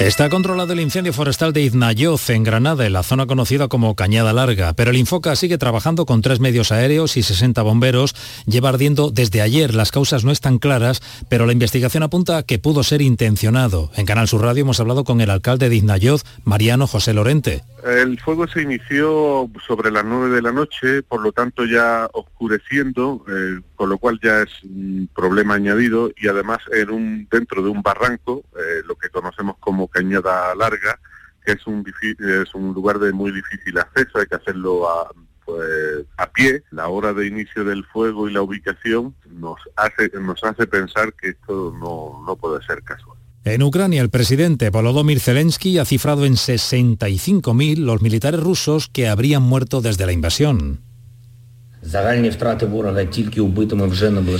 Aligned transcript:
Está 0.00 0.28
controlado 0.28 0.72
el 0.72 0.80
incendio 0.80 1.12
forestal 1.12 1.52
de 1.52 1.62
Iznayoz, 1.62 2.28
en 2.28 2.42
Granada, 2.42 2.84
en 2.84 2.92
la 2.92 3.04
zona 3.04 3.26
conocida 3.26 3.68
como 3.68 3.94
Cañada 3.94 4.32
Larga, 4.32 4.72
pero 4.72 4.90
el 4.90 4.96
Infoca 4.96 5.36
sigue 5.36 5.56
trabajando 5.56 6.04
con 6.04 6.20
tres 6.20 6.40
medios 6.40 6.72
aéreos 6.72 7.16
y 7.16 7.22
60 7.22 7.62
bomberos. 7.62 8.16
Lleva 8.44 8.70
ardiendo 8.70 9.12
desde 9.12 9.40
ayer. 9.40 9.72
Las 9.72 9.92
causas 9.92 10.24
no 10.24 10.32
están 10.32 10.58
claras, 10.58 11.00
pero 11.28 11.46
la 11.46 11.52
investigación 11.52 12.02
apunta 12.02 12.38
a 12.38 12.42
que 12.42 12.58
pudo 12.58 12.82
ser 12.82 13.02
intencionado. 13.02 13.92
En 13.94 14.04
Canal 14.04 14.26
Sur 14.26 14.42
Radio 14.42 14.62
hemos 14.62 14.80
hablado 14.80 15.04
con 15.04 15.20
el 15.20 15.30
alcalde 15.30 15.68
de 15.68 15.76
Iznayoz, 15.76 16.24
Mariano 16.44 16.88
José 16.88 17.14
Lorente. 17.14 17.62
El 17.84 18.18
fuego 18.18 18.48
se 18.48 18.62
inició 18.62 19.48
sobre 19.64 19.92
las 19.92 20.04
nueve 20.04 20.34
de 20.34 20.42
la 20.42 20.52
noche, 20.52 21.02
por 21.02 21.20
lo 21.20 21.32
tanto 21.32 21.66
ya 21.66 22.08
oscureciendo, 22.12 23.24
eh, 23.28 23.60
con 23.76 23.88
lo 23.90 23.98
cual 23.98 24.18
ya 24.22 24.42
es 24.42 24.62
un 24.64 25.08
problema 25.14 25.54
añadido 25.54 26.10
y 26.16 26.28
además 26.28 26.58
en 26.72 26.90
un, 26.90 27.28
dentro 27.30 27.62
de 27.62 27.68
un 27.68 27.82
barranco, 27.82 28.44
eh, 28.56 28.82
lo 28.86 28.96
que 28.96 29.08
conocemos 29.08 29.56
como 29.58 29.88
cañada 29.88 30.54
larga, 30.54 30.98
que 31.44 31.52
es 31.52 31.66
un, 31.66 31.84
es 32.02 32.54
un 32.54 32.72
lugar 32.72 32.98
de 32.98 33.12
muy 33.12 33.30
difícil 33.32 33.78
acceso, 33.78 34.18
hay 34.18 34.26
que 34.26 34.36
hacerlo 34.36 34.88
a, 34.88 35.10
pues, 35.44 36.06
a 36.16 36.26
pie. 36.30 36.62
La 36.70 36.88
hora 36.88 37.12
de 37.12 37.26
inicio 37.26 37.64
del 37.64 37.84
fuego 37.84 38.28
y 38.28 38.32
la 38.32 38.42
ubicación 38.42 39.14
nos 39.30 39.58
hace, 39.76 40.10
nos 40.20 40.42
hace 40.42 40.66
pensar 40.66 41.12
que 41.14 41.30
esto 41.30 41.74
no, 41.78 42.24
no 42.26 42.36
puede 42.36 42.64
ser 42.64 42.82
casual. 42.82 43.18
En 43.44 43.62
Ucrania, 43.62 44.00
el 44.00 44.08
presidente 44.08 44.70
Volodymyr 44.70 45.20
Zelensky 45.20 45.78
ha 45.78 45.84
cifrado 45.84 46.24
en 46.24 46.32
65.000 46.34 47.76
los 47.76 48.00
militares 48.00 48.40
rusos 48.40 48.88
que 48.88 49.06
habrían 49.06 49.42
muerto 49.42 49.82
desde 49.82 50.06
la 50.06 50.12
invasión. 50.12 50.80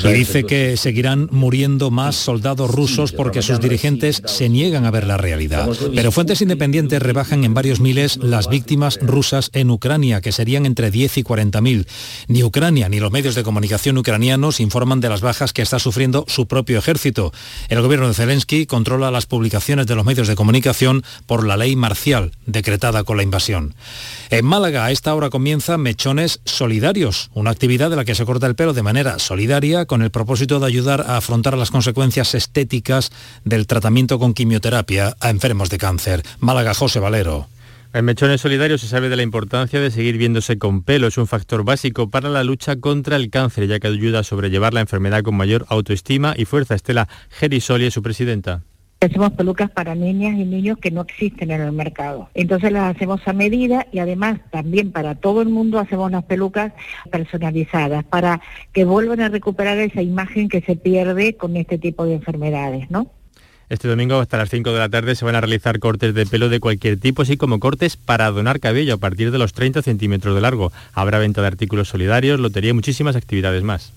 Y 0.09 0.13
dice 0.13 0.45
que 0.45 0.77
seguirán 0.77 1.29
muriendo 1.31 1.91
más 1.91 2.17
soldados 2.17 2.71
rusos 2.71 3.13
porque 3.13 3.43
sus 3.43 3.61
dirigentes 3.61 4.23
se 4.25 4.49
niegan 4.49 4.85
a 4.87 4.91
ver 4.91 5.07
la 5.07 5.17
realidad. 5.17 5.69
Pero 5.95 6.11
fuentes 6.11 6.41
independientes 6.41 7.01
rebajan 7.03 7.45
en 7.45 7.55
varios 7.55 7.81
miles 7.81 8.17
las 8.17 8.49
víctimas 8.49 8.99
rusas 9.01 9.51
en 9.53 9.71
Ucrania, 9.71 10.21
que 10.21 10.33
serían 10.33 10.67
entre 10.67 10.91
10 10.91 11.19
y 11.19 11.23
40 11.23 11.61
mil. 11.61 11.87
Ni 12.29 12.43
Ucrania 12.43 12.89
ni 12.89 13.01
los 13.01 13.13
medios 13.13 13.35
de 13.35 13.43
comunicación 13.43 13.99
ucranianos 13.99 14.61
informan 14.61 15.01
de 15.01 15.09
las 15.09 15.21
bajas 15.21 15.53
que 15.53 15.63
está 15.63 15.79
sufriendo 15.79 16.25
su 16.29 16.47
propio 16.47 16.79
ejército. 16.79 17.33
El 17.69 17.83
gobierno 17.83 18.09
de 18.09 18.15
Zelensky 18.15 18.67
controla 18.67 19.11
las 19.11 19.27
publicaciones 19.27 19.87
de 19.87 19.95
los 19.95 20.05
medios 20.05 20.29
de 20.29 20.35
comunicación 20.35 21.03
por 21.27 21.47
la 21.47 21.57
ley 21.57 21.77
marcial 21.77 22.33
decretada 22.47 23.05
con 23.05 23.17
la 23.17 23.23
invasión. 23.23 23.75
En 24.31 24.45
Málaga 24.45 24.87
a 24.87 24.91
esta 24.91 25.15
hora 25.15 25.29
comienza 25.29 25.77
Mechones 25.77 26.41
Solidarios, 26.45 27.31
una 27.35 27.51
actividad 27.51 27.91
de 27.91 27.97
la 27.97 28.05
que 28.05 28.15
se 28.15 28.25
corta 28.25 28.47
el 28.47 28.55
pelo 28.55 28.73
de 28.73 28.83
manera 28.83 29.19
solidaria 29.19 29.85
con 29.85 30.03
el 30.03 30.11
propósito 30.11 30.61
de 30.61 30.67
ayudar 30.67 31.03
a 31.03 31.19
afrontar 31.19 31.59
las 31.59 31.71
consecuencias 31.71 32.35
estéticas 32.35 33.13
del 33.45 33.67
tratamiento 33.67 34.19
con 34.19 34.33
quimioterapia 34.33 35.15
a 35.21 35.31
enfermos 35.31 35.69
de 35.69 35.79
cáncer. 35.79 36.23
Málaga, 36.41 36.73
José 36.75 37.01
Valero. 37.01 37.49
En 37.93 38.07
Mechones 38.07 38.41
Solidarios 38.41 38.81
se 38.81 38.89
sabe 38.89 39.09
de 39.09 39.17
la 39.17 39.23
importancia 39.23 39.79
de 39.79 39.91
seguir 39.91 40.19
viéndose 40.19 40.59
con 40.59 40.83
pelo. 40.83 41.07
Es 41.07 41.19
un 41.19 41.29
factor 41.29 41.63
básico 41.63 42.11
para 42.11 42.29
la 42.29 42.43
lucha 42.43 42.77
contra 42.77 43.17
el 43.17 43.31
cáncer, 43.31 43.69
ya 43.69 43.79
que 43.79 43.87
ayuda 43.87 44.21
a 44.21 44.25
sobrellevar 44.25 44.75
la 44.75 44.81
enfermedad 44.81 45.23
con 45.23 45.37
mayor 45.37 45.65
autoestima 45.69 46.35
y 46.37 46.45
fuerza. 46.45 46.75
Estela 46.75 47.09
Gerisoli 47.31 47.87
es 47.87 47.95
su 47.95 48.03
presidenta. 48.03 48.63
Hacemos 49.05 49.33
pelucas 49.33 49.71
para 49.71 49.95
niñas 49.95 50.39
y 50.39 50.45
niños 50.45 50.79
que 50.79 50.91
no 50.91 51.03
existen 51.03 51.51
en 51.51 51.61
el 51.61 51.73
mercado. 51.73 52.29
Entonces 52.35 52.73
las 52.73 52.95
hacemos 52.95 53.21
a 53.27 53.33
medida 53.33 53.87
y 53.93 53.99
además 53.99 54.41
también 54.51 54.93
para 54.93 55.15
todo 55.15 55.43
el 55.43 55.49
mundo 55.49 55.79
hacemos 55.79 56.11
las 56.11 56.25
pelucas 56.25 56.73
personalizadas 57.11 58.05
para 58.05 58.41
que 58.73 58.85
vuelvan 58.85 59.21
a 59.21 59.29
recuperar 59.29 59.79
esa 59.79 60.03
imagen 60.03 60.49
que 60.49 60.61
se 60.63 60.77
pierde 60.77 61.37
con 61.37 61.57
este 61.57 61.79
tipo 61.79 62.05
de 62.05 62.15
enfermedades, 62.15 62.91
¿no? 62.91 63.11
Este 63.71 63.89
domingo 63.89 64.21
hasta 64.21 64.37
las 64.37 64.51
5 64.51 64.73
de 64.73 64.79
la 64.79 64.89
tarde 64.89 65.15
se 65.15 65.25
van 65.25 65.37
a 65.37 65.41
realizar 65.41 65.79
cortes 65.79 66.15
de 66.15 66.27
pelo 66.27 66.49
de 66.49 66.61
cualquier 66.61 66.99
tipo, 66.99 67.23
así 67.23 67.37
como 67.37 67.59
cortes 67.61 67.97
para 67.97 68.31
donar 68.31 68.61
cabello 68.61 68.95
a 68.95 68.99
partir 68.99 69.31
de 69.31 69.39
los 69.39 69.55
30 69.55 69.83
centímetros 69.83 70.35
de 70.35 70.43
largo. 70.43 70.71
Habrá 70.93 71.19
venta 71.19 71.41
de 71.41 71.47
artículos 71.47 71.89
solidarios, 71.89 72.39
lotería 72.41 72.71
y 72.71 72.75
muchísimas 72.75 73.17
actividades 73.17 73.63
más. 73.63 73.93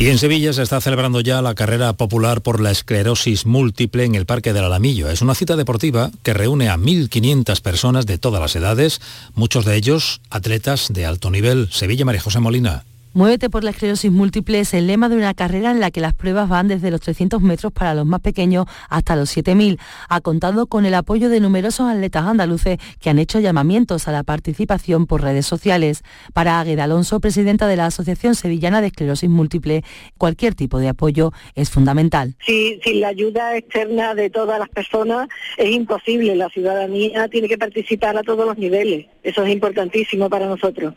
Y 0.00 0.08
en 0.08 0.16
Sevilla 0.16 0.54
se 0.54 0.62
está 0.62 0.80
celebrando 0.80 1.20
ya 1.20 1.42
la 1.42 1.54
carrera 1.54 1.92
popular 1.92 2.40
por 2.40 2.58
la 2.62 2.70
esclerosis 2.70 3.44
múltiple 3.44 4.04
en 4.04 4.14
el 4.14 4.24
Parque 4.24 4.54
del 4.54 4.64
Alamillo. 4.64 5.10
Es 5.10 5.20
una 5.20 5.34
cita 5.34 5.56
deportiva 5.56 6.10
que 6.22 6.32
reúne 6.32 6.70
a 6.70 6.78
1.500 6.78 7.60
personas 7.60 8.06
de 8.06 8.16
todas 8.16 8.40
las 8.40 8.56
edades, 8.56 9.02
muchos 9.34 9.66
de 9.66 9.76
ellos 9.76 10.22
atletas 10.30 10.88
de 10.88 11.04
alto 11.04 11.30
nivel. 11.30 11.68
Sevilla, 11.70 12.06
María 12.06 12.22
José 12.22 12.40
Molina. 12.40 12.84
Muévete 13.12 13.50
por 13.50 13.64
la 13.64 13.70
esclerosis 13.70 14.12
múltiple 14.12 14.60
es 14.60 14.72
el 14.72 14.86
lema 14.86 15.08
de 15.08 15.16
una 15.16 15.34
carrera 15.34 15.72
en 15.72 15.80
la 15.80 15.90
que 15.90 16.00
las 16.00 16.14
pruebas 16.14 16.48
van 16.48 16.68
desde 16.68 16.92
los 16.92 17.00
300 17.00 17.42
metros 17.42 17.72
para 17.72 17.92
los 17.92 18.06
más 18.06 18.20
pequeños 18.20 18.66
hasta 18.88 19.16
los 19.16 19.36
7.000. 19.36 19.80
Ha 20.08 20.20
contado 20.20 20.68
con 20.68 20.86
el 20.86 20.94
apoyo 20.94 21.28
de 21.28 21.40
numerosos 21.40 21.90
atletas 21.90 22.24
andaluces 22.24 22.78
que 23.00 23.10
han 23.10 23.18
hecho 23.18 23.40
llamamientos 23.40 24.06
a 24.06 24.12
la 24.12 24.22
participación 24.22 25.08
por 25.08 25.22
redes 25.22 25.44
sociales. 25.44 26.04
Para 26.34 26.60
Águeda 26.60 26.84
Alonso, 26.84 27.18
presidenta 27.18 27.66
de 27.66 27.74
la 27.74 27.86
Asociación 27.86 28.36
Sevillana 28.36 28.80
de 28.80 28.86
Esclerosis 28.86 29.28
Múltiple, 29.28 29.82
cualquier 30.16 30.54
tipo 30.54 30.78
de 30.78 30.90
apoyo 30.90 31.32
es 31.56 31.68
fundamental. 31.68 32.36
Si, 32.46 32.78
sin 32.84 33.00
la 33.00 33.08
ayuda 33.08 33.56
externa 33.56 34.14
de 34.14 34.30
todas 34.30 34.60
las 34.60 34.68
personas 34.68 35.28
es 35.56 35.68
imposible. 35.68 36.36
La 36.36 36.48
ciudadanía 36.48 37.26
tiene 37.26 37.48
que 37.48 37.58
participar 37.58 38.16
a 38.16 38.22
todos 38.22 38.46
los 38.46 38.56
niveles. 38.56 39.06
Eso 39.24 39.42
es 39.42 39.52
importantísimo 39.52 40.30
para 40.30 40.46
nosotros 40.46 40.94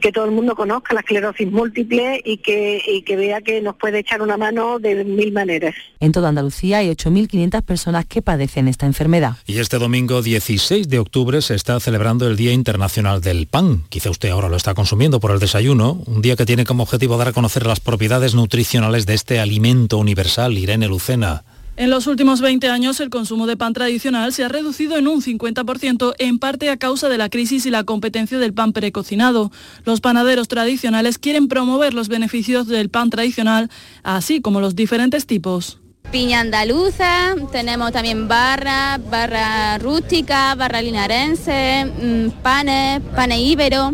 que 0.00 0.12
todo 0.12 0.24
el 0.24 0.30
mundo 0.30 0.54
conozca 0.54 0.94
la 0.94 1.00
esclerosis 1.00 1.50
múltiple 1.50 2.20
y 2.24 2.38
que, 2.38 2.82
y 2.86 3.02
que 3.02 3.16
vea 3.16 3.40
que 3.40 3.60
nos 3.60 3.76
puede 3.76 4.00
echar 4.00 4.22
una 4.22 4.36
mano 4.36 4.78
de 4.78 5.04
mil 5.04 5.32
maneras. 5.32 5.74
En 6.00 6.12
toda 6.12 6.28
Andalucía 6.28 6.78
hay 6.78 6.90
8.500 6.90 7.62
personas 7.62 8.06
que 8.06 8.22
padecen 8.22 8.68
esta 8.68 8.86
enfermedad. 8.86 9.36
Y 9.46 9.58
este 9.58 9.78
domingo 9.78 10.22
16 10.22 10.88
de 10.88 10.98
octubre 10.98 11.42
se 11.42 11.54
está 11.54 11.78
celebrando 11.80 12.26
el 12.26 12.36
Día 12.36 12.52
Internacional 12.52 13.20
del 13.20 13.46
Pan. 13.46 13.84
Quizá 13.88 14.10
usted 14.10 14.30
ahora 14.30 14.48
lo 14.48 14.56
está 14.56 14.74
consumiendo 14.74 15.20
por 15.20 15.30
el 15.30 15.38
desayuno, 15.38 16.02
un 16.06 16.22
día 16.22 16.36
que 16.36 16.46
tiene 16.46 16.64
como 16.64 16.82
objetivo 16.82 17.16
dar 17.16 17.28
a 17.28 17.32
conocer 17.32 17.66
las 17.66 17.80
propiedades 17.80 18.34
nutricionales 18.34 19.06
de 19.06 19.14
este 19.14 19.40
alimento 19.40 19.98
universal. 19.98 20.58
Irene 20.58 20.88
Lucena. 20.88 21.44
En 21.82 21.90
los 21.90 22.06
últimos 22.06 22.40
20 22.40 22.68
años 22.68 23.00
el 23.00 23.10
consumo 23.10 23.48
de 23.48 23.56
pan 23.56 23.72
tradicional 23.72 24.32
se 24.32 24.44
ha 24.44 24.48
reducido 24.48 24.96
en 24.96 25.08
un 25.08 25.20
50%, 25.20 26.14
en 26.16 26.38
parte 26.38 26.70
a 26.70 26.76
causa 26.76 27.08
de 27.08 27.18
la 27.18 27.28
crisis 27.28 27.66
y 27.66 27.70
la 27.70 27.82
competencia 27.82 28.38
del 28.38 28.54
pan 28.54 28.72
precocinado. 28.72 29.50
Los 29.84 30.00
panaderos 30.00 30.46
tradicionales 30.46 31.18
quieren 31.18 31.48
promover 31.48 31.92
los 31.92 32.06
beneficios 32.06 32.68
del 32.68 32.88
pan 32.88 33.10
tradicional, 33.10 33.68
así 34.04 34.40
como 34.40 34.60
los 34.60 34.76
diferentes 34.76 35.26
tipos. 35.26 35.80
Piña 36.12 36.38
andaluza, 36.38 37.34
tenemos 37.50 37.90
también 37.90 38.28
barra, 38.28 39.00
barra 39.10 39.76
rústica, 39.78 40.54
barra 40.54 40.82
linarense, 40.82 41.84
mm, 41.84 42.42
panes, 42.44 43.00
panes 43.16 43.40
íbero, 43.40 43.92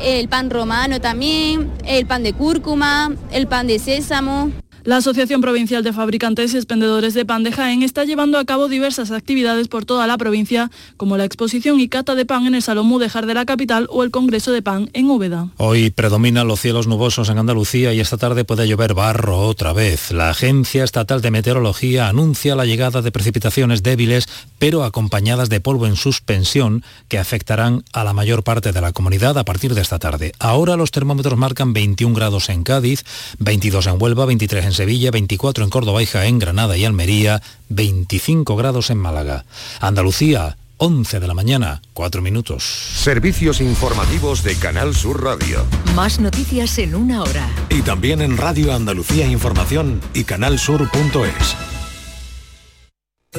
el 0.00 0.28
pan 0.30 0.48
romano 0.48 1.02
también, 1.02 1.70
el 1.84 2.06
pan 2.06 2.22
de 2.22 2.32
cúrcuma, 2.32 3.12
el 3.30 3.46
pan 3.46 3.66
de 3.66 3.78
sésamo. 3.78 4.52
La 4.86 4.98
Asociación 4.98 5.40
Provincial 5.40 5.82
de 5.82 5.92
Fabricantes 5.92 6.54
y 6.54 6.58
Expendedores 6.58 7.12
de 7.12 7.24
Pan 7.24 7.42
de 7.42 7.50
Jaén 7.50 7.82
está 7.82 8.04
llevando 8.04 8.38
a 8.38 8.44
cabo 8.44 8.68
diversas 8.68 9.10
actividades 9.10 9.66
por 9.66 9.84
toda 9.84 10.06
la 10.06 10.16
provincia, 10.16 10.70
como 10.96 11.16
la 11.16 11.24
exposición 11.24 11.80
y 11.80 11.88
cata 11.88 12.14
de 12.14 12.24
pan 12.24 12.46
en 12.46 12.54
el 12.54 12.62
Salón 12.62 12.86
Mudejar 12.86 13.26
de 13.26 13.34
la 13.34 13.44
capital 13.44 13.88
o 13.90 14.04
el 14.04 14.12
Congreso 14.12 14.52
de 14.52 14.62
Pan 14.62 14.88
en 14.92 15.10
Úbeda. 15.10 15.48
Hoy 15.56 15.90
predominan 15.90 16.46
los 16.46 16.60
cielos 16.60 16.86
nubosos 16.86 17.30
en 17.30 17.38
Andalucía 17.38 17.92
y 17.94 17.98
esta 17.98 18.16
tarde 18.16 18.44
puede 18.44 18.68
llover 18.68 18.94
barro 18.94 19.40
otra 19.40 19.72
vez. 19.72 20.12
La 20.12 20.30
Agencia 20.30 20.84
Estatal 20.84 21.20
de 21.20 21.32
Meteorología 21.32 22.06
anuncia 22.06 22.54
la 22.54 22.64
llegada 22.64 23.02
de 23.02 23.10
precipitaciones 23.10 23.82
débiles, 23.82 24.28
pero 24.60 24.84
acompañadas 24.84 25.48
de 25.48 25.58
polvo 25.58 25.88
en 25.88 25.96
suspensión, 25.96 26.84
que 27.08 27.18
afectarán 27.18 27.82
a 27.92 28.04
la 28.04 28.12
mayor 28.12 28.44
parte 28.44 28.70
de 28.70 28.80
la 28.80 28.92
comunidad 28.92 29.36
a 29.36 29.44
partir 29.44 29.74
de 29.74 29.80
esta 29.80 29.98
tarde. 29.98 30.30
Ahora 30.38 30.76
los 30.76 30.92
termómetros 30.92 31.36
marcan 31.36 31.72
21 31.72 32.14
grados 32.14 32.50
en 32.50 32.62
Cádiz, 32.62 33.04
22 33.40 33.88
en 33.88 34.00
Huelva, 34.00 34.26
23 34.26 34.64
en 34.64 34.75
Sevilla, 34.76 35.10
24 35.10 35.64
en 35.64 35.70
Córdoba 35.70 36.02
y 36.02 36.06
Jaén, 36.06 36.38
Granada 36.38 36.76
y 36.76 36.84
Almería, 36.84 37.42
25 37.70 38.56
grados 38.56 38.90
en 38.90 38.98
Málaga. 38.98 39.46
Andalucía, 39.80 40.58
11 40.76 41.18
de 41.18 41.26
la 41.26 41.32
mañana, 41.32 41.80
4 41.94 42.20
minutos. 42.20 42.62
Servicios 42.62 43.62
informativos 43.62 44.42
de 44.42 44.54
Canal 44.56 44.94
Sur 44.94 45.24
Radio. 45.24 45.64
Más 45.94 46.20
noticias 46.20 46.76
en 46.76 46.94
una 46.94 47.22
hora. 47.22 47.48
Y 47.70 47.80
también 47.80 48.20
en 48.20 48.36
Radio 48.36 48.74
Andalucía 48.74 49.26
Información 49.26 50.02
y 50.12 50.24
canalsur.es. 50.24 51.56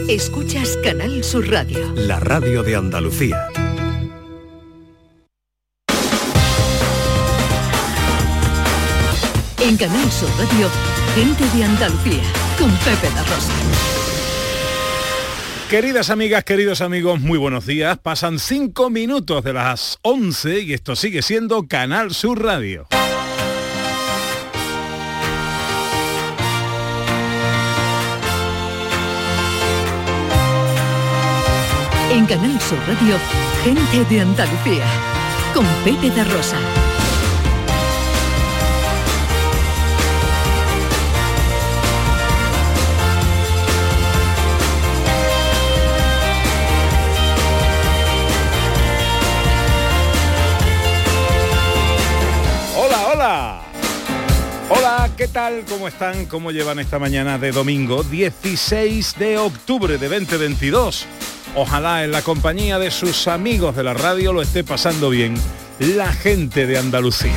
Escuchas 0.10 0.78
Canal 0.84 1.24
Sur 1.24 1.50
Radio. 1.50 1.94
La 1.96 2.20
radio 2.20 2.64
de 2.64 2.76
Andalucía. 2.76 3.48
En 9.60 9.76
Canal 9.76 10.12
Sur 10.12 10.30
Radio, 10.40 10.70
gente 11.18 11.58
de 11.58 11.64
Andalucía, 11.64 12.22
con 12.60 12.70
Pepe 12.78 13.10
da 13.16 13.24
Rosa. 13.24 13.52
Queridas 15.68 16.12
amigas, 16.12 16.44
queridos 16.44 16.82
amigos, 16.82 17.20
muy 17.20 17.40
buenos 17.40 17.66
días. 17.66 17.98
Pasan 17.98 18.38
cinco 18.38 18.92
minutos 18.92 19.44
de 19.44 19.54
las 19.54 19.98
11 20.04 20.60
y 20.60 20.74
esto 20.74 20.96
sigue 20.96 21.24
siendo 21.24 21.68
Canal 21.68 22.14
Sur 22.14 22.44
Radio. 22.44 22.86
En 32.12 32.28
Canal 32.28 32.62
Sur 32.62 32.78
Radio, 32.88 33.18
gente 33.64 34.06
de 34.14 34.22
Andalucía, 34.22 34.86
con 35.56 35.66
Pepe 35.84 36.12
da 36.12 36.26
Rosa. 36.26 36.87
¿Qué 55.18 55.28
tal? 55.28 55.66
¿Cómo 55.68 55.88
están? 55.88 56.28
¿Cómo 56.28 56.52
llevan 56.52 56.78
esta 56.78 57.00
mañana 57.00 57.40
de 57.40 57.52
domingo 57.52 58.04
16 58.04 59.16
de 59.18 59.40
octubre 59.40 59.98
de 59.98 60.08
2022? 60.08 61.08
Ojalá 61.56 62.04
en 62.04 62.12
la 62.12 62.22
compañía 62.22 62.78
de 62.78 62.92
sus 62.92 63.28
amigos 63.28 63.76
de 63.76 63.84
la 63.84 63.96
radio 63.96 64.32
lo 64.32 64.44
esté 64.44 64.64
pasando 64.64 65.10
bien 65.10 65.34
la 65.80 66.14
gente 66.14 66.68
de 66.68 66.78
Andalucía. 66.78 67.34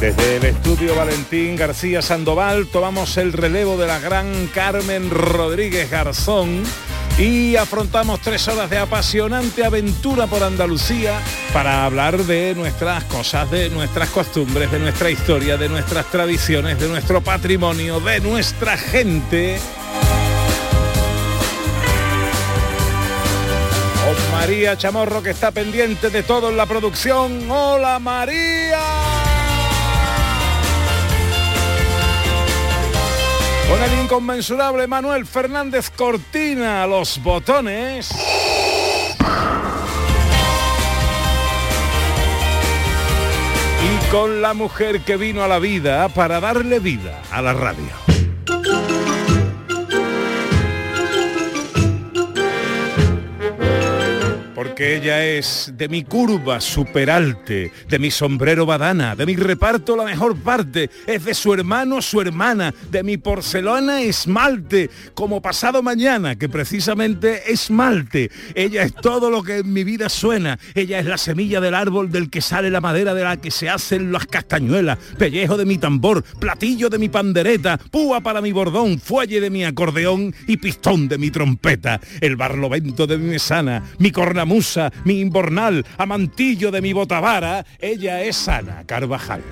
Desde 0.00 0.36
el 0.36 0.44
estudio 0.46 0.96
Valentín 0.96 1.56
García 1.56 2.00
Sandoval 2.00 2.68
tomamos 2.68 3.18
el 3.18 3.34
relevo 3.34 3.76
de 3.76 3.86
la 3.86 3.98
gran 3.98 4.46
Carmen 4.54 5.10
Rodríguez 5.10 5.90
Garzón 5.90 6.62
y 7.20 7.54
afrontamos 7.56 8.20
tres 8.20 8.48
horas 8.48 8.70
de 8.70 8.78
apasionante 8.78 9.62
aventura 9.62 10.26
por 10.26 10.42
Andalucía 10.42 11.20
para 11.52 11.84
hablar 11.84 12.16
de 12.24 12.54
nuestras 12.54 13.04
cosas, 13.04 13.50
de 13.50 13.68
nuestras 13.68 14.08
costumbres, 14.08 14.72
de 14.72 14.78
nuestra 14.78 15.10
historia, 15.10 15.58
de 15.58 15.68
nuestras 15.68 16.06
tradiciones, 16.06 16.80
de 16.80 16.88
nuestro 16.88 17.20
patrimonio, 17.20 18.00
de 18.00 18.20
nuestra 18.20 18.78
gente. 18.78 19.60
María 24.32 24.76
Chamorro 24.78 25.22
que 25.22 25.30
está 25.30 25.50
pendiente 25.50 26.08
de 26.08 26.22
todo 26.22 26.48
en 26.48 26.56
la 26.56 26.64
producción. 26.64 27.50
¡Hola 27.50 27.98
María! 27.98 29.09
Con 33.70 33.80
el 33.84 34.02
inconmensurable 34.02 34.88
Manuel 34.88 35.24
Fernández 35.26 35.90
Cortina, 35.90 36.88
los 36.88 37.22
botones. 37.22 38.10
Y 43.80 44.10
con 44.10 44.42
la 44.42 44.54
mujer 44.54 45.02
que 45.02 45.16
vino 45.16 45.44
a 45.44 45.48
la 45.48 45.60
vida 45.60 46.08
para 46.08 46.40
darle 46.40 46.80
vida 46.80 47.22
a 47.30 47.40
la 47.42 47.52
radio. 47.52 48.09
Porque 54.80 54.96
ella 54.96 55.26
es 55.26 55.74
de 55.76 55.90
mi 55.90 56.04
curva 56.04 56.58
superalte, 56.58 57.70
de 57.86 57.98
mi 57.98 58.10
sombrero 58.10 58.64
badana, 58.64 59.14
de 59.14 59.26
mi 59.26 59.36
reparto 59.36 59.94
la 59.94 60.04
mejor 60.04 60.38
parte, 60.38 60.88
es 61.06 61.22
de 61.22 61.34
su 61.34 61.52
hermano 61.52 62.00
su 62.00 62.18
hermana, 62.22 62.72
de 62.90 63.02
mi 63.02 63.18
porcelana 63.18 64.00
esmalte, 64.00 64.88
como 65.12 65.42
pasado 65.42 65.82
mañana, 65.82 66.36
que 66.36 66.48
precisamente 66.48 67.52
esmalte. 67.52 68.30
Ella 68.54 68.84
es 68.84 68.94
todo 68.94 69.30
lo 69.30 69.42
que 69.42 69.58
en 69.58 69.70
mi 69.70 69.84
vida 69.84 70.08
suena, 70.08 70.58
ella 70.74 70.98
es 70.98 71.04
la 71.04 71.18
semilla 71.18 71.60
del 71.60 71.74
árbol 71.74 72.10
del 72.10 72.30
que 72.30 72.40
sale 72.40 72.70
la 72.70 72.80
madera 72.80 73.12
de 73.12 73.24
la 73.24 73.36
que 73.36 73.50
se 73.50 73.68
hacen 73.68 74.12
las 74.12 74.24
castañuelas, 74.24 74.96
pellejo 75.18 75.58
de 75.58 75.66
mi 75.66 75.76
tambor, 75.76 76.22
platillo 76.22 76.88
de 76.88 76.98
mi 76.98 77.10
pandereta, 77.10 77.76
púa 77.76 78.22
para 78.22 78.40
mi 78.40 78.52
bordón, 78.52 78.98
fuelle 78.98 79.42
de 79.42 79.50
mi 79.50 79.62
acordeón 79.62 80.34
y 80.46 80.56
pistón 80.56 81.06
de 81.06 81.18
mi 81.18 81.30
trompeta, 81.30 82.00
el 82.22 82.36
barlovento 82.36 83.06
de 83.06 83.18
mi 83.18 83.28
mesana, 83.28 83.82
mi 83.98 84.10
cornamenta 84.10 84.40
musa, 84.70 84.92
mi 85.04 85.18
imbornal, 85.20 85.84
amantillo 85.98 86.70
de 86.70 86.80
mi 86.80 86.92
botavara, 86.92 87.64
ella 87.80 88.22
es 88.22 88.48
Ana 88.48 88.84
Carvajal. 88.86 89.42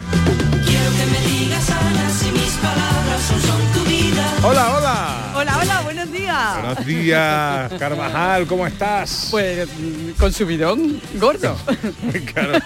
Quiero 0.65 0.91
que 0.97 1.07
me 1.11 1.21
digas, 1.27 1.71
Ana, 1.71 2.09
si 2.11 2.31
mis 2.31 2.53
palabras 2.63 3.23
son 3.23 3.73
tu 3.73 3.91
vida. 3.91 4.25
Hola, 4.45 4.77
hola. 4.77 5.33
Hola, 5.35 5.59
hola, 5.61 5.78
días. 6.55 6.65
Buenos 6.65 6.87
días, 6.87 7.73
Carvajal, 7.79 8.47
¿cómo 8.47 8.67
estás? 8.67 9.29
Pues 9.31 9.69
con 10.19 10.33
su 10.33 10.47
bidón 10.47 11.01
gordo. 11.15 11.57
claro, 12.33 12.59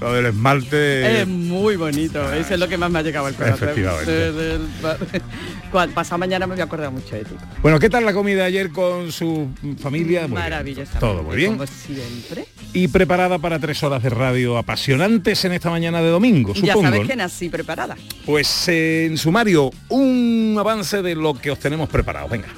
lo 0.00 0.12
del 0.12 0.26
esmalte... 0.26 1.22
Es 1.22 1.28
muy 1.28 1.76
bonito, 1.76 2.32
eso 2.32 2.54
es 2.54 2.60
lo 2.60 2.68
que 2.68 2.78
más 2.78 2.90
me 2.90 3.00
ha 3.00 3.02
llegado 3.02 3.26
al 3.26 3.34
corazón. 3.34 3.68
Efectivamente. 3.68 4.58
Pasado 5.94 6.18
mañana 6.18 6.46
me 6.46 6.54
voy 6.54 6.60
a 6.60 6.64
acordar 6.64 6.90
mucho 6.92 7.16
de 7.16 7.24
ti. 7.24 7.34
Bueno, 7.60 7.80
¿qué 7.80 7.90
tal 7.90 8.04
la 8.04 8.12
comida 8.12 8.44
ayer 8.44 8.70
con 8.70 9.10
su 9.10 9.48
familia? 9.80 10.28
Maravillosa. 10.28 11.00
Todo 11.00 11.22
muy 11.24 11.36
bien. 11.36 11.56
Como 11.56 11.66
siempre. 11.66 12.46
Y 12.72 12.88
preparada 12.88 13.38
para 13.38 13.58
tres 13.58 13.82
horas 13.82 14.02
de 14.02 14.10
radio 14.10 14.56
apasionantes 14.56 15.44
en 15.44 15.52
esta 15.52 15.70
mañana 15.70 16.00
de 16.00 16.10
domingo, 16.10 16.54
supongo. 16.54 16.82
Ya 16.82 16.90
sabes 16.90 17.08
que 17.08 17.16
nací 17.16 17.48
preparada. 17.48 17.96
Pues 18.24 18.68
en 18.68 19.18
sumario, 19.18 19.70
un 19.88 20.56
avance 20.58 21.02
de 21.02 21.14
lo 21.14 21.34
que 21.34 21.50
os 21.50 21.58
tenemos 21.58 21.88
preparado. 21.88 22.28
Venga. 22.28 22.48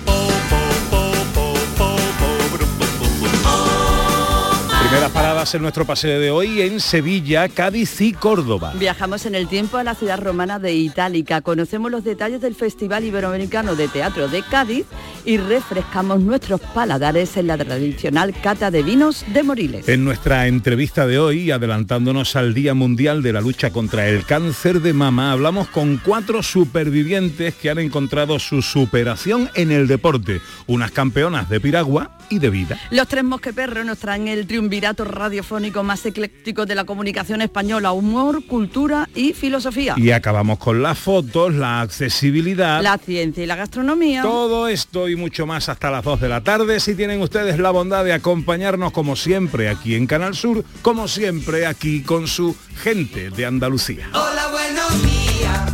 Primeras 4.86 5.10
paradas 5.10 5.52
en 5.52 5.62
nuestro 5.62 5.84
paseo 5.84 6.20
de 6.20 6.30
hoy 6.30 6.62
en 6.62 6.78
Sevilla, 6.78 7.48
Cádiz 7.48 8.00
y 8.00 8.12
Córdoba. 8.12 8.72
Viajamos 8.78 9.26
en 9.26 9.34
el 9.34 9.48
tiempo 9.48 9.78
a 9.78 9.82
la 9.82 9.96
ciudad 9.96 10.20
romana 10.20 10.60
de 10.60 10.74
Itálica, 10.74 11.40
conocemos 11.40 11.90
los 11.90 12.04
detalles 12.04 12.40
del 12.40 12.54
Festival 12.54 13.02
Iberoamericano 13.02 13.74
de 13.74 13.88
Teatro 13.88 14.28
de 14.28 14.44
Cádiz 14.44 14.86
y 15.24 15.38
refrescamos 15.38 16.20
nuestros 16.20 16.60
paladares 16.60 17.36
en 17.36 17.48
la 17.48 17.58
tradicional 17.58 18.32
cata 18.40 18.70
de 18.70 18.84
vinos 18.84 19.24
de 19.34 19.42
Moriles. 19.42 19.88
En 19.88 20.04
nuestra 20.04 20.46
entrevista 20.46 21.04
de 21.08 21.18
hoy, 21.18 21.50
adelantándonos 21.50 22.36
al 22.36 22.54
Día 22.54 22.72
Mundial 22.72 23.24
de 23.24 23.32
la 23.32 23.40
Lucha 23.40 23.72
contra 23.72 24.06
el 24.08 24.24
Cáncer 24.24 24.80
de 24.82 24.92
Mama, 24.92 25.32
hablamos 25.32 25.66
con 25.66 25.96
cuatro 25.96 26.44
supervivientes 26.44 27.56
que 27.56 27.70
han 27.70 27.80
encontrado 27.80 28.38
su 28.38 28.62
superación 28.62 29.50
en 29.54 29.72
el 29.72 29.88
deporte, 29.88 30.40
unas 30.68 30.92
campeonas 30.92 31.50
de 31.50 31.58
piragua 31.58 32.16
y 32.30 32.38
de 32.38 32.50
vida. 32.50 32.78
Los 32.90 33.08
tres 33.08 33.24
mosqueperros 33.24 33.84
nos 33.84 33.98
traen 33.98 34.28
el 34.28 34.46
triunvirato 34.76 35.04
radiofónico 35.04 35.82
más 35.82 36.04
ecléctico 36.04 36.66
de 36.66 36.74
la 36.74 36.84
comunicación 36.84 37.40
española, 37.40 37.92
humor, 37.92 38.44
cultura 38.44 39.08
y 39.14 39.32
filosofía. 39.32 39.94
Y 39.96 40.10
acabamos 40.10 40.58
con 40.58 40.82
las 40.82 40.98
fotos, 40.98 41.54
la 41.54 41.80
accesibilidad, 41.80 42.82
la 42.82 42.98
ciencia 42.98 43.42
y 43.42 43.46
la 43.46 43.56
gastronomía. 43.56 44.20
Todo 44.20 44.68
esto 44.68 45.08
y 45.08 45.16
mucho 45.16 45.46
más 45.46 45.70
hasta 45.70 45.90
las 45.90 46.04
2 46.04 46.20
de 46.20 46.28
la 46.28 46.42
tarde 46.42 46.78
si 46.80 46.94
tienen 46.94 47.22
ustedes 47.22 47.58
la 47.58 47.70
bondad 47.70 48.04
de 48.04 48.12
acompañarnos 48.12 48.92
como 48.92 49.16
siempre 49.16 49.70
aquí 49.70 49.94
en 49.94 50.06
Canal 50.06 50.34
Sur, 50.34 50.62
como 50.82 51.08
siempre 51.08 51.64
aquí 51.64 52.02
con 52.02 52.28
su 52.28 52.54
gente 52.82 53.30
de 53.30 53.46
Andalucía. 53.46 54.10
Hola, 54.12 54.48
buenos 54.50 55.02
días. 55.02 55.72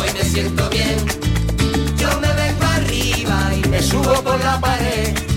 Hoy 0.00 0.08
me 0.14 0.22
siento 0.22 0.70
bien. 0.70 0.98
Yo 1.96 2.20
me 2.20 2.32
vengo 2.34 2.64
arriba 2.64 3.50
y 3.52 3.68
me 3.68 3.82
subo 3.82 4.22
por 4.22 4.38
la 4.44 4.60
pared 4.60 5.33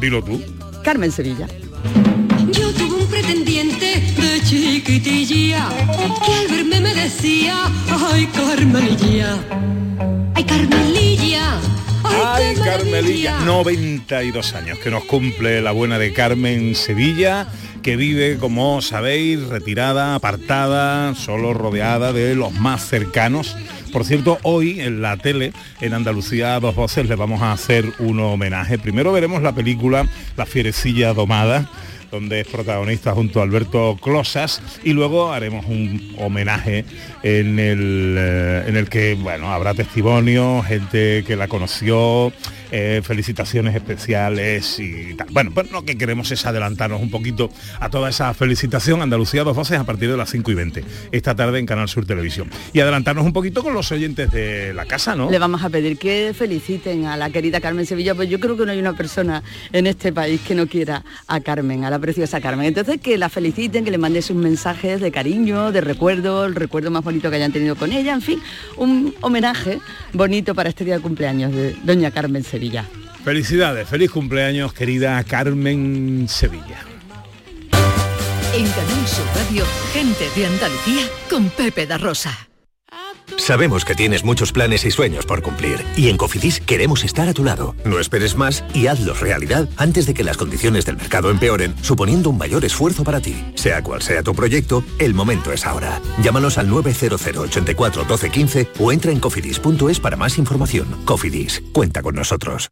Dilo 0.00 0.22
tú. 0.22 0.40
Carmen 0.82 1.12
Sevilla. 1.12 1.46
Yo 2.50 2.72
tuve 2.72 3.02
un 3.02 3.06
pretendiente 3.06 4.00
de 4.16 4.42
chiquitilla 4.42 5.68
que 6.24 6.32
al 6.34 6.48
verme 6.48 6.80
me 6.80 6.94
decía, 6.94 7.70
ay 7.88 8.26
Carmenilla, 8.26 9.38
ay 10.34 10.44
Carmelilla. 10.44 11.60
Ay, 12.04 12.56
Carmelilla, 12.56 13.40
92 13.40 14.54
años 14.54 14.78
que 14.78 14.90
nos 14.90 15.04
cumple 15.04 15.62
la 15.62 15.70
buena 15.70 15.98
de 15.98 16.12
Carmen 16.12 16.74
Sevilla, 16.74 17.46
que 17.82 17.96
vive, 17.96 18.38
como 18.38 18.82
sabéis, 18.82 19.40
retirada, 19.48 20.14
apartada, 20.16 21.14
solo 21.14 21.54
rodeada 21.54 22.12
de 22.12 22.34
los 22.34 22.52
más 22.52 22.86
cercanos. 22.86 23.56
Por 23.92 24.06
cierto, 24.06 24.38
hoy 24.42 24.80
en 24.80 25.02
la 25.02 25.18
tele, 25.18 25.52
en 25.82 25.92
Andalucía 25.92 26.58
dos 26.60 26.74
voces, 26.74 27.06
le 27.08 27.14
vamos 27.14 27.42
a 27.42 27.52
hacer 27.52 27.84
un 27.98 28.20
homenaje. 28.20 28.78
Primero 28.78 29.12
veremos 29.12 29.42
la 29.42 29.54
película 29.54 30.06
La 30.36 30.46
fierecilla 30.46 31.12
domada 31.12 31.68
donde 32.10 32.40
es 32.40 32.46
protagonista 32.46 33.12
junto 33.12 33.40
a 33.40 33.42
Alberto 33.42 33.98
Closas, 34.00 34.60
y 34.84 34.92
luego 34.92 35.32
haremos 35.32 35.64
un 35.64 36.14
homenaje 36.18 36.84
en 37.22 37.58
el, 37.58 38.16
eh, 38.18 38.64
en 38.66 38.76
el 38.76 38.90
que 38.90 39.14
bueno, 39.14 39.50
habrá 39.50 39.72
testimonio, 39.72 40.62
gente 40.62 41.24
que 41.26 41.36
la 41.36 41.48
conoció, 41.48 42.30
eh, 42.72 43.02
felicitaciones 43.04 43.74
especiales 43.74 44.80
y 44.80 45.14
tal. 45.14 45.28
Bueno, 45.30 45.50
pues 45.52 45.70
lo 45.70 45.84
que 45.84 45.98
queremos 45.98 46.30
es 46.32 46.46
adelantarnos 46.46 47.02
un 47.02 47.10
poquito 47.10 47.50
a 47.78 47.90
toda 47.90 48.08
esa 48.08 48.32
felicitación. 48.32 49.02
Andalucía 49.02 49.44
dos 49.44 49.54
voces 49.54 49.78
a 49.78 49.84
partir 49.84 50.10
de 50.10 50.16
las 50.16 50.30
5 50.30 50.50
y 50.50 50.54
20, 50.54 50.84
esta 51.12 51.34
tarde 51.34 51.58
en 51.58 51.66
Canal 51.66 51.90
Sur 51.90 52.06
Televisión. 52.06 52.48
Y 52.72 52.80
adelantarnos 52.80 53.26
un 53.26 53.34
poquito 53.34 53.62
con 53.62 53.74
los 53.74 53.92
oyentes 53.92 54.30
de 54.32 54.72
la 54.72 54.86
casa, 54.86 55.14
¿no? 55.14 55.30
Le 55.30 55.38
vamos 55.38 55.62
a 55.62 55.68
pedir 55.68 55.98
que 55.98 56.32
feliciten 56.34 57.04
a 57.04 57.18
la 57.18 57.28
querida 57.28 57.60
Carmen 57.60 57.84
Sevilla, 57.84 58.14
pues 58.14 58.30
yo 58.30 58.40
creo 58.40 58.56
que 58.56 58.64
no 58.64 58.72
hay 58.72 58.78
una 58.78 58.94
persona 58.94 59.42
en 59.72 59.86
este 59.86 60.10
país 60.10 60.40
que 60.40 60.54
no 60.54 60.66
quiera 60.66 61.04
a 61.26 61.40
Carmen, 61.40 61.84
a 61.84 61.90
la 61.90 61.98
preciosa 61.98 62.40
Carmen. 62.40 62.66
Entonces 62.66 63.02
que 63.02 63.18
la 63.18 63.28
feliciten, 63.28 63.84
que 63.84 63.90
le 63.90 63.98
mande 63.98 64.22
sus 64.22 64.36
mensajes 64.36 64.98
de 65.02 65.12
cariño, 65.12 65.72
de 65.72 65.82
recuerdo, 65.82 66.46
el 66.46 66.54
recuerdo 66.54 66.90
más 66.90 67.04
bonito 67.04 67.28
que 67.28 67.36
hayan 67.36 67.52
tenido 67.52 67.76
con 67.76 67.92
ella, 67.92 68.14
en 68.14 68.22
fin, 68.22 68.40
un 68.78 69.14
homenaje 69.20 69.78
bonito 70.14 70.54
para 70.54 70.70
este 70.70 70.86
día 70.86 70.96
de 70.96 71.02
cumpleaños 71.02 71.52
de 71.52 71.76
doña 71.84 72.10
Carmen 72.10 72.42
Sevilla. 72.42 72.61
Felicidades, 73.24 73.88
feliz 73.88 74.10
cumpleaños 74.10 74.72
querida 74.72 75.22
Carmen 75.24 76.26
Sevilla. 76.28 76.78
En 78.54 78.68
Canal 78.70 79.08
Sur 79.08 79.26
Radio, 79.34 79.64
gente 79.92 80.28
de 80.36 80.46
Andalucía 80.46 81.08
con 81.28 81.48
Pepe 81.50 81.86
da 81.86 81.98
Rosa. 81.98 82.51
Sabemos 83.36 83.84
que 83.84 83.94
tienes 83.94 84.24
muchos 84.24 84.52
planes 84.52 84.84
y 84.84 84.90
sueños 84.90 85.26
por 85.26 85.42
cumplir 85.42 85.84
y 85.96 86.08
en 86.08 86.16
Cofidis 86.16 86.60
queremos 86.60 87.04
estar 87.04 87.28
a 87.28 87.34
tu 87.34 87.44
lado. 87.44 87.74
No 87.84 87.98
esperes 87.98 88.36
más 88.36 88.64
y 88.74 88.86
hazlos 88.86 89.20
realidad 89.20 89.68
antes 89.76 90.06
de 90.06 90.14
que 90.14 90.24
las 90.24 90.36
condiciones 90.36 90.86
del 90.86 90.96
mercado 90.96 91.30
empeoren, 91.30 91.74
suponiendo 91.82 92.30
un 92.30 92.38
mayor 92.38 92.64
esfuerzo 92.64 93.04
para 93.04 93.20
ti. 93.20 93.34
Sea 93.54 93.82
cual 93.82 94.02
sea 94.02 94.22
tu 94.22 94.34
proyecto, 94.34 94.84
el 94.98 95.14
momento 95.14 95.52
es 95.52 95.66
ahora. 95.66 96.00
Llámanos 96.22 96.58
al 96.58 96.68
900 96.68 97.20
84 97.26 98.04
12 98.04 98.30
15 98.30 98.68
o 98.78 98.92
entra 98.92 99.12
en 99.12 99.20
cofidis.es 99.20 100.00
para 100.00 100.16
más 100.16 100.38
información. 100.38 100.86
Cofidis, 101.04 101.62
cuenta 101.72 102.02
con 102.02 102.14
nosotros. 102.14 102.70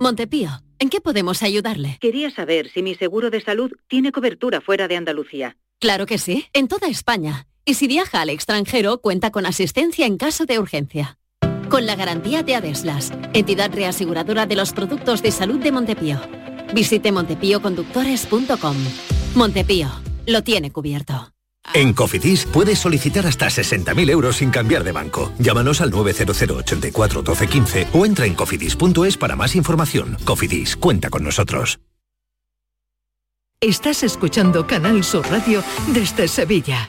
Montepío, 0.00 0.50
¿en 0.78 0.90
qué 0.90 1.00
podemos 1.00 1.42
ayudarle? 1.42 1.98
Quería 2.00 2.30
saber 2.30 2.70
si 2.70 2.82
mi 2.82 2.94
seguro 2.94 3.30
de 3.30 3.40
salud 3.40 3.72
tiene 3.88 4.12
cobertura 4.12 4.60
fuera 4.60 4.86
de 4.86 4.96
Andalucía. 4.96 5.56
Claro 5.80 6.06
que 6.06 6.18
sí, 6.18 6.46
en 6.52 6.68
toda 6.68 6.88
España. 6.88 7.46
Y 7.68 7.74
si 7.74 7.86
viaja 7.86 8.22
al 8.22 8.30
extranjero, 8.30 9.02
cuenta 9.02 9.30
con 9.30 9.44
asistencia 9.44 10.06
en 10.06 10.16
caso 10.16 10.46
de 10.46 10.58
urgencia. 10.58 11.18
Con 11.68 11.84
la 11.84 11.96
garantía 11.96 12.42
de 12.42 12.54
Adeslas, 12.54 13.12
entidad 13.34 13.70
reaseguradora 13.74 14.46
de 14.46 14.56
los 14.56 14.72
productos 14.72 15.20
de 15.20 15.30
salud 15.30 15.60
de 15.60 15.70
Montepío. 15.70 16.18
Visite 16.72 17.12
montepíoconductores.com. 17.12 18.76
Montepío, 19.34 19.90
lo 20.26 20.42
tiene 20.42 20.70
cubierto. 20.70 21.34
En 21.74 21.92
Cofidis 21.92 22.46
puedes 22.46 22.78
solicitar 22.78 23.26
hasta 23.26 23.48
60.000 23.48 24.12
euros 24.12 24.36
sin 24.36 24.48
cambiar 24.48 24.82
de 24.82 24.92
banco. 24.92 25.30
Llámanos 25.38 25.82
al 25.82 25.90
900 25.90 26.40
84 26.40 27.20
12 27.20 27.46
15 27.48 27.88
o 27.92 28.06
entra 28.06 28.24
en 28.24 28.34
cofidis.es 28.34 29.18
para 29.18 29.36
más 29.36 29.54
información. 29.54 30.16
Cofidis, 30.24 30.74
cuenta 30.74 31.10
con 31.10 31.22
nosotros. 31.22 31.78
Estás 33.60 34.04
escuchando 34.04 34.66
Canal 34.66 35.04
Sur 35.04 35.28
Radio 35.28 35.62
desde 35.88 36.28
Sevilla. 36.28 36.88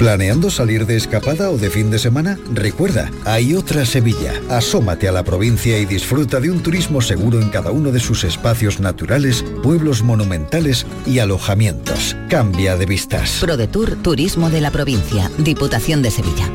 ¿Planeando 0.00 0.48
salir 0.48 0.86
de 0.86 0.96
escapada 0.96 1.50
o 1.50 1.58
de 1.58 1.68
fin 1.68 1.90
de 1.90 1.98
semana? 1.98 2.38
Recuerda, 2.54 3.10
hay 3.26 3.54
otra 3.54 3.84
Sevilla. 3.84 4.32
Asómate 4.48 5.06
a 5.08 5.12
la 5.12 5.24
provincia 5.24 5.76
y 5.76 5.84
disfruta 5.84 6.40
de 6.40 6.50
un 6.50 6.62
turismo 6.62 7.02
seguro 7.02 7.38
en 7.38 7.50
cada 7.50 7.70
uno 7.70 7.92
de 7.92 8.00
sus 8.00 8.24
espacios 8.24 8.80
naturales, 8.80 9.44
pueblos 9.62 10.02
monumentales 10.02 10.86
y 11.04 11.18
alojamientos. 11.18 12.16
Cambia 12.30 12.78
de 12.78 12.86
vistas. 12.86 13.40
ProDetour 13.42 13.96
Turismo 13.96 14.48
de 14.48 14.62
la 14.62 14.70
Provincia, 14.70 15.30
Diputación 15.36 16.00
de 16.00 16.10
Sevilla. 16.10 16.50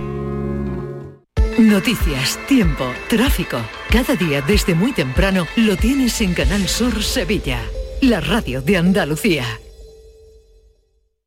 Noticias, 1.59 2.39
tiempo, 2.47 2.91
tráfico. 3.07 3.59
Cada 3.91 4.15
día 4.15 4.41
desde 4.41 4.73
muy 4.73 4.91
temprano 4.91 5.45
lo 5.55 5.77
tienes 5.77 6.19
en 6.21 6.33
Canal 6.33 6.67
Sur 6.67 7.03
Sevilla, 7.03 7.59
la 8.01 8.21
radio 8.21 8.63
de 8.63 8.77
Andalucía. 8.77 9.45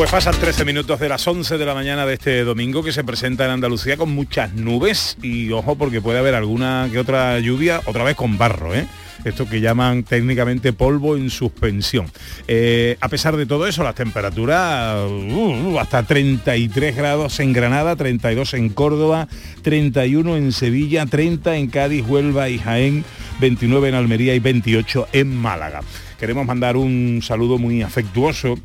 Pues 0.00 0.10
pasan 0.10 0.34
13 0.34 0.64
minutos 0.64 0.98
de 0.98 1.10
las 1.10 1.28
11 1.28 1.58
de 1.58 1.66
la 1.66 1.74
mañana 1.74 2.06
de 2.06 2.14
este 2.14 2.42
domingo 2.42 2.82
que 2.82 2.90
se 2.90 3.04
presenta 3.04 3.44
en 3.44 3.50
Andalucía 3.50 3.98
con 3.98 4.08
muchas 4.08 4.54
nubes 4.54 5.18
y 5.20 5.52
ojo 5.52 5.76
porque 5.76 6.00
puede 6.00 6.18
haber 6.18 6.34
alguna 6.34 6.88
que 6.90 6.98
otra 6.98 7.38
lluvia, 7.38 7.82
otra 7.84 8.02
vez 8.02 8.16
con 8.16 8.38
barro, 8.38 8.74
¿eh? 8.74 8.86
esto 9.26 9.46
que 9.46 9.60
llaman 9.60 10.04
técnicamente 10.04 10.72
polvo 10.72 11.18
en 11.18 11.28
suspensión. 11.28 12.10
Eh, 12.48 12.96
a 12.98 13.10
pesar 13.10 13.36
de 13.36 13.44
todo 13.44 13.66
eso, 13.66 13.82
las 13.82 13.94
temperaturas 13.94 15.06
uh, 15.06 15.78
hasta 15.78 16.02
33 16.02 16.96
grados 16.96 17.38
en 17.40 17.52
Granada, 17.52 17.94
32 17.94 18.54
en 18.54 18.70
Córdoba, 18.70 19.28
31 19.60 20.38
en 20.38 20.52
Sevilla, 20.52 21.04
30 21.04 21.56
en 21.56 21.68
Cádiz, 21.68 22.06
Huelva 22.08 22.48
y 22.48 22.58
Jaén, 22.58 23.04
29 23.38 23.90
en 23.90 23.94
Almería 23.96 24.34
y 24.34 24.38
28 24.38 25.08
en 25.12 25.36
Málaga. 25.36 25.82
Queremos 26.18 26.46
mandar 26.46 26.78
un 26.78 27.20
saludo 27.22 27.58
muy 27.58 27.82
afectuoso 27.82 28.56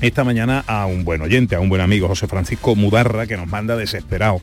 esta 0.00 0.24
mañana 0.24 0.64
a 0.66 0.86
un 0.86 1.04
buen 1.04 1.22
oyente, 1.22 1.56
a 1.56 1.60
un 1.60 1.68
buen 1.68 1.80
amigo, 1.80 2.08
José 2.08 2.26
Francisco 2.26 2.74
Mudarra, 2.76 3.26
que 3.26 3.36
nos 3.36 3.46
manda 3.46 3.76
desesperado 3.76 4.40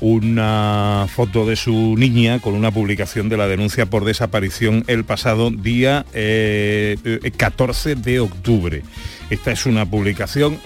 una 0.00 1.06
foto 1.08 1.46
de 1.46 1.56
su 1.56 1.94
niña 1.96 2.38
con 2.40 2.54
una 2.54 2.70
publicación 2.70 3.28
de 3.28 3.36
la 3.36 3.46
denuncia 3.46 3.86
por 3.86 4.04
desaparición 4.04 4.84
el 4.88 5.04
pasado 5.04 5.50
día 5.50 6.04
14 6.12 6.12
eh, 6.14 7.94
de 7.96 8.20
octubre. 8.20 8.82
Esta 9.30 9.52
es 9.52 9.66
una 9.66 9.86
publicación 9.86 10.58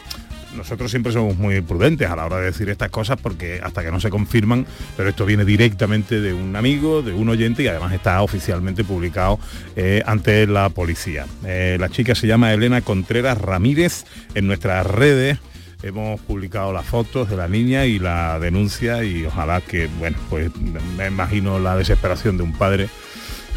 nosotros 0.56 0.90
siempre 0.90 1.12
somos 1.12 1.36
muy 1.36 1.60
prudentes 1.60 2.10
a 2.10 2.16
la 2.16 2.26
hora 2.26 2.38
de 2.38 2.46
decir 2.46 2.68
estas 2.68 2.90
cosas 2.90 3.18
porque 3.20 3.60
hasta 3.62 3.82
que 3.82 3.90
no 3.90 4.00
se 4.00 4.10
confirman, 4.10 4.66
pero 4.96 5.08
esto 5.08 5.26
viene 5.26 5.44
directamente 5.44 6.20
de 6.20 6.32
un 6.32 6.56
amigo, 6.56 7.02
de 7.02 7.12
un 7.12 7.28
oyente 7.28 7.62
y 7.62 7.68
además 7.68 7.92
está 7.92 8.22
oficialmente 8.22 8.84
publicado 8.84 9.38
eh, 9.76 10.02
ante 10.06 10.46
la 10.46 10.68
policía. 10.70 11.26
Eh, 11.44 11.76
la 11.78 11.88
chica 11.88 12.14
se 12.14 12.26
llama 12.26 12.52
Elena 12.52 12.80
Contreras 12.82 13.38
Ramírez 13.38 14.04
en 14.34 14.46
nuestras 14.46 14.86
redes. 14.86 15.38
Hemos 15.82 16.20
publicado 16.20 16.74
las 16.74 16.84
fotos 16.84 17.30
de 17.30 17.36
la 17.36 17.48
niña 17.48 17.86
y 17.86 17.98
la 17.98 18.38
denuncia 18.38 19.02
y 19.02 19.24
ojalá 19.24 19.62
que, 19.62 19.88
bueno, 19.98 20.18
pues 20.28 20.50
me 20.96 21.06
imagino 21.06 21.58
la 21.58 21.74
desesperación 21.76 22.36
de 22.36 22.42
un 22.42 22.52
padre 22.52 22.90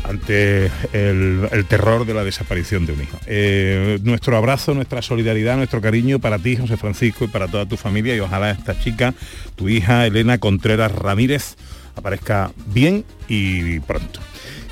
ante 0.03 0.69
el, 0.91 1.65
terror 1.67 2.05
de 2.05 2.13
la 2.13 2.23
desaparición 2.23 2.85
de 2.85 2.93
un 2.93 3.01
hijo. 3.01 3.19
Eh, 3.25 3.99
nuestro 4.03 4.37
abrazo, 4.37 4.73
nuestra 4.73 5.01
solidaridad, 5.01 5.57
nuestro 5.57 5.81
cariño 5.81 6.19
para 6.19 6.39
ti, 6.39 6.55
José 6.55 6.77
Francisco, 6.77 7.25
y 7.25 7.27
para 7.27 7.47
toda 7.47 7.65
tu 7.65 7.77
familia 7.77 8.15
y 8.15 8.19
ojalá 8.19 8.51
esta 8.51 8.77
chica, 8.79 9.13
tu 9.55 9.69
hija 9.69 10.05
Elena 10.05 10.37
Contreras 10.37 10.91
Ramírez, 10.91 11.55
aparezca 11.95 12.51
bien 12.67 13.05
y 13.27 13.79
pronto. 13.81 14.19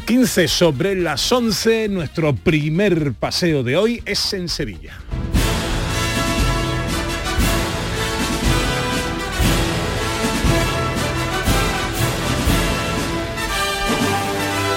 15 0.05 0.47
sobre 0.47 0.95
las 0.95 1.31
11, 1.31 1.87
nuestro 1.89 2.35
primer 2.35 3.13
paseo 3.13 3.63
de 3.63 3.77
hoy 3.77 4.01
es 4.05 4.33
en 4.33 4.49
Sevilla. 4.49 4.99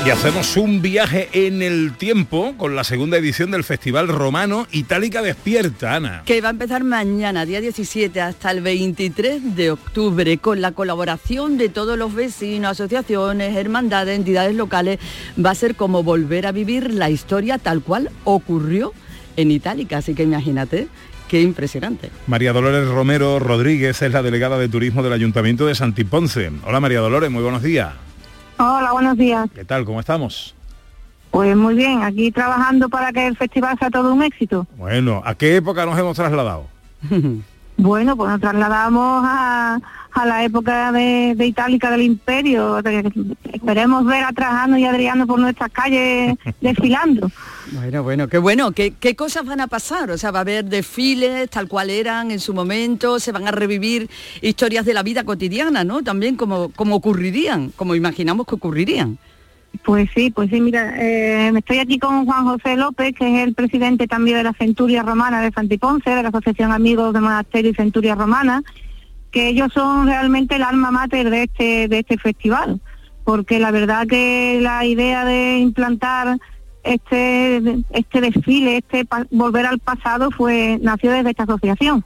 Y 0.04 0.10
hacemos 0.10 0.58
un 0.58 0.82
viaje 0.82 1.30
en 1.32 1.62
el 1.62 1.96
tiempo 1.96 2.54
con 2.58 2.76
la 2.76 2.84
segunda 2.84 3.16
edición 3.16 3.50
del 3.50 3.64
Festival 3.64 4.08
Romano 4.08 4.66
Itálica 4.70 5.22
Despierta, 5.22 5.94
Ana. 5.94 6.22
Que 6.26 6.42
va 6.42 6.48
a 6.48 6.50
empezar 6.50 6.84
mañana, 6.84 7.46
día 7.46 7.62
17, 7.62 8.20
hasta 8.20 8.50
el 8.50 8.60
23 8.60 9.56
de 9.56 9.70
octubre, 9.70 10.36
con 10.36 10.60
la 10.60 10.72
colaboración 10.72 11.56
de 11.56 11.70
todos 11.70 11.96
los 11.96 12.14
vecinos, 12.14 12.72
asociaciones, 12.72 13.56
hermandades, 13.56 14.18
entidades 14.18 14.54
locales. 14.54 14.98
Va 15.42 15.52
a 15.52 15.54
ser 15.54 15.74
como 15.74 16.02
volver 16.02 16.46
a 16.46 16.52
vivir 16.52 16.92
la 16.92 17.08
historia 17.08 17.56
tal 17.56 17.80
cual 17.80 18.10
ocurrió 18.24 18.92
en 19.38 19.50
Itálica. 19.50 19.98
Así 19.98 20.14
que 20.14 20.24
imagínate 20.24 20.88
Qué 21.28 21.40
impresionante. 21.40 22.10
María 22.26 22.52
Dolores 22.52 22.86
Romero 22.86 23.38
Rodríguez 23.38 24.02
es 24.02 24.12
la 24.12 24.22
delegada 24.22 24.58
de 24.58 24.68
turismo 24.68 25.02
del 25.02 25.14
Ayuntamiento 25.14 25.66
de 25.66 25.74
Santiponce. 25.74 26.52
Hola 26.66 26.80
María 26.80 27.00
Dolores, 27.00 27.30
muy 27.30 27.42
buenos 27.42 27.62
días. 27.62 27.94
Hola, 28.66 28.92
buenos 28.92 29.18
días. 29.18 29.50
¿Qué 29.54 29.62
tal? 29.62 29.84
¿Cómo 29.84 30.00
estamos? 30.00 30.54
Pues 31.30 31.54
muy 31.54 31.74
bien, 31.74 32.02
aquí 32.02 32.32
trabajando 32.32 32.88
para 32.88 33.12
que 33.12 33.26
el 33.26 33.36
festival 33.36 33.78
sea 33.78 33.90
todo 33.90 34.14
un 34.14 34.22
éxito. 34.22 34.66
Bueno, 34.78 35.20
¿a 35.22 35.34
qué 35.34 35.56
época 35.56 35.84
nos 35.84 35.98
hemos 35.98 36.16
trasladado? 36.16 36.66
Bueno, 37.76 38.16
pues 38.16 38.30
nos 38.30 38.40
trasladamos 38.40 39.24
a, 39.26 39.80
a 40.12 40.26
la 40.26 40.44
época 40.44 40.92
de, 40.92 41.34
de 41.36 41.46
Itálica 41.46 41.90
del 41.90 42.02
Imperio. 42.02 42.78
esperemos 43.52 44.06
ver 44.06 44.24
a 44.24 44.32
Trajano 44.32 44.78
y 44.78 44.84
Adriano 44.84 45.26
por 45.26 45.40
nuestras 45.40 45.70
calles 45.72 46.36
desfilando. 46.60 47.30
Bueno, 47.72 48.02
bueno, 48.04 48.28
qué 48.28 48.38
bueno. 48.38 48.70
¿Qué, 48.72 48.92
¿Qué 48.92 49.16
cosas 49.16 49.44
van 49.44 49.60
a 49.60 49.66
pasar? 49.66 50.10
O 50.12 50.18
sea, 50.18 50.30
va 50.30 50.38
a 50.38 50.42
haber 50.42 50.66
desfiles 50.66 51.50
tal 51.50 51.66
cual 51.66 51.90
eran 51.90 52.30
en 52.30 52.38
su 52.38 52.54
momento, 52.54 53.18
se 53.18 53.32
van 53.32 53.48
a 53.48 53.50
revivir 53.50 54.08
historias 54.40 54.84
de 54.84 54.94
la 54.94 55.02
vida 55.02 55.24
cotidiana, 55.24 55.82
¿no? 55.82 56.02
También 56.02 56.36
como, 56.36 56.68
como 56.70 56.96
ocurrirían, 56.96 57.72
como 57.74 57.96
imaginamos 57.96 58.46
que 58.46 58.54
ocurrirían. 58.54 59.18
Pues 59.82 60.08
sí, 60.14 60.30
pues 60.30 60.50
sí, 60.50 60.60
mira, 60.60 60.94
eh, 60.96 61.52
estoy 61.56 61.78
aquí 61.78 61.98
con 61.98 62.26
Juan 62.26 62.44
José 62.44 62.76
López, 62.76 63.14
que 63.14 63.26
es 63.26 63.46
el 63.46 63.54
presidente 63.54 64.06
también 64.06 64.38
de 64.38 64.44
la 64.44 64.52
Centuria 64.52 65.02
Romana 65.02 65.40
de 65.40 65.50
Santiponce, 65.50 66.10
de 66.10 66.22
la 66.22 66.28
Asociación 66.28 66.72
Amigos 66.72 67.12
de 67.12 67.20
Monasterio 67.20 67.70
y 67.70 67.74
Centuria 67.74 68.14
Romana, 68.14 68.62
que 69.30 69.48
ellos 69.48 69.72
son 69.72 70.06
realmente 70.06 70.56
el 70.56 70.62
alma 70.62 70.90
mater 70.90 71.28
de 71.28 71.44
este, 71.44 71.88
de 71.88 71.98
este 71.98 72.18
festival, 72.18 72.80
porque 73.24 73.58
la 73.58 73.72
verdad 73.72 74.06
que 74.06 74.60
la 74.62 74.84
idea 74.84 75.24
de 75.24 75.58
implantar 75.58 76.38
este, 76.84 77.84
este 77.90 78.20
desfile, 78.20 78.76
este 78.76 79.06
volver 79.30 79.66
al 79.66 79.80
pasado, 79.80 80.30
fue 80.30 80.78
nació 80.82 81.10
desde 81.10 81.30
esta 81.30 81.42
asociación. 81.44 82.04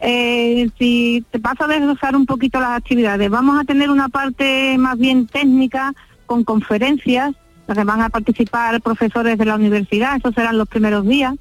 Eh, 0.00 0.68
si 0.78 1.24
te 1.30 1.38
paso 1.38 1.64
a 1.64 1.68
desglosar 1.68 2.16
un 2.16 2.26
poquito 2.26 2.60
las 2.60 2.78
actividades, 2.78 3.30
vamos 3.30 3.60
a 3.60 3.64
tener 3.64 3.90
una 3.90 4.08
parte 4.08 4.76
más 4.78 4.98
bien 4.98 5.26
técnica 5.26 5.94
con 6.26 6.44
conferencias, 6.44 7.34
donde 7.66 7.84
van 7.84 8.02
a 8.02 8.08
participar 8.08 8.80
profesores 8.80 9.38
de 9.38 9.44
la 9.44 9.54
universidad, 9.54 10.16
esos 10.16 10.34
serán 10.34 10.58
los 10.58 10.68
primeros 10.68 11.06
días. 11.06 11.34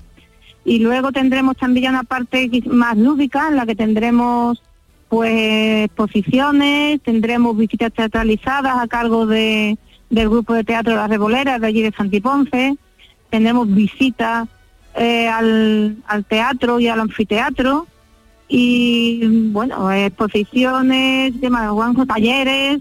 Y 0.65 0.79
luego 0.79 1.11
tendremos 1.11 1.57
también 1.57 1.91
una 1.91 2.03
parte 2.03 2.49
más 2.67 2.97
lúdica, 2.97 3.49
en 3.49 3.57
la 3.57 3.65
que 3.65 3.75
tendremos 3.75 4.61
pues 5.09 5.85
exposiciones, 5.85 7.01
tendremos 7.01 7.55
visitas 7.55 7.91
teatralizadas 7.93 8.79
a 8.79 8.87
cargo 8.87 9.27
de, 9.27 9.77
del 10.09 10.29
grupo 10.29 10.53
de 10.53 10.63
teatro 10.63 10.95
Las 10.95 11.09
Reboleras 11.09 11.61
de 11.61 11.67
allí 11.67 11.81
de 11.83 11.91
Santiponce, 11.91 12.75
tendremos 13.29 13.71
visitas 13.71 14.47
eh, 14.95 15.27
al, 15.27 15.97
al 16.07 16.25
teatro 16.25 16.79
y 16.79 16.87
al 16.87 16.99
anfiteatro. 16.99 17.87
Y 18.47 19.49
bueno, 19.51 19.91
exposiciones, 19.91 21.39
temas 21.39 21.69
Juanjo, 21.71 22.05
talleres, 22.05 22.79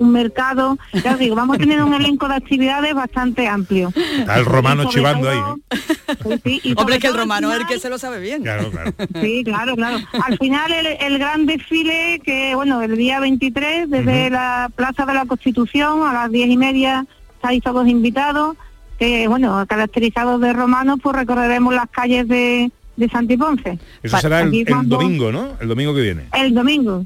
un 0.00 0.12
mercado, 0.12 0.78
ya 1.04 1.12
os 1.12 1.18
digo, 1.18 1.34
vamos 1.36 1.56
a 1.56 1.58
tener 1.58 1.82
un 1.82 1.92
elenco 1.94 2.26
de 2.26 2.34
actividades 2.34 2.94
bastante 2.94 3.46
amplio. 3.46 3.92
Está 4.18 4.38
el 4.38 4.46
romano 4.46 4.86
chivando 4.86 5.28
todo- 5.28 5.58
ahí. 5.68 6.30
¿eh? 6.32 6.40
Sí, 6.42 6.60
y 6.64 6.74
Hombre, 6.76 6.98
que 6.98 7.06
el 7.08 7.14
romano 7.16 7.48
es 7.48 7.56
el 7.58 7.60
final- 7.60 7.72
que 7.74 7.80
se 7.80 7.90
lo 7.90 7.98
sabe 7.98 8.18
bien. 8.20 8.42
Claro, 8.42 8.70
claro. 8.70 8.92
Sí, 9.20 9.42
claro, 9.44 9.76
claro. 9.76 9.98
Al 10.24 10.38
final 10.38 10.72
el, 10.72 10.86
el 10.86 11.18
gran 11.18 11.44
desfile 11.46 12.20
que, 12.24 12.54
bueno, 12.54 12.80
el 12.82 12.96
día 12.96 13.20
23, 13.20 13.90
desde 13.90 14.30
la 14.30 14.70
Plaza 14.74 15.04
de 15.04 15.14
la 15.14 15.26
Constitución 15.26 16.02
a 16.06 16.12
las 16.14 16.30
diez 16.32 16.48
y 16.48 16.56
media, 16.56 17.06
estáis 17.36 17.62
todos 17.62 17.86
invitados, 17.86 18.56
que, 18.98 19.28
bueno, 19.28 19.64
caracterizados 19.68 20.40
de 20.40 20.52
romanos, 20.54 20.98
pues 21.02 21.14
recorreremos 21.14 21.74
las 21.74 21.88
calles 21.90 22.26
de, 22.26 22.70
de 23.00 23.08
Santiponce. 23.08 23.78
Eso 24.02 24.18
será 24.18 24.42
el, 24.42 24.64
domingo, 24.84 25.32
¿no? 25.32 25.56
El 25.60 25.66
domingo 25.68 25.92
que 25.94 26.02
viene. 26.02 26.22
El 26.32 26.54
domingo. 26.54 27.04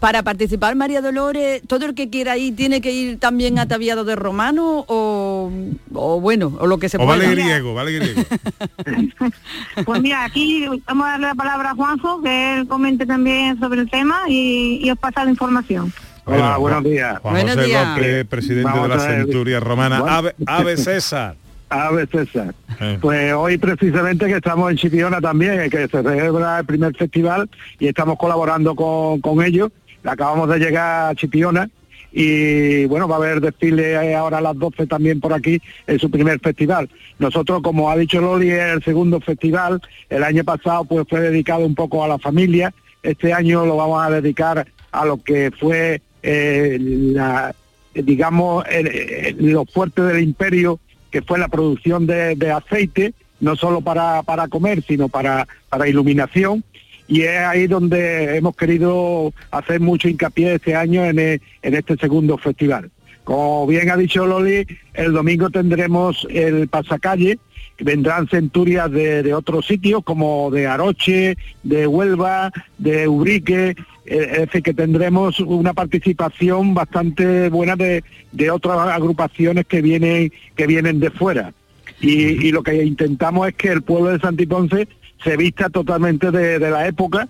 Para 0.00 0.22
participar, 0.22 0.76
María 0.76 1.00
Dolores, 1.00 1.62
todo 1.66 1.86
el 1.86 1.94
que 1.94 2.08
quiera 2.08 2.36
ir 2.36 2.54
tiene 2.54 2.80
que 2.80 2.92
ir 2.92 3.18
también 3.18 3.58
ataviado 3.58 4.04
de 4.04 4.14
romano 4.14 4.84
o, 4.86 5.50
o 5.92 6.20
bueno, 6.20 6.56
o 6.60 6.66
lo 6.68 6.78
que 6.78 6.88
se 6.88 6.98
O 6.98 7.00
pueda. 7.00 7.18
vale 7.18 7.30
griego, 7.30 7.74
vale 7.74 7.92
griego. 7.92 8.22
Pues 9.84 10.00
mira, 10.02 10.24
aquí 10.24 10.66
vamos 10.86 11.06
a 11.06 11.10
darle 11.12 11.26
la 11.28 11.34
palabra 11.34 11.70
a 11.70 11.74
Juanjo, 11.74 12.22
que 12.22 12.58
él 12.58 12.68
comente 12.68 13.06
también 13.06 13.58
sobre 13.58 13.80
el 13.80 13.90
tema 13.90 14.22
y, 14.28 14.80
y 14.84 14.90
os 14.90 14.98
pasa 14.98 15.24
la 15.24 15.30
información. 15.30 15.92
Hola, 16.24 16.58
Bueno, 16.58 16.60
buenos 16.60 16.84
días. 16.84 17.18
Juan 17.20 17.48
José 17.48 17.68
López, 17.72 18.26
presidente 18.26 18.70
Vamos 18.70 18.88
de 18.90 18.96
la. 18.96 19.00
Centuria 19.02 19.60
Romana. 19.60 20.00
Bueno. 20.00 20.14
Ave, 20.16 20.34
Ave 20.46 20.76
César. 20.76 21.36
Ave 21.70 22.06
César. 22.06 22.54
Eh. 22.80 22.98
Pues 23.00 23.32
hoy 23.34 23.58
precisamente 23.58 24.26
que 24.26 24.36
estamos 24.36 24.70
en 24.70 24.76
Chipiona 24.76 25.20
también, 25.20 25.60
eh, 25.60 25.68
que 25.70 25.88
se 25.88 26.02
celebra 26.02 26.60
el 26.60 26.66
primer 26.66 26.94
festival 26.96 27.48
y 27.78 27.88
estamos 27.88 28.16
colaborando 28.18 28.74
con, 28.74 29.20
con 29.20 29.42
ellos. 29.44 29.70
Acabamos 30.04 30.48
de 30.48 30.58
llegar 30.58 31.10
a 31.10 31.14
Chipiona 31.14 31.68
y 32.10 32.86
bueno, 32.86 33.06
va 33.06 33.16
a 33.16 33.18
haber 33.18 33.40
desfile 33.40 33.92
eh, 33.92 34.14
ahora 34.14 34.38
a 34.38 34.40
las 34.40 34.56
12 34.58 34.86
también 34.86 35.20
por 35.20 35.32
aquí 35.34 35.60
en 35.86 35.98
su 35.98 36.10
primer 36.10 36.40
festival. 36.40 36.88
Nosotros, 37.18 37.60
como 37.62 37.90
ha 37.90 37.96
dicho 37.96 38.20
Loli, 38.20 38.50
es 38.50 38.60
el 38.74 38.82
segundo 38.82 39.20
festival. 39.20 39.80
El 40.08 40.24
año 40.24 40.42
pasado 40.44 40.84
pues 40.84 41.06
fue 41.08 41.20
dedicado 41.20 41.66
un 41.66 41.74
poco 41.74 42.02
a 42.02 42.08
la 42.08 42.18
familia. 42.18 42.72
Este 43.02 43.32
año 43.32 43.66
lo 43.66 43.76
vamos 43.76 44.02
a 44.02 44.10
dedicar 44.10 44.66
a 44.90 45.04
lo 45.04 45.22
que 45.22 45.50
fue 45.50 46.00
eh, 46.22 46.78
la, 46.80 47.54
digamos, 47.94 48.64
el- 48.70 48.86
el- 48.88 49.52
lo 49.52 49.64
fuerte 49.66 50.02
del 50.02 50.22
imperio, 50.22 50.80
que 51.10 51.22
fue 51.22 51.38
la 51.38 51.48
producción 51.48 52.06
de, 52.06 52.34
de 52.36 52.50
aceite, 52.50 53.14
no 53.40 53.56
solo 53.56 53.80
para, 53.80 54.22
para 54.22 54.48
comer, 54.48 54.82
sino 54.86 55.08
para, 55.08 55.46
para 55.68 55.88
iluminación. 55.88 56.64
Y 57.06 57.22
es 57.22 57.38
ahí 57.38 57.66
donde 57.66 58.36
hemos 58.36 58.54
querido 58.56 59.32
hacer 59.50 59.80
mucho 59.80 60.08
hincapié 60.08 60.54
este 60.56 60.74
año 60.74 61.04
en, 61.04 61.18
e- 61.18 61.40
en 61.62 61.74
este 61.74 61.96
segundo 61.96 62.36
festival. 62.36 62.90
Como 63.24 63.66
bien 63.66 63.90
ha 63.90 63.96
dicho 63.96 64.26
Loli, 64.26 64.66
el 64.94 65.12
domingo 65.12 65.50
tendremos 65.50 66.26
el 66.30 66.68
pasacalle, 66.68 67.38
vendrán 67.78 68.28
centurias 68.28 68.90
de, 68.90 69.22
de 69.22 69.34
otros 69.34 69.66
sitios 69.66 70.02
como 70.04 70.50
de 70.50 70.66
Aroche, 70.66 71.36
de 71.62 71.86
Huelva, 71.86 72.52
de 72.76 73.08
Ubrique, 73.08 73.70
eh, 73.70 73.76
es 74.06 74.38
decir, 74.38 74.62
que 74.62 74.74
tendremos 74.74 75.40
una 75.40 75.74
participación 75.74 76.74
bastante 76.74 77.48
buena 77.48 77.76
de, 77.76 78.02
de 78.32 78.50
otras 78.50 78.78
agrupaciones 78.78 79.66
que 79.66 79.82
vienen, 79.82 80.32
que 80.56 80.66
vienen 80.66 81.00
de 81.00 81.10
fuera. 81.10 81.52
Y, 82.00 82.46
y 82.46 82.52
lo 82.52 82.62
que 82.62 82.84
intentamos 82.84 83.48
es 83.48 83.54
que 83.54 83.68
el 83.68 83.82
pueblo 83.82 84.10
de 84.10 84.20
Santiponce 84.20 84.88
se 85.22 85.36
vista 85.36 85.68
totalmente 85.68 86.30
de, 86.30 86.58
de 86.58 86.70
la 86.70 86.86
época 86.86 87.28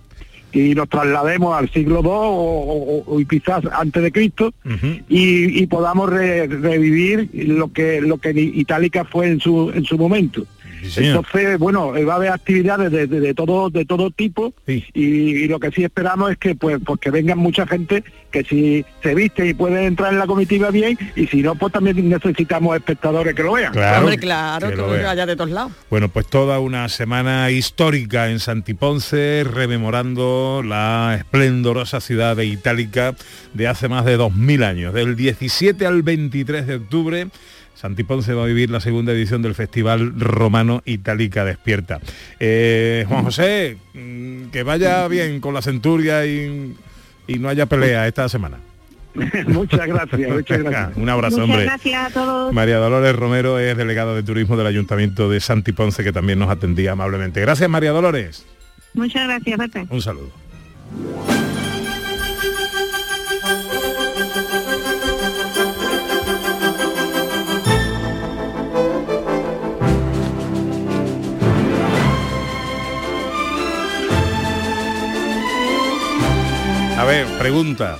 y 0.53 0.75
nos 0.75 0.89
traslademos 0.89 1.57
al 1.57 1.69
siglo 1.71 2.01
II 2.03 2.09
o, 2.11 3.03
o- 3.07 3.17
o 3.17 3.19
quizás 3.29 3.63
antes 3.73 4.03
de 4.03 4.13
Cristo 4.13 4.53
y, 5.09 5.63
y 5.63 5.67
podamos 5.67 6.09
re- 6.11 6.47
revivir 6.47 7.29
lo 7.33 7.73
que 7.73 8.01
lo 8.01 8.19
que 8.19 8.31
Itálica 8.31 9.05
fue 9.05 9.29
en 9.29 9.41
su 9.41 9.71
en 9.75 9.85
su 9.85 9.99
momento. 9.99 10.45
Entonces, 10.97 11.59
bueno, 11.59 11.97
eh, 11.97 12.05
va 12.05 12.15
a 12.15 12.17
haber 12.17 12.31
actividades 12.33 12.91
de, 12.91 13.07
de- 13.07 13.21
de 13.21 13.35
todo 13.35 13.71
de 13.71 13.85
todo 13.85 14.11
tipo 14.11 14.53
y, 14.67 14.85
y 14.95 15.49
lo 15.49 15.59
que 15.61 15.71
sí 15.71 15.85
esperamos 15.85 16.31
es 16.33 16.39
que 16.39 16.55
pues, 16.55 16.79
pues 16.85 17.01
que 17.01 17.11
vengan 17.11 17.39
mucha 17.39 17.67
gente 17.67 18.05
que 18.31 18.45
si 18.45 18.85
se 19.03 19.15
viste 19.15 19.47
y 19.49 19.55
puede 19.55 19.87
entrar 19.87 20.13
en 20.13 20.19
la 20.19 20.27
comitiva 20.27 20.71
bien 20.71 20.99
y 21.17 21.27
si 21.27 21.43
no 21.43 21.55
pues 21.55 21.73
también 21.73 22.09
necesitamos 22.09 22.77
espectadores 22.77 23.35
que 23.35 23.43
lo 23.43 23.53
vean. 23.53 23.73
Claro, 23.73 24.01
Hombre, 24.01 24.19
claro, 24.19 24.69
que 24.69 24.75
que, 24.75 24.81
lo 24.81 24.89
vea. 24.91 25.07
vaya 25.07 25.27
de 25.27 25.37
todos 25.37 25.51
lados. 25.51 25.73
Bueno, 25.91 26.09
pues 26.09 26.27
toda 26.27 26.59
una 26.61 26.89
semana 26.89 27.51
histórica 27.51 28.29
en 28.31 28.39
Santiponce, 28.39 29.45
rememorando 29.45 30.63
la 30.65 31.15
esplendorosa 31.19 32.01
ciudad 32.01 32.37
de 32.37 32.47
Itálica 32.47 33.15
de 33.55 33.67
hace 33.69 33.89
más 33.89 34.05
de 34.05 34.19
2.000 34.19 34.65
años. 34.65 34.95
Del 34.95 35.17
17 35.17 35.87
al 35.87 36.03
23 36.03 36.67
de 36.67 36.75
octubre 36.77 37.27
Santi 37.79 38.03
Ponce 38.03 38.35
va 38.35 38.43
a 38.43 38.47
vivir 38.47 38.71
la 38.71 38.81
segunda 38.81 39.13
edición 39.13 39.41
del 39.41 39.55
Festival 39.55 40.19
Romano 40.19 40.83
Itálica 40.85 41.45
Despierta. 41.45 42.01
Eh, 42.41 43.05
Juan 43.09 43.23
José, 43.23 43.77
mm, 43.95 44.47
que 44.51 44.65
vaya 44.65 45.07
bien 45.07 45.39
con 45.39 45.55
la 45.55 45.63
centuria 45.63 46.27
y, 46.27 46.75
y 47.29 47.39
no 47.39 47.49
haya 47.49 47.67
pelea 47.67 48.09
esta 48.09 48.29
semana. 48.29 48.57
muchas 49.47 49.87
gracias, 49.87 50.29
muchas 50.29 50.59
gracias. 50.59 50.91
Un 50.97 51.09
abrazo, 51.09 51.37
Muchas 51.37 51.51
hombre. 51.51 51.65
gracias 51.67 52.07
a 52.07 52.11
todos. 52.11 52.53
María 52.53 52.79
Dolores 52.79 53.15
Romero 53.15 53.61
es 53.61 53.77
delegada 53.77 54.13
de 54.13 54.25
turismo 54.25 54.57
del 54.57 54.67
Ayuntamiento 54.67 55.31
de 55.31 55.39
Santi 55.39 55.71
Ponce, 55.71 56.03
que 56.03 56.13
también 56.13 56.41
nos 56.41 56.51
atendía 56.51 56.93
amablemente. 56.93 57.41
Gracias, 57.41 57.71
María 57.71 57.93
Dolores. 57.93 58.45
Muchas 58.95 59.23
gracias, 59.23 59.57
Pepe. 59.57 59.87
Un 59.89 60.03
saludo. 60.03 60.33
A 76.99 77.05
ver, 77.05 77.27
pregunta. 77.39 77.97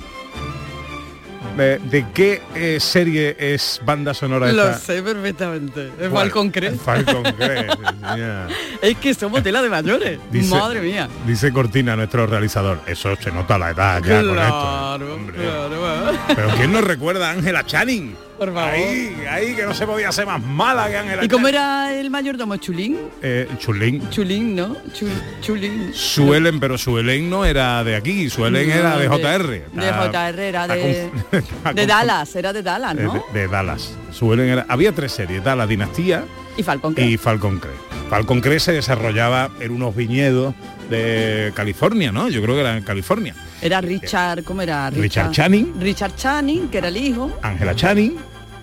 ¿De, 1.55 1.77
de 1.79 2.05
qué 2.13 2.41
eh, 2.55 2.79
serie 2.79 3.35
es 3.37 3.81
banda 3.83 4.13
sonora 4.13 4.51
Lo 4.51 4.69
esta? 4.69 4.77
sé 4.77 5.01
perfectamente. 5.01 5.91
Es. 5.99 6.09
Falcon 6.11 6.49
Crest. 6.51 6.81
Falcon 6.85 7.23
Crest. 7.23 7.79
Es 8.81 8.97
que 8.97 9.13
somos 9.13 9.41
tela 9.43 9.61
de 9.61 9.69
mayores. 9.69 10.19
Dice- 10.31 10.55
Madre 10.55 10.81
mía. 10.81 11.09
Dice 11.25 11.51
Cortina, 11.51 11.95
nuestro 11.95 12.27
realizador. 12.27 12.79
Eso 12.85 13.15
se 13.17 13.31
nota 13.31 13.57
la 13.57 13.71
edad 13.71 14.01
ya 14.03 14.19
con 14.21 14.29
esto. 14.29 14.33
Claro, 14.35 15.19
claro. 15.33 15.88
Pero 16.35 16.49
¿quién 16.57 16.71
nos 16.71 16.83
recuerda 16.83 17.29
a 17.29 17.33
Ángela 17.33 17.65
Channing? 17.65 18.15
Por 18.37 18.53
favor. 18.53 18.69
Ahí, 18.73 19.15
ahí 19.29 19.53
que 19.55 19.63
no 19.65 19.73
se 19.73 19.85
podía 19.85 20.11
ser 20.11 20.25
más 20.25 20.41
mala 20.41 20.87
que 20.89 20.97
Ángela 20.97 21.25
¿Y 21.25 21.27
cómo 21.27 21.47
Channing. 21.49 21.55
era 21.61 21.93
el 21.99 22.09
mayordomo? 22.09 22.55
¿Chulín? 22.57 22.97
Eh, 23.21 23.47
Chulín. 23.57 24.09
Chulín, 24.09 24.55
¿no? 24.55 24.75
Chul- 24.93 25.09
chulín. 25.41 25.91
Suelen, 25.93 26.59
pero 26.59 26.77
Suelen 26.77 27.29
no 27.29 27.43
era 27.45 27.83
de 27.83 27.95
aquí, 27.95 28.29
Suelen 28.29 28.69
No, 28.69 28.73
era 28.75 28.97
de 28.97 29.09
de- 29.09 29.17
JR. 29.17 29.47
De 29.47 29.57
Está- 29.89 30.07
JR, 30.11 30.39
era 30.47 30.67
de, 30.67 31.09
de 31.75 31.85
Dallas, 31.87 32.35
era 32.35 32.53
de 32.53 32.63
Dallas, 32.63 32.95
¿no? 32.95 33.13
De, 33.33 33.39
de 33.41 33.47
Dallas. 33.47 33.93
Suelen 34.11 34.47
era, 34.49 34.65
había 34.69 34.91
tres 34.93 35.11
series, 35.11 35.43
Dallas 35.43 35.67
Dinastía 35.67 36.23
Y 36.57 36.63
Falcon 36.63 36.93
Crest. 36.93 37.09
y 37.09 37.17
Falcon 37.17 37.59
Crest. 37.59 37.77
Falcon 38.09 38.39
Crest 38.41 38.67
se 38.67 38.71
desarrollaba 38.73 39.49
en 39.59 39.71
unos 39.71 39.95
viñedos 39.95 40.55
de 40.89 41.51
California, 41.55 42.11
¿no? 42.11 42.29
Yo 42.29 42.41
creo 42.41 42.55
que 42.55 42.61
era 42.61 42.77
en 42.77 42.83
California. 42.83 43.35
Era 43.61 43.81
Richard, 43.81 44.43
¿cómo 44.43 44.61
era? 44.61 44.89
Richard 44.89 45.31
Channing. 45.31 45.73
Richard 45.79 46.15
Channing, 46.15 46.69
que 46.69 46.77
era 46.77 46.87
el 46.87 46.97
hijo. 46.97 47.31
Ángela 47.41 47.75
Channing. 47.75 48.15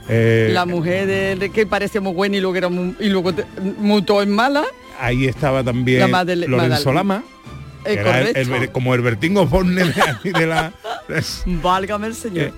eh, 0.09 0.50
la 0.52 0.64
mujer 0.66 1.06
de, 1.06 1.37
de 1.37 1.50
que 1.50 1.66
parecía 1.66 2.00
muy 2.00 2.12
buena 2.12 2.37
y 2.37 2.40
luego 2.40 2.56
era 2.56 2.68
mu- 2.68 2.94
y 3.00 3.09
luego 3.09 3.32
mutó 3.78 4.22
en 4.22 4.30
mala. 4.30 4.64
Ahí 5.00 5.26
estaba 5.26 5.62
también 5.62 6.00
La 6.00 6.09
Madele- 6.09 6.46
Lorenzo 6.46 6.92
Lama. 6.92 7.22
Eh, 7.85 7.96
era 8.00 8.20
el- 8.22 8.37
el- 8.52 8.70
como 8.72 8.94
el 8.94 9.00
Bertín 9.02 9.37
Osborne 9.37 9.85
de, 9.85 10.32
de 10.32 10.46
la... 10.46 10.72
es- 11.09 11.42
Válgame 11.46 12.06
el 12.09 12.14
señor. 12.14 12.52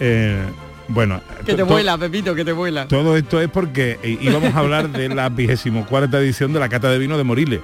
eh, 0.00 0.42
bueno, 0.88 1.20
que 1.46 1.54
te 1.54 1.62
vuela, 1.62 1.96
Pepito, 1.98 2.34
que 2.34 2.44
te 2.44 2.52
vuela. 2.52 2.88
Todo 2.88 3.16
esto 3.16 3.40
es 3.40 3.48
porque 3.48 3.98
eh, 4.02 4.18
íbamos 4.20 4.54
a 4.54 4.58
hablar 4.58 4.90
de 4.90 5.08
la 5.08 5.28
vigésimo 5.28 5.86
cuarta 5.86 6.18
edición 6.18 6.52
de 6.52 6.60
la 6.60 6.68
Cata 6.68 6.88
de 6.90 6.98
Vino 6.98 7.16
de 7.16 7.24
Moriles, 7.24 7.60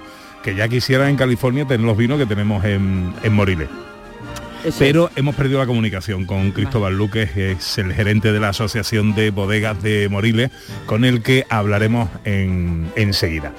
que 0.49 0.55
ya 0.55 0.67
quisieran 0.69 1.09
en 1.11 1.17
California 1.17 1.67
tener 1.67 1.87
los 1.87 1.97
vinos 1.97 2.19
que 2.19 2.25
tenemos 2.27 2.65
en, 2.65 3.13
en 3.23 3.33
Moriles. 3.35 3.69
Pero 4.79 5.09
hemos 5.15 5.35
perdido 5.37 5.61
la 5.61 5.67
comunicación 5.67 6.25
con 6.27 6.51
Cristóbal 6.53 6.97
Luque, 6.97 7.29
que 7.33 7.53
es 7.53 7.79
el 7.79 7.93
gerente 7.93 8.33
de 8.33 8.41
la 8.41 8.49
Asociación 8.49 9.15
de 9.15 9.31
Bodegas 9.31 9.81
de 9.83 10.09
Moriles, 10.09 10.51
con 10.87 11.05
el 11.05 11.23
que 11.23 11.47
hablaremos 11.49 12.09
en- 12.25 12.91
enseguida. 12.97 13.53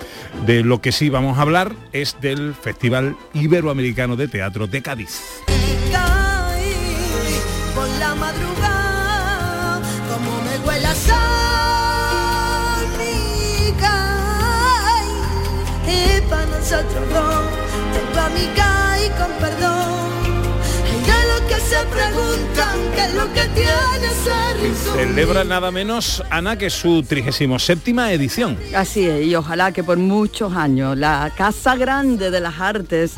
De 0.45 0.63
lo 0.63 0.81
que 0.81 0.91
sí 0.91 1.09
vamos 1.09 1.37
a 1.37 1.43
hablar 1.43 1.73
es 1.93 2.17
del 2.21 2.53
Festival 2.53 3.15
Iberoamericano 3.33 4.15
de 4.17 4.27
Teatro 4.27 4.67
de 4.67 4.81
Cádiz. 4.81 5.21
caí 5.91 6.73
por 7.75 7.87
la 7.99 8.15
Y 16.61 17.13
dos, 17.13 17.43
tengo 17.93 18.19
a 18.19 18.29
mi 18.29 18.45
caí 18.55 19.09
con 19.17 19.31
perdón. 19.39 20.09
Y 20.85 21.05
de 21.05 21.47
que 21.47 21.55
se 21.55 21.77
preguntan, 21.85 22.77
qué 22.95 23.05
es 23.05 23.13
lo 23.13 23.33
que 23.33 23.41
tiene. 23.55 24.09
Celebra 24.95 25.43
nada 25.43 25.71
menos, 25.71 26.23
Ana, 26.29 26.57
que 26.57 26.69
su 26.69 27.03
37 27.03 27.91
edición. 28.11 28.57
Así 28.75 29.07
es, 29.07 29.25
y 29.25 29.35
ojalá 29.35 29.71
que 29.71 29.83
por 29.83 29.97
muchos 29.97 30.53
años 30.53 30.97
la 30.97 31.31
Casa 31.35 31.75
Grande 31.75 32.29
de 32.29 32.39
las 32.39 32.59
Artes 32.59 33.13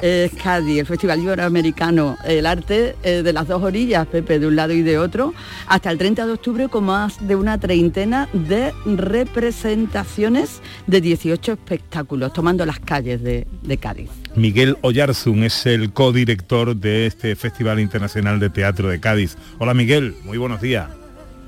es 0.00 0.32
Cádiz, 0.34 0.80
el 0.80 0.86
Festival 0.86 1.20
Iberoamericano, 1.20 2.16
el 2.24 2.46
arte 2.46 2.96
eh, 3.02 3.22
de 3.22 3.32
las 3.32 3.48
dos 3.48 3.62
orillas, 3.62 4.06
Pepe, 4.06 4.38
de 4.38 4.46
un 4.46 4.56
lado 4.56 4.72
y 4.72 4.82
de 4.82 4.98
otro, 4.98 5.34
hasta 5.66 5.90
el 5.90 5.98
30 5.98 6.26
de 6.26 6.32
octubre 6.32 6.68
con 6.68 6.84
más 6.84 7.26
de 7.26 7.36
una 7.36 7.58
treintena 7.58 8.28
de 8.32 8.72
representaciones 8.84 10.60
de 10.86 11.00
18 11.00 11.52
espectáculos, 11.52 12.32
tomando 12.32 12.66
las 12.66 12.80
calles 12.80 13.22
de, 13.22 13.46
de 13.62 13.76
Cádiz. 13.76 14.10
Miguel 14.36 14.76
Oyarzún 14.82 15.44
es 15.44 15.66
el 15.66 15.92
codirector 15.92 16.76
de 16.76 17.06
este 17.06 17.36
Festival 17.36 17.80
Internacional 17.80 18.40
de 18.40 18.50
Teatro 18.50 18.88
de 18.88 19.00
Cádiz. 19.00 19.36
Hola 19.58 19.74
Miguel, 19.74 20.16
muy 20.24 20.38
buenos 20.38 20.60
días. 20.60 20.88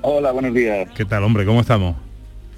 Hola, 0.01 0.31
buenos 0.31 0.53
días. 0.53 0.89
¿Qué 0.95 1.05
tal, 1.05 1.23
hombre? 1.23 1.45
¿Cómo 1.45 1.61
estamos? 1.61 1.95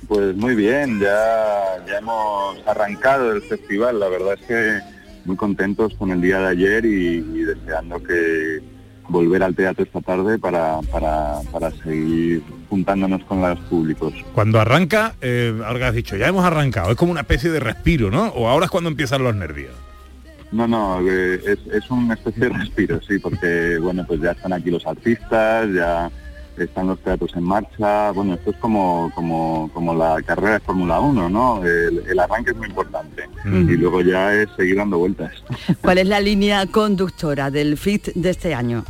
Pues 0.07 0.35
muy 0.35 0.55
bien, 0.55 0.99
ya, 0.99 1.83
ya 1.87 1.97
hemos 1.97 2.57
arrancado 2.67 3.31
el 3.31 3.41
festival. 3.41 3.99
La 3.99 4.07
verdad 4.07 4.35
es 4.39 4.47
que 4.47 4.98
muy 5.25 5.35
contentos 5.35 5.93
con 5.95 6.11
el 6.11 6.21
día 6.21 6.39
de 6.39 6.47
ayer 6.47 6.85
y, 6.85 7.17
y 7.17 7.43
deseando 7.43 8.01
que 8.01 8.61
volver 9.09 9.43
al 9.43 9.55
teatro 9.55 9.83
esta 9.83 10.01
tarde 10.01 10.37
para, 10.37 10.79
para, 10.91 11.39
para 11.51 11.71
seguir 11.71 12.43
juntándonos 12.69 13.23
con 13.23 13.41
los 13.41 13.59
públicos. 13.61 14.13
Cuando 14.33 14.59
arranca, 14.59 15.15
eh, 15.21 15.59
ahora 15.65 15.79
que 15.79 15.85
has 15.85 15.95
dicho, 15.95 16.15
ya 16.15 16.27
hemos 16.27 16.45
arrancado, 16.45 16.91
es 16.91 16.95
como 16.95 17.11
una 17.11 17.21
especie 17.21 17.49
de 17.49 17.59
respiro, 17.59 18.11
¿no? 18.11 18.27
O 18.29 18.47
ahora 18.47 18.65
es 18.65 18.71
cuando 18.71 18.89
empiezan 18.89 19.23
los 19.23 19.35
nervios. 19.35 19.73
No, 20.51 20.67
no, 20.67 20.99
eh, 21.07 21.41
es, 21.45 21.59
es 21.73 21.89
una 21.89 22.13
especie 22.13 22.45
de 22.45 22.49
respiro, 22.57 23.01
sí, 23.01 23.19
porque 23.19 23.77
bueno, 23.79 24.05
pues 24.07 24.21
ya 24.21 24.31
están 24.31 24.53
aquí 24.53 24.69
los 24.71 24.85
artistas, 24.85 25.67
ya 25.73 26.11
están 26.63 26.87
los 26.87 26.99
teatros 26.99 27.35
en 27.35 27.43
marcha. 27.43 28.11
Bueno, 28.11 28.33
esto 28.35 28.51
es 28.51 28.57
como, 28.57 29.11
como, 29.15 29.69
como 29.73 29.93
la 29.93 30.21
carrera 30.23 30.53
de 30.53 30.59
Fórmula 30.59 30.99
1, 30.99 31.29
¿no? 31.29 31.63
El, 31.63 32.03
el 32.07 32.19
arranque 32.19 32.51
es 32.51 32.57
muy 32.57 32.67
importante 32.67 33.29
Mm. 33.45 33.69
y 33.69 33.77
luego 33.77 34.01
ya 34.01 34.33
es 34.33 34.49
seguir 34.57 34.75
dando 34.77 34.97
vueltas. 34.97 35.31
¿Cuál 35.81 35.99
es 35.99 36.07
la 36.07 36.19
línea 36.19 36.65
conductora 36.67 37.49
del 37.49 37.77
FIT 37.77 38.13
de 38.15 38.29
este 38.29 38.53
año? 38.53 38.83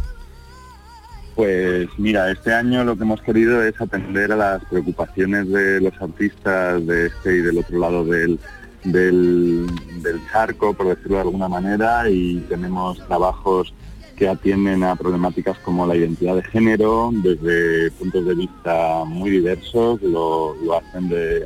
Pues 1.35 1.87
mira, 1.97 2.31
este 2.31 2.53
año 2.53 2.83
lo 2.83 2.97
que 2.97 3.03
hemos 3.03 3.21
querido 3.21 3.63
es 3.63 3.79
atender 3.79 4.31
a 4.33 4.35
las 4.35 4.65
preocupaciones 4.65 5.49
de 5.49 5.79
los 5.79 5.93
artistas 6.01 6.85
de 6.85 7.07
este 7.07 7.37
y 7.37 7.41
del 7.41 7.59
otro 7.59 7.79
lado 7.79 8.03
del, 8.03 8.39
del, 8.83 9.67
del 10.01 10.19
charco, 10.31 10.73
por 10.73 10.87
decirlo 10.89 11.15
de 11.15 11.21
alguna 11.21 11.47
manera, 11.47 12.09
y 12.09 12.39
tenemos 12.49 12.97
trabajos 13.07 13.73
que 14.19 14.27
atienden 14.27 14.83
a 14.83 14.97
problemáticas 14.97 15.57
como 15.59 15.87
la 15.87 15.95
identidad 15.95 16.35
de 16.35 16.43
género 16.43 17.09
desde 17.13 17.89
puntos 17.91 18.25
de 18.25 18.35
vista 18.35 19.05
muy 19.05 19.29
diversos, 19.29 20.01
lo, 20.01 20.55
hacen 20.77 21.07
de, 21.07 21.45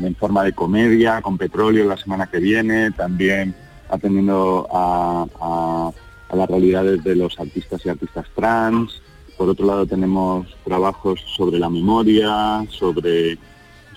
en 0.00 0.14
forma 0.14 0.44
de 0.44 0.52
comedia, 0.52 1.20
con 1.20 1.36
petróleo 1.36 1.84
la 1.88 1.96
semana 1.96 2.28
que 2.28 2.38
viene, 2.38 2.92
también 2.92 3.52
atendiendo 3.90 4.68
a, 4.72 5.26
a- 5.40 5.90
a 6.30 6.36
las 6.36 6.48
realidades 6.48 7.02
de 7.04 7.16
los 7.16 7.38
artistas 7.38 7.84
y 7.84 7.88
artistas 7.88 8.26
trans. 8.34 9.02
Por 9.36 9.48
otro 9.48 9.66
lado 9.66 9.84
tenemos 9.84 10.46
trabajos 10.64 11.20
sobre 11.36 11.58
la 11.58 11.68
memoria, 11.68 12.64
sobre, 12.70 13.36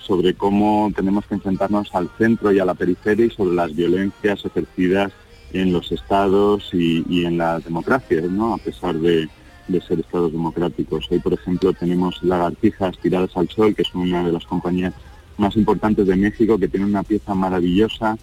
sobre 0.00 0.34
cómo 0.34 0.90
tenemos 0.94 1.24
que 1.26 1.34
enfrentarnos 1.36 1.94
al 1.94 2.10
centro 2.18 2.50
y 2.52 2.58
a 2.58 2.64
la 2.64 2.74
periferia 2.74 3.26
y 3.26 3.30
sobre 3.30 3.54
las 3.54 3.74
violencias 3.74 4.44
ejercidas 4.44 5.12
en 5.52 5.72
los 5.72 5.90
estados 5.92 6.70
y, 6.72 7.04
y 7.08 7.24
en 7.24 7.38
las 7.38 7.64
democracias, 7.64 8.24
¿no? 8.24 8.54
a 8.54 8.58
pesar 8.58 8.94
de, 8.96 9.28
ser 9.86 10.00
estados 10.00 10.32
democráticos. 10.32 11.06
Hoy, 11.10 11.18
por 11.18 11.34
ejemplo, 11.34 11.72
tenemos 11.74 12.22
Lagartijas 12.22 12.98
Tiradas 12.98 13.36
al 13.36 13.48
Sol, 13.50 13.74
que 13.74 13.82
es 13.82 13.94
una 13.94 14.24
de 14.24 14.32
las 14.32 14.46
compañías 14.46 14.94
más 15.36 15.56
importantes 15.56 16.06
de 16.06 16.16
México, 16.16 16.58
que 16.58 16.68
tiene 16.68 16.86
una 16.86 17.02
pieza 17.02 17.34
maravillosa 17.34 18.16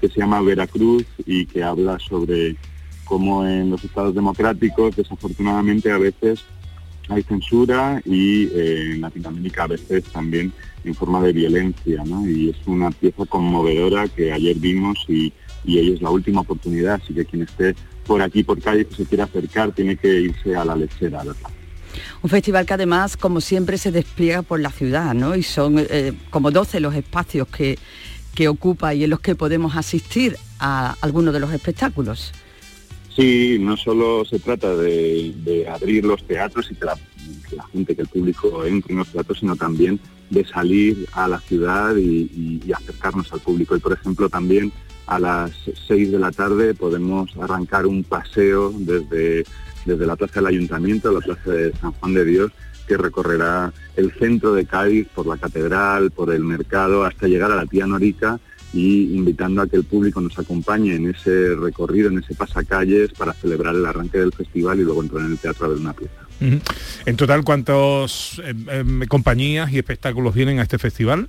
que 0.00 0.08
se 0.08 0.20
llama 0.20 0.42
Veracruz 0.42 1.06
y 1.24 1.46
que 1.46 1.62
habla 1.62 1.98
sobre 2.00 2.56
cómo 3.04 3.46
en 3.46 3.70
los 3.70 3.82
estados 3.84 4.14
democráticos, 4.14 4.96
desafortunadamente, 4.96 5.90
a 5.90 5.98
veces 5.98 6.44
hay 7.08 7.22
censura 7.22 8.02
y 8.04 8.46
eh, 8.48 8.92
en 8.92 9.00
Latinoamérica 9.00 9.64
a 9.64 9.68
veces 9.68 10.04
también 10.04 10.52
en 10.84 10.94
forma 10.94 11.22
de 11.22 11.32
violencia, 11.32 12.04
¿no? 12.04 12.28
Y 12.28 12.50
es 12.50 12.56
una 12.66 12.90
pieza 12.90 13.24
conmovedora 13.24 14.08
que 14.08 14.32
ayer 14.32 14.56
vimos 14.56 15.04
y, 15.08 15.32
y 15.64 15.78
hoy 15.78 15.92
es 15.92 16.02
la 16.02 16.10
última 16.10 16.40
oportunidad, 16.40 17.00
así 17.02 17.14
que 17.14 17.24
quien 17.24 17.42
esté 17.42 17.74
por 18.06 18.22
aquí, 18.22 18.42
por 18.42 18.60
calle, 18.60 18.86
que 18.86 18.94
se 18.94 19.04
quiera 19.04 19.24
acercar, 19.24 19.72
tiene 19.72 19.96
que 19.96 20.08
irse 20.20 20.56
a 20.56 20.64
la 20.64 20.74
lechera, 20.74 21.20
a 21.20 21.24
verla. 21.24 21.50
Un 22.22 22.30
festival 22.30 22.64
que 22.64 22.74
además, 22.74 23.16
como 23.16 23.40
siempre, 23.40 23.78
se 23.78 23.92
despliega 23.92 24.42
por 24.42 24.60
la 24.60 24.70
ciudad, 24.70 25.14
¿no? 25.14 25.34
Y 25.36 25.42
son 25.42 25.76
eh, 25.78 26.12
como 26.30 26.50
12 26.50 26.80
los 26.80 26.94
espacios 26.94 27.48
que, 27.48 27.78
que 28.34 28.48
ocupa 28.48 28.94
y 28.94 29.04
en 29.04 29.10
los 29.10 29.20
que 29.20 29.34
podemos 29.34 29.76
asistir 29.76 30.36
a 30.60 30.96
algunos 31.00 31.34
de 31.34 31.40
los 31.40 31.52
espectáculos. 31.52 32.32
Sí, 33.18 33.58
no 33.58 33.76
solo 33.76 34.24
se 34.24 34.38
trata 34.38 34.76
de, 34.76 35.66
abrir 35.68 36.04
los 36.04 36.24
teatros 36.24 36.70
y 36.70 36.76
que 36.76 36.84
la, 36.84 36.96
gente, 37.72 37.96
que 37.96 38.02
el 38.02 38.08
público 38.08 38.64
entre 38.64 38.92
en 38.92 39.00
los 39.00 39.08
teatros, 39.08 39.40
sino 39.40 39.56
también 39.56 39.98
de 40.30 40.44
salir 40.44 41.08
a 41.12 41.26
la 41.26 41.40
ciudad 41.40 41.96
y, 41.96 42.60
acercarnos 42.72 43.32
al 43.32 43.40
público. 43.40 43.74
Y 43.74 43.80
por 43.80 43.92
ejemplo 43.92 44.28
también 44.28 44.72
a 45.08 45.18
las 45.18 45.50
6 45.86 46.12
de 46.12 46.18
la 46.18 46.30
tarde 46.30 46.74
podemos 46.74 47.34
arrancar 47.38 47.86
un 47.86 48.04
paseo 48.04 48.72
desde, 48.76 49.44
desde 49.86 50.06
la 50.06 50.16
plaza 50.16 50.40
del 50.40 50.48
ayuntamiento 50.48 51.08
a 51.08 51.12
la 51.12 51.20
plaza 51.20 51.50
de 51.50 51.72
San 51.72 51.92
Juan 51.92 52.14
de 52.14 52.24
Dios 52.24 52.52
que 52.86 52.96
recorrerá 52.96 53.72
el 53.96 54.12
centro 54.12 54.54
de 54.54 54.64
Cádiz 54.64 55.08
por 55.14 55.26
la 55.26 55.36
catedral, 55.36 56.10
por 56.10 56.32
el 56.32 56.44
mercado, 56.44 57.04
hasta 57.04 57.26
llegar 57.26 57.50
a 57.52 57.56
la 57.56 57.66
tía 57.66 57.86
Norica 57.86 58.38
y 58.72 59.14
invitando 59.14 59.62
a 59.62 59.66
que 59.66 59.76
el 59.76 59.84
público 59.84 60.20
nos 60.20 60.38
acompañe 60.38 60.94
en 60.94 61.08
ese 61.08 61.54
recorrido, 61.54 62.10
en 62.10 62.18
ese 62.18 62.34
pasacalles 62.34 63.12
para 63.12 63.32
celebrar 63.32 63.74
el 63.74 63.86
arranque 63.86 64.18
del 64.18 64.32
festival 64.32 64.80
y 64.80 64.84
luego 64.84 65.02
entrar 65.02 65.24
en 65.24 65.32
el 65.32 65.38
teatro 65.38 65.66
a 65.66 65.68
ver 65.70 65.78
una 65.78 65.92
pieza. 65.94 66.14
En 67.04 67.16
total, 67.16 67.44
¿cuántas 67.44 68.40
em, 68.44 68.68
em, 68.68 69.06
compañías 69.06 69.72
y 69.72 69.78
espectáculos 69.78 70.34
vienen 70.34 70.60
a 70.60 70.62
este 70.62 70.78
festival? 70.78 71.28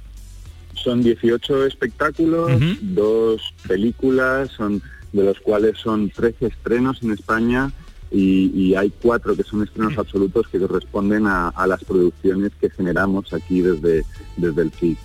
Son 0.84 1.02
18 1.02 1.66
espectáculos, 1.66 2.52
dos 2.82 3.54
películas, 3.68 4.50
son 4.52 4.82
de 5.12 5.24
los 5.24 5.40
cuales 5.40 5.78
son 5.78 6.10
13 6.10 6.48
estrenos 6.48 7.02
en 7.02 7.12
España 7.12 7.72
y, 8.12 8.74
hay 8.76 8.92
cuatro 9.02 9.36
que 9.36 9.44
son 9.44 9.64
estrenos 9.64 9.98
absolutos 9.98 10.48
que 10.48 10.60
corresponden 10.60 11.28
a, 11.28 11.54
las 11.68 11.84
producciones 11.84 12.52
que 12.60 12.70
generamos 12.70 13.34
aquí 13.34 13.62
desde, 13.62 14.04
desde 14.38 14.62
el 14.62 14.72
FIC. 14.72 14.98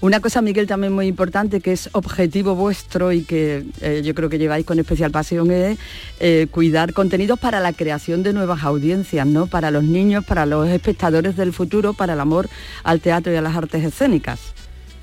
Una 0.00 0.20
cosa, 0.20 0.42
Miguel, 0.42 0.66
también 0.66 0.92
muy 0.92 1.06
importante, 1.06 1.60
que 1.60 1.72
es 1.72 1.88
objetivo 1.92 2.54
vuestro 2.54 3.12
y 3.12 3.22
que 3.22 3.64
eh, 3.80 4.02
yo 4.04 4.14
creo 4.14 4.28
que 4.28 4.38
lleváis 4.38 4.66
con 4.66 4.78
especial 4.78 5.10
pasión, 5.10 5.50
es 5.50 5.78
eh, 6.20 6.46
cuidar 6.50 6.92
contenidos 6.92 7.38
para 7.38 7.60
la 7.60 7.72
creación 7.72 8.22
de 8.22 8.32
nuevas 8.32 8.62
audiencias, 8.64 9.26
¿no? 9.26 9.46
Para 9.46 9.70
los 9.70 9.84
niños, 9.84 10.24
para 10.24 10.46
los 10.46 10.68
espectadores 10.68 11.36
del 11.36 11.52
futuro, 11.52 11.92
para 11.94 12.14
el 12.14 12.20
amor 12.20 12.48
al 12.84 13.00
teatro 13.00 13.32
y 13.32 13.36
a 13.36 13.42
las 13.42 13.56
artes 13.56 13.84
escénicas. 13.84 14.40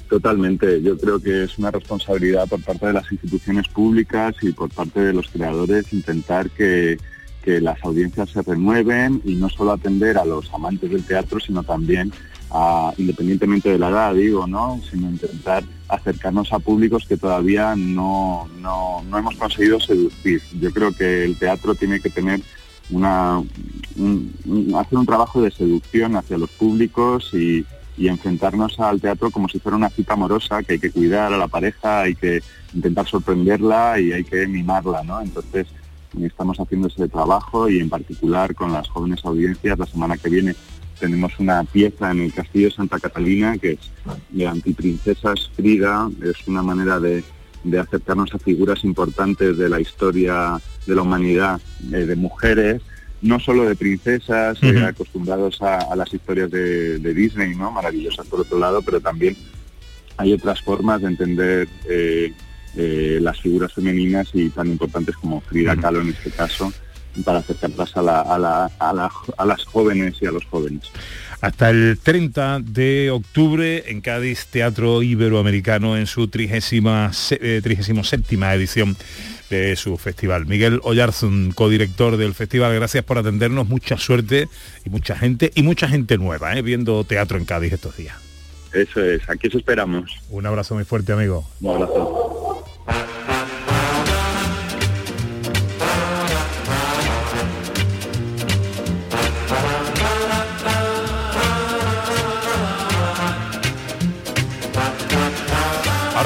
Totalmente, 0.10 0.82
yo 0.82 0.98
creo 0.98 1.20
que 1.20 1.46
es 1.46 1.58
una 1.58 1.72
responsabilidad 1.72 2.48
por 2.48 2.62
parte 2.62 2.88
de 2.88 2.94
las 2.94 3.12
instituciones 3.12 3.68
públicas 3.68 4.36
y 4.42 4.52
por 4.52 4.70
parte 4.70 5.00
de 5.00 5.14
los 5.14 5.28
creadores 5.28 5.92
intentar 5.92 6.50
que, 6.52 6.98
que 7.44 7.62
las 7.62 7.84
audiencias 7.84 8.30
se 8.30 8.42
renueven 8.42 9.22
y 9.26 9.36
no 9.36 9.50
solo 9.50 9.74
atender 9.74 10.18
a 10.18 10.26
los 10.26 10.52
amantes 10.54 10.90
del 10.90 11.04
teatro, 11.04 11.40
sino 11.40 11.64
también 11.64 12.12
independientemente 12.98 13.70
de 13.70 13.80
la 13.80 13.90
edad, 13.90 14.14
digo, 14.14 14.46
¿no? 14.46 14.80
Sino 14.90 15.10
intentar 15.10 15.64
acercarnos 15.88 16.54
a 16.54 16.60
públicos 16.60 17.06
que 17.08 17.18
todavía 17.18 17.76
no, 17.76 18.48
no, 18.60 19.04
hemos 19.18 19.36
conseguido 19.36 19.80
seducir. 19.80 20.42
Yo 20.60 20.72
creo 20.72 20.92
que 20.92 21.26
el 21.26 21.38
teatro 21.38 21.74
tiene 21.76 22.00
que 22.00 22.10
tener 22.10 22.42
una 22.92 23.42
hacer 24.76 24.98
un 24.98 25.06
trabajo 25.06 25.42
de 25.42 25.52
seducción 25.52 26.16
hacia 26.16 26.38
los 26.38 26.50
públicos 26.52 27.30
y, 27.34 27.66
y 27.98 28.08
enfrentarnos 28.08 28.80
al 28.80 29.02
teatro 29.02 29.32
como 29.32 29.48
si 29.50 29.60
fuera 29.60 29.78
una 29.78 29.90
cita 29.90 30.14
amorosa 30.14 30.62
que 30.64 30.74
hay 30.74 30.80
que 30.80 30.92
cuidar 30.92 31.34
a 31.34 31.38
la 31.38 31.48
pareja, 31.48 32.02
hay 32.02 32.16
que 32.16 32.42
intentar 32.74 33.08
sorprenderla 33.08 34.00
y 34.00 34.12
hay 34.12 34.24
que 34.24 34.46
mimarla, 34.48 35.04
¿no? 35.04 35.22
Entonces 35.22 35.68
estamos 36.22 36.60
haciendo 36.60 36.88
ese 36.88 37.08
trabajo 37.08 37.70
y 37.70 37.80
en 37.80 37.90
particular 37.90 38.54
con 38.56 38.72
las 38.72 38.88
jóvenes 38.88 39.24
audiencias. 39.26 39.80
La 39.80 39.86
semana 39.86 40.18
que 40.18 40.30
viene 40.30 40.56
tenemos 41.00 41.38
una 41.40 41.64
pieza 41.64 42.12
en 42.12 42.22
el 42.22 42.34
Castillo 42.34 42.70
de 42.70 42.76
Santa 42.76 43.00
Catalina 43.00 43.58
que 43.58 43.72
es 43.72 43.80
de 44.30 44.48
antiprincesas 44.48 45.50
Frida, 45.56 46.10
es 46.24 46.48
una 46.48 46.62
manera 46.62 47.00
de, 47.00 47.24
acercarnos 47.80 48.34
a 48.34 48.40
figuras 48.40 48.84
importantes 48.84 49.58
de 49.58 49.70
la 49.70 49.80
historia 49.80 50.60
de 50.86 50.96
la 50.96 51.02
humanidad, 51.02 51.62
eh, 51.92 52.06
de 52.06 52.16
mujeres, 52.16 52.82
no 53.22 53.40
solo 53.40 53.64
de 53.64 53.76
princesas, 53.76 54.58
eh, 54.62 54.84
acostumbrados 54.84 55.62
a, 55.62 55.96
las 55.96 56.14
historias 56.14 56.52
de, 56.52 57.14
Disney, 57.14 57.56
¿no? 57.56 57.72
maravillosas 57.72 58.28
por 58.28 58.42
otro 58.42 58.60
lado, 58.60 58.82
pero 58.82 59.00
también 59.00 59.38
hay 60.18 60.34
otras 60.34 60.62
formas 60.62 61.02
de 61.02 61.08
entender 61.08 61.68
eh, 61.90 62.34
las 62.76 63.40
figuras 63.40 63.74
femeninas 63.74 64.30
y 64.34 64.50
tan 64.50 64.68
importantes 64.68 65.16
como 65.18 65.42
Frida 65.42 65.76
Kahlo 65.76 66.02
en 66.02 66.10
este 66.10 66.32
caso 66.32 66.74
para 67.24 67.40
acercarlas 67.40 67.96
a, 67.96 68.02
la, 68.02 68.72
a, 68.80 69.46
las 69.46 69.66
jóvenes 69.66 70.16
y 70.22 70.26
a 70.26 70.32
los 70.32 70.46
jóvenes. 70.46 70.84
Hasta 71.42 71.70
el 71.70 72.00
30 72.02 72.62
de 72.62 73.12
octubre 73.12 73.92
en 73.92 74.02
Cádiz, 74.02 74.48
Teatro 74.48 75.04
Iberoamericano 75.04 75.98
en 75.98 76.08
su 76.08 76.28
trigésima, 76.30 77.12
eh, 77.32 77.62
séptima 78.04 78.54
edición 78.54 78.96
de 79.50 79.76
su 79.76 79.98
festival. 79.98 80.46
Miguel 80.46 80.80
Oyarzun, 80.84 81.52
codirector 81.52 82.18
del 82.18 82.34
festival, 82.34 82.74
gracias 82.74 83.04
por 83.04 83.18
atendernos, 83.18 83.68
mucha 83.68 83.98
suerte 83.98 84.48
y 84.86 84.90
mucha 84.90 85.16
gente 85.16 85.52
y 85.54 85.64
mucha 85.64 85.88
gente 85.88 86.18
nueva, 86.18 86.58
¿eh? 86.58 86.62
viendo 86.62 87.04
teatro 87.04 87.38
en 87.38 87.46
Cádiz 87.46 87.74
estos 87.74 87.98
días. 87.98 88.16
Eso 88.72 89.04
es, 89.04 89.30
aquí 89.30 89.48
os 89.48 89.56
esperamos. 89.56 90.10
Un 90.30 90.48
abrazo 90.48 90.74
muy 90.74 90.86
fuerte, 90.86 91.12
amigo. 91.12 91.48
Un 91.62 91.76
abrazo. 91.76 92.43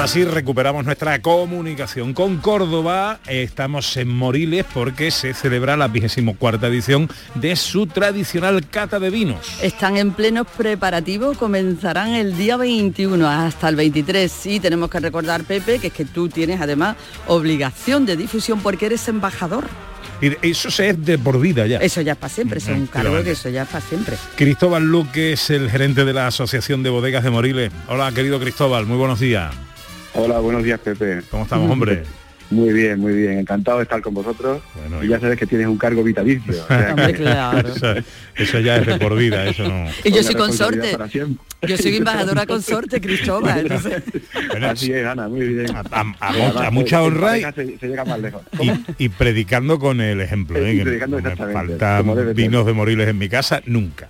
Ahora 0.08 0.14
sí 0.14 0.24
recuperamos 0.24 0.86
nuestra 0.86 1.20
comunicación 1.20 2.14
con 2.14 2.38
Córdoba. 2.38 3.20
Estamos 3.26 3.94
en 3.98 4.08
Moriles 4.08 4.64
porque 4.72 5.10
se 5.10 5.34
celebra 5.34 5.76
la 5.76 5.88
24 5.88 6.66
edición 6.66 7.10
de 7.34 7.54
su 7.56 7.86
tradicional 7.86 8.66
cata 8.70 8.98
de 9.00 9.10
vinos. 9.10 9.58
Están 9.62 9.98
en 9.98 10.12
plenos 10.12 10.46
preparativos, 10.56 11.36
comenzarán 11.36 12.14
el 12.14 12.38
día 12.38 12.56
21 12.56 13.28
hasta 13.28 13.68
el 13.68 13.76
23 13.76 14.46
y 14.46 14.60
tenemos 14.60 14.88
que 14.88 14.98
recordar, 14.98 15.44
Pepe, 15.44 15.78
que 15.78 15.88
es 15.88 15.92
que 15.92 16.06
tú 16.06 16.30
tienes 16.30 16.58
además 16.62 16.96
obligación 17.26 18.06
de 18.06 18.16
difusión 18.16 18.60
porque 18.60 18.86
eres 18.86 19.06
embajador. 19.08 19.68
Y 20.22 20.48
eso 20.48 20.68
es 20.82 21.04
de 21.04 21.18
por 21.18 21.38
vida 21.38 21.66
ya. 21.66 21.80
Eso 21.80 22.00
ya 22.00 22.12
es 22.12 22.18
para 22.18 22.32
siempre, 22.32 22.60
es 22.60 22.68
un 22.68 22.86
cargo 22.86 23.22
que 23.22 23.32
eso 23.32 23.50
ya 23.50 23.64
es 23.64 23.68
para 23.68 23.84
siempre. 23.84 24.16
Cristóbal 24.36 24.84
Luque 24.84 25.34
es 25.34 25.50
el 25.50 25.70
gerente 25.70 26.06
de 26.06 26.14
la 26.14 26.28
Asociación 26.28 26.82
de 26.82 26.88
Bodegas 26.88 27.24
de 27.24 27.30
Moriles. 27.30 27.70
Hola, 27.88 28.10
querido 28.12 28.40
Cristóbal, 28.40 28.86
muy 28.86 28.96
buenos 28.96 29.20
días. 29.20 29.54
Hola, 30.14 30.38
buenos 30.40 30.64
días, 30.64 30.80
Pepe. 30.80 31.22
¿Cómo 31.30 31.44
estamos, 31.44 31.70
hombre? 31.70 32.02
Muy 32.50 32.72
bien, 32.72 32.98
muy 32.98 33.12
bien. 33.12 33.40
Encantado 33.40 33.76
de 33.76 33.82
estar 33.82 34.00
con 34.00 34.14
vosotros. 34.14 34.62
y 35.02 35.08
ya 35.08 35.20
sabes 35.20 35.38
que 35.38 35.44
tienes 35.44 35.66
un 35.66 35.76
cargo 35.76 36.02
vitalicio. 36.02 36.54
claro. 37.14 37.68
eso, 38.34 38.60
ya 38.60 38.78
es 38.78 38.86
de 38.86 38.98
por 38.98 39.14
vida, 39.16 39.44
eso 39.44 39.68
no. 39.68 39.86
Y 40.04 40.10
yo 40.10 40.22
soy 40.22 40.34
consorte. 40.34 40.96
Yo 41.60 41.76
soy 41.76 41.96
embajadora 41.96 42.46
consorte, 42.46 43.02
Cristóbal. 43.02 43.68
Así 44.62 44.92
es, 44.92 45.04
Ana, 45.04 45.28
muy 45.28 45.46
bien. 45.46 45.66
A, 45.76 46.70
mucha 46.70 47.02
honra 47.02 47.36
y, 48.96 49.08
predicando 49.10 49.78
con 49.78 50.00
el 50.00 50.22
ejemplo. 50.22 50.58
¿eh? 50.58 50.80
predicando 50.82 51.20
me 51.20 51.36
faltan 51.36 52.34
vinos 52.34 52.64
de 52.64 52.72
moriles 52.72 53.08
en 53.08 53.18
mi 53.18 53.28
casa, 53.28 53.60
nunca. 53.66 54.08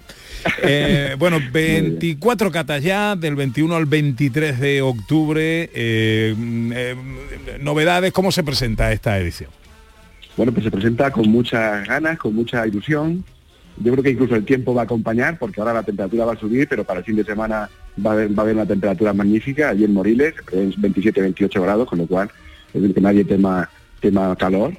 Eh, 0.62 1.16
bueno, 1.18 1.38
24 1.52 2.50
catas 2.50 2.82
ya, 2.82 3.16
del 3.16 3.36
21 3.36 3.74
al 3.74 3.86
23 3.86 4.60
de 4.60 4.82
octubre. 4.82 5.70
Eh, 5.74 6.34
eh, 6.74 6.96
novedades, 7.60 8.12
¿cómo 8.12 8.32
se 8.32 8.42
presenta 8.42 8.92
esta 8.92 9.18
edición? 9.18 9.50
Bueno, 10.36 10.52
pues 10.52 10.64
se 10.64 10.70
presenta 10.70 11.10
con 11.10 11.28
muchas 11.28 11.86
ganas, 11.86 12.18
con 12.18 12.34
mucha 12.34 12.66
ilusión. 12.66 13.24
Yo 13.78 13.92
creo 13.92 14.02
que 14.02 14.10
incluso 14.10 14.34
el 14.34 14.44
tiempo 14.44 14.74
va 14.74 14.82
a 14.82 14.84
acompañar, 14.84 15.38
porque 15.38 15.60
ahora 15.60 15.72
la 15.72 15.82
temperatura 15.82 16.24
va 16.24 16.32
a 16.32 16.38
subir, 16.38 16.68
pero 16.68 16.84
para 16.84 17.00
el 17.00 17.04
fin 17.04 17.16
de 17.16 17.24
semana 17.24 17.68
va 18.04 18.10
a 18.10 18.14
haber, 18.14 18.54
una 18.54 18.66
temperatura 18.66 19.12
magnífica. 19.12 19.70
Allí 19.70 19.84
en 19.84 19.94
Moriles 19.94 20.34
es 20.52 20.76
27-28 20.76 21.62
grados, 21.62 21.88
con 21.88 21.98
lo 21.98 22.06
cual 22.06 22.30
es 22.74 22.80
decir, 22.82 22.94
que 22.94 23.00
nadie 23.00 23.24
tema, 23.24 23.68
tema 24.00 24.34
calor. 24.36 24.74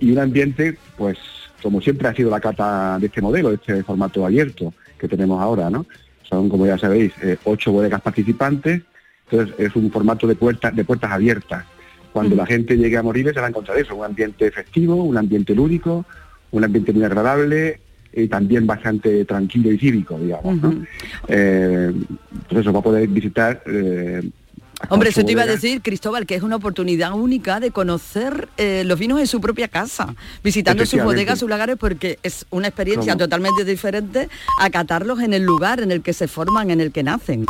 y 0.00 0.10
un 0.10 0.18
ambiente, 0.18 0.76
pues 0.96 1.18
como 1.62 1.80
siempre 1.80 2.08
ha 2.08 2.14
sido 2.14 2.30
la 2.30 2.40
cata 2.40 2.98
de 2.98 3.06
este 3.06 3.22
modelo, 3.22 3.50
de 3.50 3.54
este 3.56 3.82
formato 3.84 4.26
abierto 4.26 4.74
que 5.02 5.08
tenemos 5.08 5.42
ahora, 5.42 5.68
¿no? 5.68 5.84
Son, 6.22 6.48
como 6.48 6.64
ya 6.64 6.78
sabéis, 6.78 7.12
eh, 7.20 7.36
ocho 7.44 7.72
bodegas 7.72 8.00
participantes, 8.00 8.82
entonces 9.28 9.54
es 9.58 9.74
un 9.74 9.90
formato 9.90 10.28
de 10.28 10.36
puertas, 10.36 10.74
de 10.74 10.84
puertas 10.84 11.10
abiertas. 11.10 11.64
Cuando 12.12 12.36
la 12.36 12.46
gente 12.46 12.76
llegue 12.76 12.96
a 12.96 13.02
morir 13.02 13.30
se 13.34 13.40
va 13.40 13.46
a 13.46 13.48
encontrar 13.48 13.76
eso, 13.78 13.96
un 13.96 14.04
ambiente 14.04 14.50
festivo, 14.52 14.94
un 14.94 15.16
ambiente 15.16 15.54
lúdico, 15.54 16.04
un 16.52 16.62
ambiente 16.62 16.92
muy 16.92 17.02
agradable 17.02 17.80
y 18.14 18.28
también 18.28 18.64
bastante 18.64 19.24
tranquilo 19.24 19.72
y 19.72 19.78
cívico, 19.78 20.18
digamos. 20.18 20.62
¿no? 20.62 20.86
Eh, 21.26 21.92
entonces 22.32 22.72
va 22.72 22.78
a 22.78 22.82
poder 22.82 23.08
visitar 23.08 23.62
eh, 23.66 24.22
Hombre, 24.88 25.10
eso 25.10 25.24
te 25.24 25.32
iba 25.32 25.42
a 25.42 25.46
decir, 25.46 25.80
Cristóbal, 25.82 26.26
que 26.26 26.34
es 26.34 26.42
una 26.42 26.56
oportunidad 26.56 27.12
única 27.12 27.60
de 27.60 27.70
conocer 27.70 28.48
eh, 28.56 28.82
los 28.84 28.98
vinos 28.98 29.20
en 29.20 29.26
su 29.26 29.40
propia 29.40 29.68
casa, 29.68 30.14
visitando 30.42 30.84
sus 30.86 31.02
bodegas, 31.02 31.38
sus 31.38 31.48
lagares, 31.48 31.76
porque 31.78 32.18
es 32.22 32.46
una 32.50 32.68
experiencia 32.68 33.16
totalmente 33.16 33.64
diferente 33.64 34.28
a 34.60 34.70
catarlos 34.70 35.20
en 35.20 35.34
el 35.34 35.42
lugar 35.42 35.80
en 35.80 35.92
el 35.92 36.02
que 36.02 36.12
se 36.12 36.28
forman, 36.28 36.70
en 36.70 36.80
el 36.80 36.92
que 36.92 37.02
nacen. 37.02 37.46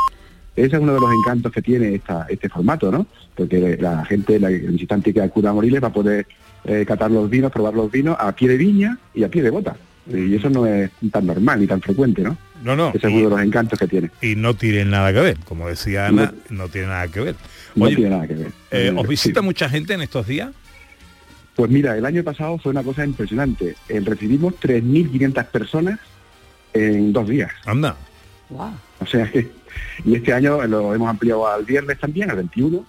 Ese 0.54 0.76
es 0.76 0.82
uno 0.82 0.94
de 0.94 1.00
los 1.00 1.10
encantos 1.12 1.50
que 1.50 1.62
tiene 1.62 1.94
esta, 1.94 2.26
este 2.28 2.48
formato, 2.48 2.92
¿no? 2.92 3.06
Porque 3.34 3.78
la 3.80 4.04
gente, 4.04 4.38
la, 4.38 4.50
el 4.50 4.72
visitante 4.72 5.12
que 5.12 5.22
acuda 5.22 5.50
a 5.50 5.54
Moriles 5.54 5.82
va 5.82 5.88
a 5.88 5.92
poder 5.92 6.26
eh, 6.64 6.84
catar 6.86 7.10
los 7.10 7.30
vinos, 7.30 7.50
probar 7.50 7.74
los 7.74 7.90
vinos 7.90 8.16
a 8.20 8.32
pie 8.32 8.48
de 8.48 8.56
viña 8.58 8.98
y 9.14 9.24
a 9.24 9.30
pie 9.30 9.42
de 9.42 9.50
bota. 9.50 9.76
Y 10.06 10.34
eso 10.34 10.50
no 10.50 10.66
es 10.66 10.90
tan 11.10 11.26
normal 11.26 11.60
ni 11.60 11.66
tan 11.66 11.80
frecuente, 11.80 12.22
¿no? 12.22 12.36
No, 12.64 12.76
no. 12.76 12.88
Ese 12.88 12.98
es 13.08 13.12
uno 13.12 13.24
de 13.24 13.30
los 13.30 13.40
encantos 13.42 13.78
que 13.78 13.86
tiene. 13.88 14.10
Y 14.20 14.34
no 14.36 14.54
tienen 14.54 14.90
nada 14.90 15.12
que 15.12 15.20
ver, 15.20 15.36
como 15.44 15.68
decía 15.68 16.06
Ana, 16.06 16.32
no, 16.50 16.68
tiene 16.68 16.88
nada 16.88 17.08
que 17.08 17.20
ver. 17.20 17.36
No 17.74 17.88
tiene 17.88 18.10
nada 18.10 18.26
que 18.28 18.34
ver. 18.34 18.52
eh, 18.70 18.90
No, 18.92 19.00
¿Os 19.00 19.06
sí. 19.06 19.10
visita 19.10 19.42
mucha 19.42 19.68
gente 19.68 19.94
en 19.94 20.02
estos 20.02 20.26
días? 20.26 20.50
Pues 21.54 21.70
mira, 21.70 21.96
el 21.96 22.06
año 22.06 22.22
pasado 22.24 22.58
fue 22.58 22.70
una 22.70 22.82
cosa 22.82 23.04
impresionante. 23.04 23.74
Eh, 23.88 24.00
recibimos 24.04 24.54
3.500 24.60 25.46
personas 25.46 25.98
en 26.72 27.12
dos 27.12 27.28
días. 27.28 27.50
Anda. 27.66 27.96
O 29.00 29.06
sea 29.06 29.30
que, 29.30 29.50
y 30.04 30.14
este 30.16 30.32
año 30.32 30.66
lo 30.66 30.94
hemos 30.94 31.08
ampliado 31.08 31.46
al 31.48 31.64
viernes 31.64 31.98
también, 31.98 32.30
al 32.30 32.36
21, 32.36 32.84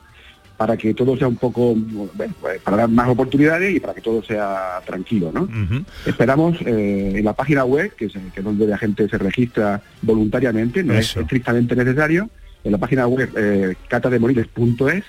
para 0.57 0.77
que 0.77 0.93
todo 0.93 1.17
sea 1.17 1.27
un 1.27 1.35
poco, 1.35 1.73
bueno, 1.75 2.33
pues, 2.39 2.61
para 2.61 2.77
dar 2.77 2.89
más 2.89 3.09
oportunidades 3.09 3.75
y 3.75 3.79
para 3.79 3.93
que 3.93 4.01
todo 4.01 4.23
sea 4.23 4.81
tranquilo, 4.85 5.31
¿no? 5.33 5.47
Esperamos 6.05 6.57
eh, 6.61 7.13
en 7.15 7.25
la 7.25 7.33
página 7.33 7.65
web, 7.65 7.93
que 7.95 8.05
es, 8.05 8.13
que 8.13 8.39
es 8.39 8.43
donde 8.43 8.67
la 8.67 8.77
gente 8.77 9.09
se 9.09 9.17
registra 9.17 9.81
voluntariamente, 10.01 10.83
no 10.83 10.93
Eso. 10.93 11.19
es 11.19 11.23
estrictamente 11.23 11.75
necesario, 11.75 12.29
en 12.63 12.71
la 12.71 12.77
página 12.77 13.07
web 13.07 13.29
eh, 13.35 13.75
catademoriles.es, 13.87 15.03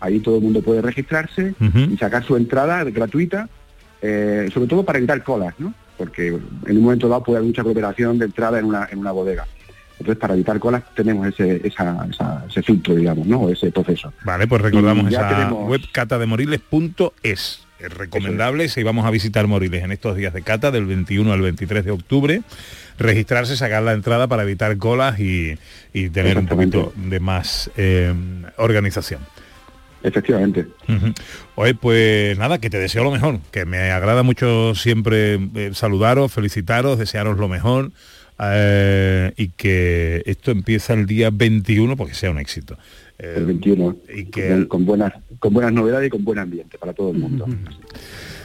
ahí 0.00 0.20
todo 0.20 0.36
el 0.36 0.42
mundo 0.42 0.62
puede 0.62 0.82
registrarse 0.82 1.54
y 1.90 1.96
sacar 1.96 2.24
su 2.24 2.36
entrada 2.36 2.82
gratuita, 2.84 3.48
eh, 4.00 4.48
sobre 4.52 4.68
todo 4.68 4.84
para 4.84 4.98
evitar 4.98 5.22
colas, 5.22 5.54
¿no? 5.58 5.74
Porque 5.96 6.28
en 6.28 6.76
un 6.76 6.82
momento 6.82 7.08
dado 7.08 7.22
puede 7.22 7.38
haber 7.38 7.48
mucha 7.48 7.62
aglomeración 7.62 8.18
de 8.18 8.26
entrada 8.26 8.58
en 8.58 8.64
una, 8.64 8.88
en 8.90 8.98
una 8.98 9.12
bodega. 9.12 9.46
Entonces, 10.00 10.16
para 10.16 10.34
evitar 10.34 10.58
colas 10.60 10.82
tenemos 10.94 11.26
ese, 11.26 11.60
esa- 11.66 12.06
esa- 12.10 12.44
ese 12.48 12.62
filtro, 12.62 12.94
digamos, 12.94 13.26
¿no? 13.26 13.48
Ese 13.48 13.70
proceso. 13.72 14.12
Vale, 14.24 14.46
pues 14.46 14.62
recordamos 14.62 15.10
esa 15.12 15.28
tenemos- 15.28 15.68
web 15.68 15.80
catademoriles.es. 15.92 17.64
Es 17.80 17.92
recomendable 17.94 18.68
si 18.68 18.82
vamos 18.82 19.06
a 19.06 19.10
visitar 19.10 19.46
Moriles 19.46 19.84
en 19.84 19.92
estos 19.92 20.16
días 20.16 20.34
de 20.34 20.42
cata, 20.42 20.72
del 20.72 20.84
21 20.86 21.32
al 21.32 21.40
23 21.42 21.84
de 21.84 21.92
octubre, 21.92 22.42
registrarse, 22.98 23.56
sacar 23.56 23.84
la 23.84 23.92
entrada 23.92 24.26
para 24.26 24.42
evitar 24.42 24.76
colas 24.78 25.20
y, 25.20 25.56
y 25.92 26.08
tener 26.10 26.38
un 26.38 26.46
poquito 26.48 26.92
de 26.96 27.20
más 27.20 27.70
eh, 27.76 28.12
organización. 28.56 29.20
Efectivamente. 30.02 30.66
Ujú. 30.88 31.12
Oye, 31.56 31.74
pues 31.74 32.36
nada, 32.38 32.58
que 32.58 32.68
te 32.70 32.78
deseo 32.78 33.04
lo 33.04 33.10
mejor, 33.12 33.38
que 33.52 33.64
me 33.64 33.90
agrada 33.92 34.24
mucho 34.24 34.74
siempre 34.74 35.34
eh, 35.54 35.70
saludaros, 35.72 36.32
felicitaros, 36.32 36.98
desearos 36.98 37.38
lo 37.38 37.46
mejor 37.48 37.92
eh, 38.40 39.32
y 39.36 39.48
que 39.48 40.22
esto 40.26 40.50
empieza 40.50 40.94
el 40.94 41.06
día 41.06 41.30
21 41.32 41.96
porque 41.96 42.14
sea 42.14 42.30
un 42.30 42.38
éxito. 42.38 42.76
Eh, 43.18 43.34
El 43.36 43.46
21. 43.46 43.96
y 44.14 44.24
que 44.26 44.48
con, 44.48 44.66
con 44.66 44.86
buenas, 44.86 45.12
con 45.38 45.52
buenas 45.52 45.72
novedades 45.72 46.06
y 46.08 46.10
con 46.10 46.24
buen 46.24 46.38
ambiente 46.38 46.78
para 46.78 46.92
todo 46.92 47.10
el 47.10 47.18
mundo. 47.18 47.46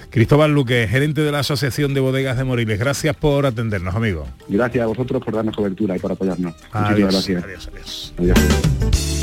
Cristóbal 0.10 0.54
Luque, 0.54 0.88
gerente 0.88 1.22
de 1.22 1.32
la 1.32 1.40
Asociación 1.40 1.96
de 1.96 2.00
Bodegas 2.00 2.38
de 2.38 2.44
Moriles, 2.44 2.78
gracias 2.78 3.16
por 3.16 3.48
atendernos, 3.48 3.96
amigo. 3.96 4.28
Gracias 4.48 4.84
a 4.84 4.86
vosotros 4.86 5.24
por 5.24 5.34
darnos 5.34 5.56
cobertura 5.56 5.96
y 5.96 6.00
por 6.00 6.12
apoyarnos. 6.12 6.54
Adiós, 6.72 7.14
Muchísimas 7.16 7.44
adiós, 7.46 8.14
adiós. 8.20 9.23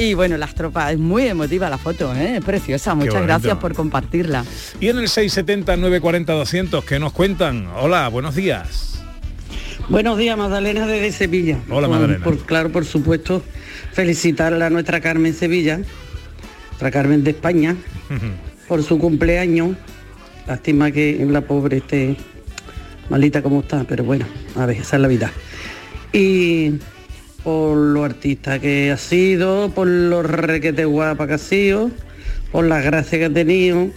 Y 0.00 0.14
bueno, 0.14 0.38
las 0.38 0.54
tropas, 0.54 0.92
es 0.92 0.98
muy 0.98 1.26
emotiva 1.26 1.68
la 1.68 1.76
foto, 1.76 2.14
¿eh? 2.14 2.36
es 2.38 2.44
preciosa. 2.44 2.94
Muchas 2.94 3.22
gracias 3.22 3.58
por 3.58 3.74
compartirla. 3.74 4.46
Y 4.80 4.88
en 4.88 4.96
el 4.96 5.08
670-940-200, 5.08 6.82
¿qué 6.84 6.98
nos 6.98 7.12
cuentan? 7.12 7.66
Hola, 7.76 8.08
buenos 8.08 8.34
días. 8.34 9.02
Buenos 9.90 10.16
días, 10.16 10.38
Magdalena 10.38 10.86
desde 10.86 11.12
Sevilla. 11.12 11.58
Hola, 11.68 11.86
Por- 11.86 11.96
Magdalena. 11.98 12.24
Por, 12.24 12.38
claro, 12.46 12.72
por 12.72 12.86
supuesto, 12.86 13.42
felicitarla 13.92 14.66
a 14.66 14.70
nuestra 14.70 15.02
Carmen 15.02 15.34
Sevilla, 15.34 15.80
nuestra 16.70 16.90
Carmen 16.90 17.22
de 17.22 17.32
España, 17.32 17.76
por 18.68 18.82
su 18.82 18.98
cumpleaños. 18.98 19.76
Lástima 20.46 20.90
que 20.92 21.26
la 21.28 21.42
pobre 21.42 21.76
esté 21.76 22.16
malita 23.10 23.42
como 23.42 23.60
está, 23.60 23.84
pero 23.84 24.02
bueno, 24.04 24.24
a 24.56 24.64
ver, 24.64 24.78
esa 24.78 24.96
es 24.96 25.02
la 25.02 25.08
vida. 25.08 25.30
Y 26.14 26.72
por 27.44 27.76
lo 27.76 28.04
artista 28.04 28.58
que 28.58 28.90
ha 28.90 28.96
sido, 28.96 29.70
por 29.70 29.86
lo 29.86 30.22
requete 30.22 30.84
guapa 30.84 31.26
que 31.26 31.34
ha 31.34 31.38
sido, 31.38 31.90
por 32.52 32.66
la 32.66 32.80
gracia 32.80 33.18
que 33.18 33.24
ha 33.26 33.32
tenido 33.32 33.88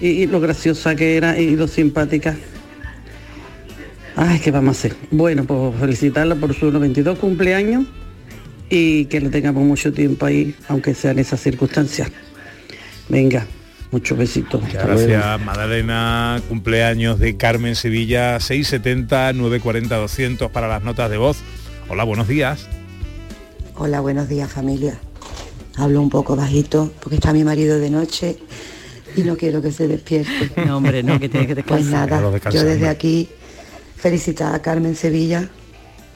y, 0.00 0.08
y 0.08 0.26
lo 0.26 0.40
graciosa 0.40 0.94
que 0.94 1.16
era 1.16 1.38
y 1.38 1.56
lo 1.56 1.68
simpática. 1.68 2.36
Ay, 4.16 4.40
¿qué 4.40 4.50
vamos 4.50 4.76
a 4.76 4.78
hacer? 4.78 4.96
Bueno, 5.10 5.44
pues 5.44 5.78
felicitarla 5.78 6.36
por 6.36 6.54
su 6.54 6.70
92 6.70 7.18
cumpleaños 7.18 7.86
y 8.70 9.04
que 9.06 9.20
le 9.20 9.28
tengamos 9.28 9.64
mucho 9.64 9.92
tiempo 9.92 10.26
ahí, 10.26 10.54
aunque 10.68 10.94
sea 10.94 11.10
en 11.12 11.18
esas 11.18 11.40
circunstancias. 11.40 12.10
Venga, 13.08 13.46
muchos 13.90 14.16
besitos. 14.18 14.62
Gracias, 14.72 15.40
Madalena. 15.42 16.40
Cumpleaños 16.48 17.18
de 17.18 17.36
Carmen 17.36 17.74
Sevilla, 17.76 18.38
670-940-200 18.38 20.50
para 20.50 20.68
las 20.68 20.82
notas 20.82 21.10
de 21.10 21.18
voz. 21.18 21.36
Hola, 21.88 22.04
buenos 22.04 22.28
días. 22.28 22.66
Hola, 23.76 24.00
buenos 24.00 24.28
días 24.28 24.50
familia. 24.50 24.98
Hablo 25.76 26.00
un 26.00 26.10
poco 26.10 26.36
bajito 26.36 26.92
porque 27.00 27.16
está 27.16 27.32
mi 27.32 27.44
marido 27.44 27.78
de 27.78 27.90
noche 27.90 28.38
y 29.16 29.22
no 29.22 29.36
quiero 29.36 29.62
que 29.62 29.70
se 29.72 29.86
despierte. 29.88 30.50
No, 30.66 30.78
hombre, 30.78 31.02
no, 31.02 31.18
que 31.20 31.28
tiene 31.28 31.46
que 31.46 31.54
Pues 31.54 31.66
descansar. 31.66 31.92
nada, 31.92 32.06
Claro, 32.08 32.30
descansar, 32.32 32.60
yo 32.60 32.64
desde 32.66 32.74
hombre. 32.84 32.88
aquí 32.90 33.28
felicitar 33.96 34.54
a 34.54 34.62
Carmen 34.62 34.96
Sevilla 34.96 35.48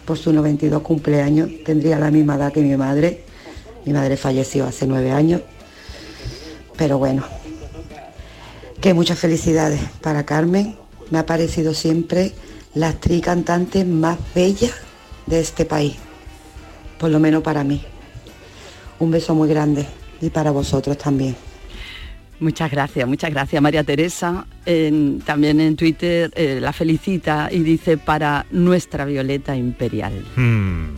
por 0.05 0.19
su 0.19 0.33
92 0.33 0.83
cumpleaños. 0.83 1.51
Tendría 1.65 1.99
la 1.99 2.11
misma 2.11 2.37
edad 2.37 2.53
que 2.53 2.63
mi 2.63 2.77
madre. 2.77 3.25
Mi 3.85 3.93
madre 3.93 4.17
falleció 4.17 4.67
hace 4.67 4.87
nueve 4.87 5.13
años. 5.13 5.43
Pero 6.77 6.99
bueno, 6.99 7.25
que 8.81 8.95
muchas 8.95 9.19
felicidades 9.19 9.81
para 10.01 10.25
Carmen. 10.25 10.77
Me 11.11 11.19
ha 11.19 11.27
parecido 11.27 11.75
siempre 11.75 12.33
la 12.75 12.89
actriz 12.91 13.23
cantante 13.23 13.85
más 13.85 14.17
bella 14.35 14.71
de 15.27 15.41
este 15.41 15.65
país. 15.65 15.97
Por 16.99 17.11
lo 17.11 17.19
menos 17.19 17.43
para 17.43 17.65
mí. 17.65 17.83
Un 18.99 19.11
beso 19.11 19.35
muy 19.35 19.49
grande 19.49 19.87
y 20.21 20.31
para 20.31 20.51
vosotros 20.51 20.99
también. 20.99 21.35
Muchas 22.41 22.71
gracias, 22.71 23.07
muchas 23.07 23.31
gracias 23.31 23.61
María 23.63 23.85
Teresa. 23.85 24.47
En- 24.65 25.21
también 25.21 25.61
en 25.61 25.77
Twitter 25.77 26.31
eh, 26.35 26.59
la 26.61 26.73
felicita 26.73 27.49
y 27.51 27.59
dice 27.61 27.99
para 27.99 28.47
nuestra 28.51 29.05
Violeta 29.05 29.55
Imperial. 29.57 30.25
Hmm. 30.37 30.95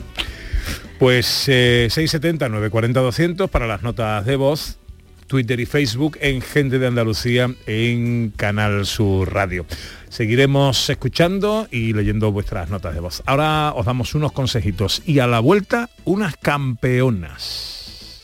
Pues 0.98 1.44
eh, 1.48 1.88
670-940-200 1.90 3.48
para 3.48 3.66
las 3.66 3.82
notas 3.82 4.24
de 4.24 4.36
voz, 4.36 4.78
Twitter 5.26 5.58
y 5.58 5.66
Facebook 5.66 6.16
en 6.20 6.40
Gente 6.42 6.78
de 6.78 6.86
Andalucía 6.86 7.52
en 7.66 8.32
Canal 8.36 8.86
Sur 8.86 9.32
Radio. 9.32 9.66
Seguiremos 10.12 10.90
escuchando 10.90 11.68
y 11.70 11.94
leyendo 11.94 12.30
vuestras 12.30 12.68
notas 12.68 12.92
de 12.92 13.00
voz. 13.00 13.22
Ahora 13.24 13.72
os 13.74 13.86
damos 13.86 14.14
unos 14.14 14.32
consejitos 14.32 15.02
y 15.06 15.20
a 15.20 15.26
la 15.26 15.40
vuelta 15.40 15.88
unas 16.04 16.36
campeonas. 16.36 18.20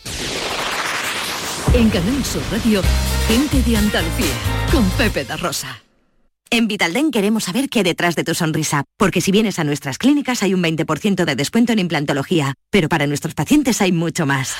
En 1.72 1.88
Canal 1.88 2.22
Sur 2.26 2.42
Radio, 2.52 2.82
gente 3.26 3.62
de 3.62 3.76
Andalucía, 3.78 4.34
con 4.70 4.84
Pepe 4.90 5.24
da 5.24 5.38
Rosa. 5.38 5.82
En 6.50 6.68
Vitalden 6.68 7.10
queremos 7.10 7.44
saber 7.44 7.70
qué 7.70 7.78
hay 7.78 7.84
detrás 7.84 8.16
de 8.16 8.24
tu 8.24 8.34
sonrisa, 8.34 8.84
porque 8.98 9.22
si 9.22 9.32
vienes 9.32 9.58
a 9.58 9.64
nuestras 9.64 9.96
clínicas 9.96 10.42
hay 10.42 10.52
un 10.52 10.62
20% 10.62 11.24
de 11.24 11.36
descuento 11.36 11.72
en 11.72 11.78
implantología, 11.78 12.52
pero 12.70 12.90
para 12.90 13.06
nuestros 13.06 13.32
pacientes 13.32 13.80
hay 13.80 13.92
mucho 13.92 14.26
más. 14.26 14.54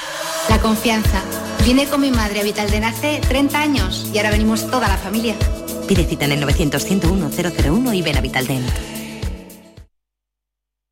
La 0.49 0.59
confianza. 0.61 1.23
Vine 1.67 1.87
con 1.89 2.01
mi 2.01 2.11
madre 2.11 2.41
a 2.41 2.45
Vitalden 2.45 2.85
hace 2.85 3.21
30 3.29 3.61
años 3.61 4.11
y 4.15 4.17
ahora 4.17 4.31
venimos 4.31 4.71
toda 4.71 4.89
la 4.89 4.97
familia. 4.97 5.37
Pide 5.89 6.05
cita 6.05 6.27
en 6.27 6.33
el 6.33 6.41
900 6.41 6.85
101 6.85 7.31
001 7.31 7.95
y 7.95 8.03
ven 8.03 8.17
a 8.19 8.21
Vitalden. 8.21 8.98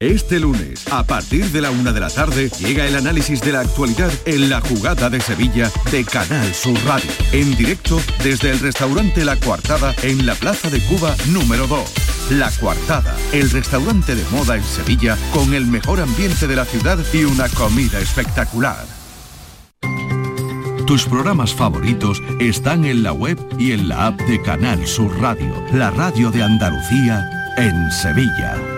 Este 0.00 0.38
lunes, 0.38 0.86
a 0.92 1.02
partir 1.02 1.46
de 1.46 1.60
la 1.60 1.72
una 1.72 1.92
de 1.92 1.98
la 1.98 2.08
tarde, 2.08 2.50
llega 2.60 2.86
el 2.86 2.94
análisis 2.94 3.40
de 3.40 3.50
la 3.50 3.62
actualidad 3.62 4.12
en 4.26 4.48
la 4.48 4.60
jugada 4.60 5.10
de 5.10 5.20
Sevilla 5.20 5.72
de 5.90 6.04
Canal 6.04 6.54
Sur 6.54 6.78
Radio. 6.86 7.10
En 7.32 7.56
directo 7.56 8.00
desde 8.22 8.52
el 8.52 8.60
restaurante 8.60 9.24
La 9.24 9.34
Coartada 9.34 9.96
en 10.04 10.24
la 10.24 10.36
Plaza 10.36 10.70
de 10.70 10.78
Cuba 10.82 11.16
número 11.32 11.66
2. 11.66 12.30
La 12.30 12.48
Coartada, 12.60 13.12
el 13.32 13.50
restaurante 13.50 14.14
de 14.14 14.22
moda 14.30 14.54
en 14.54 14.62
Sevilla 14.62 15.18
con 15.32 15.52
el 15.52 15.66
mejor 15.66 15.98
ambiente 15.98 16.46
de 16.46 16.54
la 16.54 16.64
ciudad 16.64 17.00
y 17.12 17.24
una 17.24 17.48
comida 17.48 17.98
espectacular. 17.98 18.86
Tus 20.86 21.06
programas 21.06 21.52
favoritos 21.52 22.22
están 22.38 22.84
en 22.84 23.02
la 23.02 23.12
web 23.12 23.36
y 23.58 23.72
en 23.72 23.88
la 23.88 24.06
app 24.06 24.20
de 24.20 24.40
Canal 24.42 24.86
Sur 24.86 25.20
Radio, 25.20 25.52
la 25.72 25.90
radio 25.90 26.30
de 26.30 26.44
Andalucía 26.44 27.28
en 27.56 27.90
Sevilla. 27.90 28.77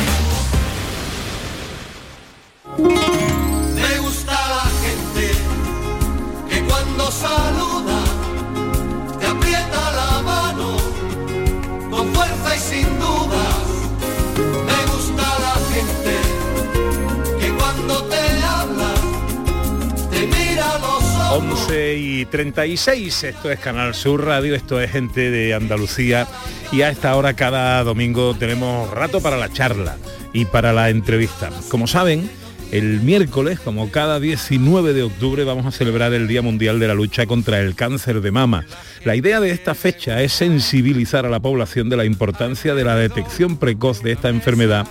12 21.71 21.95
y 21.95 22.25
36. 22.25 23.23
Esto 23.23 23.49
es 23.49 23.57
Canal 23.59 23.95
Sur 23.95 24.25
Radio, 24.25 24.55
esto 24.55 24.81
es 24.81 24.91
gente 24.91 25.31
de 25.31 25.53
Andalucía 25.53 26.27
y 26.69 26.81
a 26.81 26.89
esta 26.89 27.15
hora 27.15 27.33
cada 27.33 27.81
domingo 27.85 28.35
tenemos 28.35 28.91
rato 28.91 29.21
para 29.21 29.37
la 29.37 29.47
charla 29.47 29.95
y 30.33 30.43
para 30.43 30.73
la 30.73 30.89
entrevista. 30.89 31.49
Como 31.69 31.87
saben, 31.87 32.29
el 32.73 32.99
miércoles, 32.99 33.61
como 33.61 33.89
cada 33.89 34.19
19 34.19 34.91
de 34.91 35.03
octubre, 35.03 35.45
vamos 35.45 35.65
a 35.65 35.71
celebrar 35.71 36.11
el 36.11 36.27
Día 36.27 36.41
Mundial 36.41 36.77
de 36.77 36.89
la 36.89 36.93
Lucha 36.93 37.25
contra 37.25 37.61
el 37.61 37.73
Cáncer 37.73 38.19
de 38.19 38.31
Mama. 38.31 38.65
La 39.05 39.15
idea 39.15 39.39
de 39.39 39.51
esta 39.51 39.73
fecha 39.73 40.21
es 40.21 40.33
sensibilizar 40.33 41.25
a 41.25 41.29
la 41.29 41.39
población 41.39 41.87
de 41.87 41.95
la 41.95 42.03
importancia 42.03 42.75
de 42.75 42.83
la 42.83 42.97
detección 42.97 43.55
precoz 43.55 44.03
de 44.03 44.11
esta 44.11 44.27
enfermedad 44.27 44.87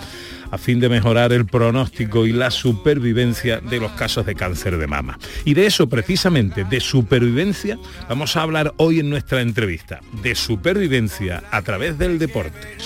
a 0.51 0.59
fin 0.59 0.81
de 0.81 0.89
mejorar 0.89 1.33
el 1.33 1.47
pronóstico 1.47 2.27
y 2.27 2.33
la 2.33 2.51
supervivencia 2.51 3.61
de 3.61 3.81
los 3.81 3.93
casos 3.93 4.27
de 4.27 4.35
cáncer 4.35 4.79
de 4.79 4.87
mama. 4.87 5.19
Y 5.45 5.55
de 5.55 5.67
eso 5.67 5.89
precisamente, 5.89 6.65
de 6.65 6.81
supervivencia, 6.81 7.79
vamos 8.09 8.37
a 8.37 8.43
hablar 8.43 8.75
hoy 8.77 9.01
en 9.01 9.11
nuestra 9.11 9.41
entrevista, 9.41 10.01
de 10.23 10.35
supervivencia 10.35 11.43
a 11.51 11.63
través 11.63 11.99
del 11.99 12.19
deporte. 12.19 12.77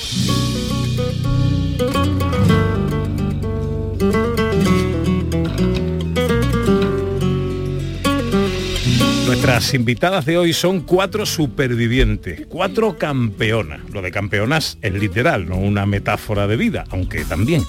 Nuestras 9.44 9.74
invitadas 9.74 10.24
de 10.24 10.38
hoy 10.38 10.54
son 10.54 10.80
cuatro 10.80 11.26
supervivientes, 11.26 12.46
cuatro 12.48 12.96
campeonas. 12.96 13.82
Lo 13.92 14.00
de 14.00 14.10
campeonas 14.10 14.78
es 14.80 14.94
literal, 14.94 15.46
no 15.46 15.56
una 15.58 15.84
metáfora 15.84 16.46
de 16.46 16.56
vida, 16.56 16.84
aunque 16.88 17.26
también. 17.26 17.62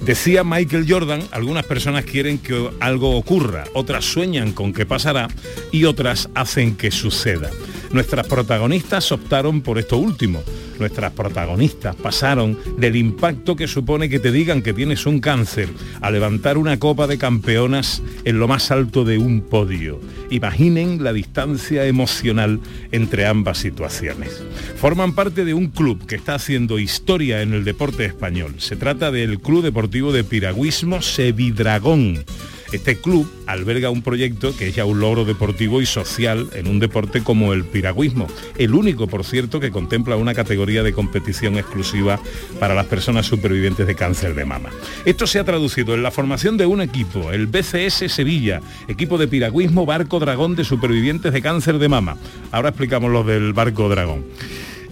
Decía 0.00 0.42
Michael 0.42 0.86
Jordan, 0.88 1.22
algunas 1.30 1.64
personas 1.66 2.04
quieren 2.04 2.38
que 2.38 2.70
algo 2.80 3.16
ocurra, 3.16 3.62
otras 3.74 4.06
sueñan 4.06 4.50
con 4.50 4.72
que 4.72 4.86
pasará 4.86 5.28
y 5.70 5.84
otras 5.84 6.28
hacen 6.34 6.74
que 6.74 6.90
suceda. 6.90 7.48
Nuestras 7.92 8.26
protagonistas 8.26 9.12
optaron 9.12 9.62
por 9.62 9.78
esto 9.78 9.98
último. 9.98 10.42
Nuestras 10.80 11.12
protagonistas 11.12 11.94
pasaron 11.94 12.58
del 12.78 12.96
impacto 12.96 13.54
que 13.54 13.68
supone 13.68 14.08
que 14.08 14.18
te 14.18 14.32
digan 14.32 14.62
que 14.62 14.72
tienes 14.72 15.04
un 15.04 15.20
cáncer 15.20 15.68
a 16.00 16.10
levantar 16.10 16.56
una 16.56 16.78
copa 16.78 17.06
de 17.06 17.18
campeonas 17.18 18.02
en 18.24 18.38
lo 18.38 18.48
más 18.48 18.70
alto 18.70 19.04
de 19.04 19.18
un 19.18 19.42
podio. 19.42 20.00
Imaginen 20.30 21.04
la 21.04 21.12
distancia 21.12 21.84
emocional 21.84 22.60
entre 22.92 23.26
ambas 23.26 23.58
situaciones. 23.58 24.42
Forman 24.76 25.12
parte 25.14 25.44
de 25.44 25.52
un 25.52 25.68
club 25.68 26.06
que 26.06 26.16
está 26.16 26.34
haciendo 26.36 26.78
historia 26.78 27.42
en 27.42 27.52
el 27.52 27.64
deporte 27.64 28.06
español. 28.06 28.54
Se 28.56 28.76
trata 28.76 29.10
del 29.10 29.38
Club 29.38 29.62
Deportivo 29.62 30.12
de 30.12 30.24
Piragüismo 30.24 31.02
Sevidragón. 31.02 32.24
Este 32.72 32.98
club 32.98 33.28
alberga 33.46 33.90
un 33.90 34.02
proyecto 34.02 34.56
que 34.56 34.68
es 34.68 34.76
ya 34.76 34.84
un 34.84 35.00
logro 35.00 35.24
deportivo 35.24 35.82
y 35.82 35.86
social 35.86 36.48
en 36.54 36.68
un 36.68 36.78
deporte 36.78 37.22
como 37.22 37.52
el 37.52 37.64
piragüismo, 37.64 38.28
el 38.58 38.74
único, 38.74 39.08
por 39.08 39.24
cierto, 39.24 39.58
que 39.58 39.72
contempla 39.72 40.14
una 40.14 40.34
categoría 40.34 40.84
de 40.84 40.92
competición 40.92 41.58
exclusiva 41.58 42.20
para 42.60 42.74
las 42.74 42.86
personas 42.86 43.26
supervivientes 43.26 43.88
de 43.88 43.96
cáncer 43.96 44.34
de 44.36 44.44
mama. 44.44 44.70
Esto 45.04 45.26
se 45.26 45.40
ha 45.40 45.44
traducido 45.44 45.94
en 45.94 46.04
la 46.04 46.12
formación 46.12 46.56
de 46.56 46.66
un 46.66 46.80
equipo, 46.80 47.32
el 47.32 47.48
BCS 47.48 48.12
Sevilla, 48.12 48.60
equipo 48.86 49.18
de 49.18 49.26
piragüismo 49.26 49.84
Barco 49.84 50.20
Dragón 50.20 50.54
de 50.54 50.64
supervivientes 50.64 51.32
de 51.32 51.42
cáncer 51.42 51.78
de 51.78 51.88
mama. 51.88 52.16
Ahora 52.52 52.68
explicamos 52.68 53.10
los 53.10 53.26
del 53.26 53.52
Barco 53.52 53.88
Dragón. 53.88 54.24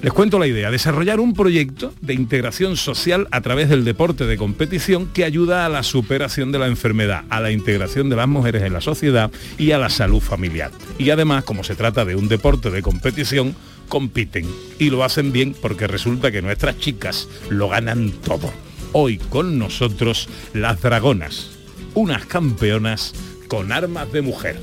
Les 0.00 0.12
cuento 0.12 0.38
la 0.38 0.46
idea, 0.46 0.70
desarrollar 0.70 1.18
un 1.18 1.34
proyecto 1.34 1.92
de 2.00 2.14
integración 2.14 2.76
social 2.76 3.26
a 3.32 3.40
través 3.40 3.68
del 3.68 3.84
deporte 3.84 4.26
de 4.26 4.36
competición 4.36 5.06
que 5.06 5.24
ayuda 5.24 5.66
a 5.66 5.68
la 5.68 5.82
superación 5.82 6.52
de 6.52 6.60
la 6.60 6.68
enfermedad, 6.68 7.24
a 7.30 7.40
la 7.40 7.50
integración 7.50 8.08
de 8.08 8.14
las 8.14 8.28
mujeres 8.28 8.62
en 8.62 8.74
la 8.74 8.80
sociedad 8.80 9.32
y 9.58 9.72
a 9.72 9.78
la 9.78 9.90
salud 9.90 10.20
familiar. 10.20 10.70
Y 10.98 11.10
además, 11.10 11.42
como 11.42 11.64
se 11.64 11.74
trata 11.74 12.04
de 12.04 12.14
un 12.14 12.28
deporte 12.28 12.70
de 12.70 12.80
competición, 12.80 13.56
compiten 13.88 14.46
y 14.78 14.90
lo 14.90 15.02
hacen 15.02 15.32
bien 15.32 15.56
porque 15.60 15.88
resulta 15.88 16.30
que 16.30 16.42
nuestras 16.42 16.78
chicas 16.78 17.28
lo 17.48 17.68
ganan 17.68 18.12
todo. 18.12 18.52
Hoy 18.92 19.18
con 19.18 19.58
nosotros 19.58 20.28
las 20.54 20.80
dragonas, 20.80 21.50
unas 21.94 22.24
campeonas 22.24 23.14
con 23.48 23.72
armas 23.72 24.12
de 24.12 24.22
mujer. 24.22 24.60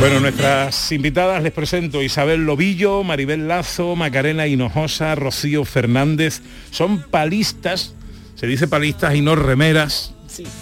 Bueno, 0.00 0.18
nuestras 0.18 0.90
invitadas 0.90 1.40
les 1.44 1.52
presento 1.52 2.02
Isabel 2.02 2.44
Lobillo, 2.44 3.04
Maribel 3.04 3.46
Lazo, 3.46 3.94
Macarena 3.94 4.48
Hinojosa, 4.48 5.14
Rocío 5.14 5.64
Fernández. 5.64 6.40
Son 6.72 7.04
palistas, 7.08 7.94
se 8.34 8.48
dice 8.48 8.66
palistas 8.66 9.14
y 9.14 9.20
no 9.20 9.36
remeras. 9.36 10.12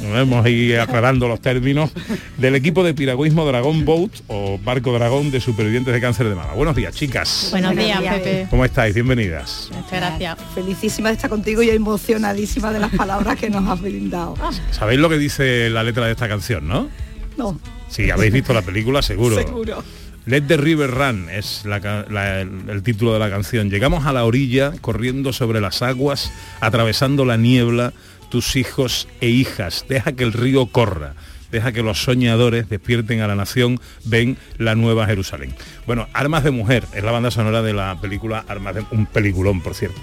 Nos 0.03 0.12
vemos 0.12 0.45
ahí 0.45 0.74
aclarando 0.74 1.27
los 1.27 1.41
términos 1.41 1.91
del 2.37 2.55
equipo 2.55 2.85
de 2.85 2.93
piragüismo 2.93 3.47
Dragón 3.47 3.87
Boat 3.87 4.11
o 4.27 4.59
Barco 4.59 4.93
Dragón 4.93 5.31
de 5.31 5.41
supervivientes 5.41 5.95
de 5.95 6.01
cáncer 6.03 6.29
de 6.29 6.35
mama. 6.35 6.53
Buenos 6.53 6.77
días, 6.77 6.95
chicas. 6.95 7.49
Buenos 7.53 7.74
días, 7.74 8.03
Pepe. 8.03 8.47
¿Cómo 8.51 8.62
estáis? 8.66 8.95
Bienvenidas. 8.95 9.70
Muchas 9.74 9.91
gracias. 9.91 10.37
Felicísima 10.55 11.09
de 11.09 11.14
estar 11.14 11.31
contigo 11.31 11.62
y 11.62 11.70
emocionadísima 11.70 12.72
de 12.72 12.81
las 12.81 12.95
palabras 12.95 13.37
que 13.37 13.49
nos 13.49 13.66
has 13.70 13.81
brindado. 13.81 14.35
¿Sabéis 14.70 15.01
lo 15.01 15.09
que 15.09 15.16
dice 15.16 15.70
la 15.70 15.83
letra 15.83 16.05
de 16.05 16.12
esta 16.12 16.29
canción, 16.29 16.68
no? 16.68 16.91
No. 17.39 17.59
Si 17.89 18.11
habéis 18.11 18.32
visto 18.32 18.53
la 18.53 18.62
película, 18.62 19.03
seguro. 19.03 19.37
Seguro. 19.37 19.82
Let 20.26 20.43
the 20.49 20.57
River 20.57 20.91
Run 20.91 21.28
es 21.30 21.64
la 21.64 21.80
ca- 21.80 22.05
la- 22.11 22.41
el, 22.41 22.51
el 22.68 22.82
título 22.82 23.12
de 23.12 23.20
la 23.20 23.30
canción. 23.30 23.70
Llegamos 23.70 24.07
a 24.07 24.12
la 24.12 24.24
orilla, 24.24 24.72
corriendo 24.80 25.32
sobre 25.32 25.61
las 25.61 25.82
aguas, 25.82 26.32
atravesando 26.61 27.24
la 27.24 27.37
niebla, 27.37 27.93
tus 28.28 28.57
hijos 28.57 29.07
e 29.20 29.28
hijas. 29.28 29.84
Deja 29.89 30.12
que 30.12 30.24
el 30.24 30.32
río 30.32 30.66
corra. 30.66 31.14
deja 31.53 31.70
que 31.70 31.80
los 31.84 32.03
soñadores 32.03 32.68
despierten 32.68 33.20
a 33.20 33.28
la 33.28 33.37
nación, 33.37 33.78
ven 34.05 34.37
la 34.59 34.74
nueva 34.74 35.07
Jerusalén. 35.07 35.55
Bueno, 35.87 36.09
Armas 36.12 36.43
de 36.43 36.51
Mujer 36.51 36.84
es 36.93 37.05
la 37.05 37.12
banda 37.12 37.30
sonora 37.30 37.62
de 37.62 37.72
la 37.72 37.99
película 38.01 38.45
Armas 38.49 38.74
de 38.74 38.84
un 38.91 39.07
peliculón, 39.07 39.62
por 39.62 39.74
cierto. 39.74 40.01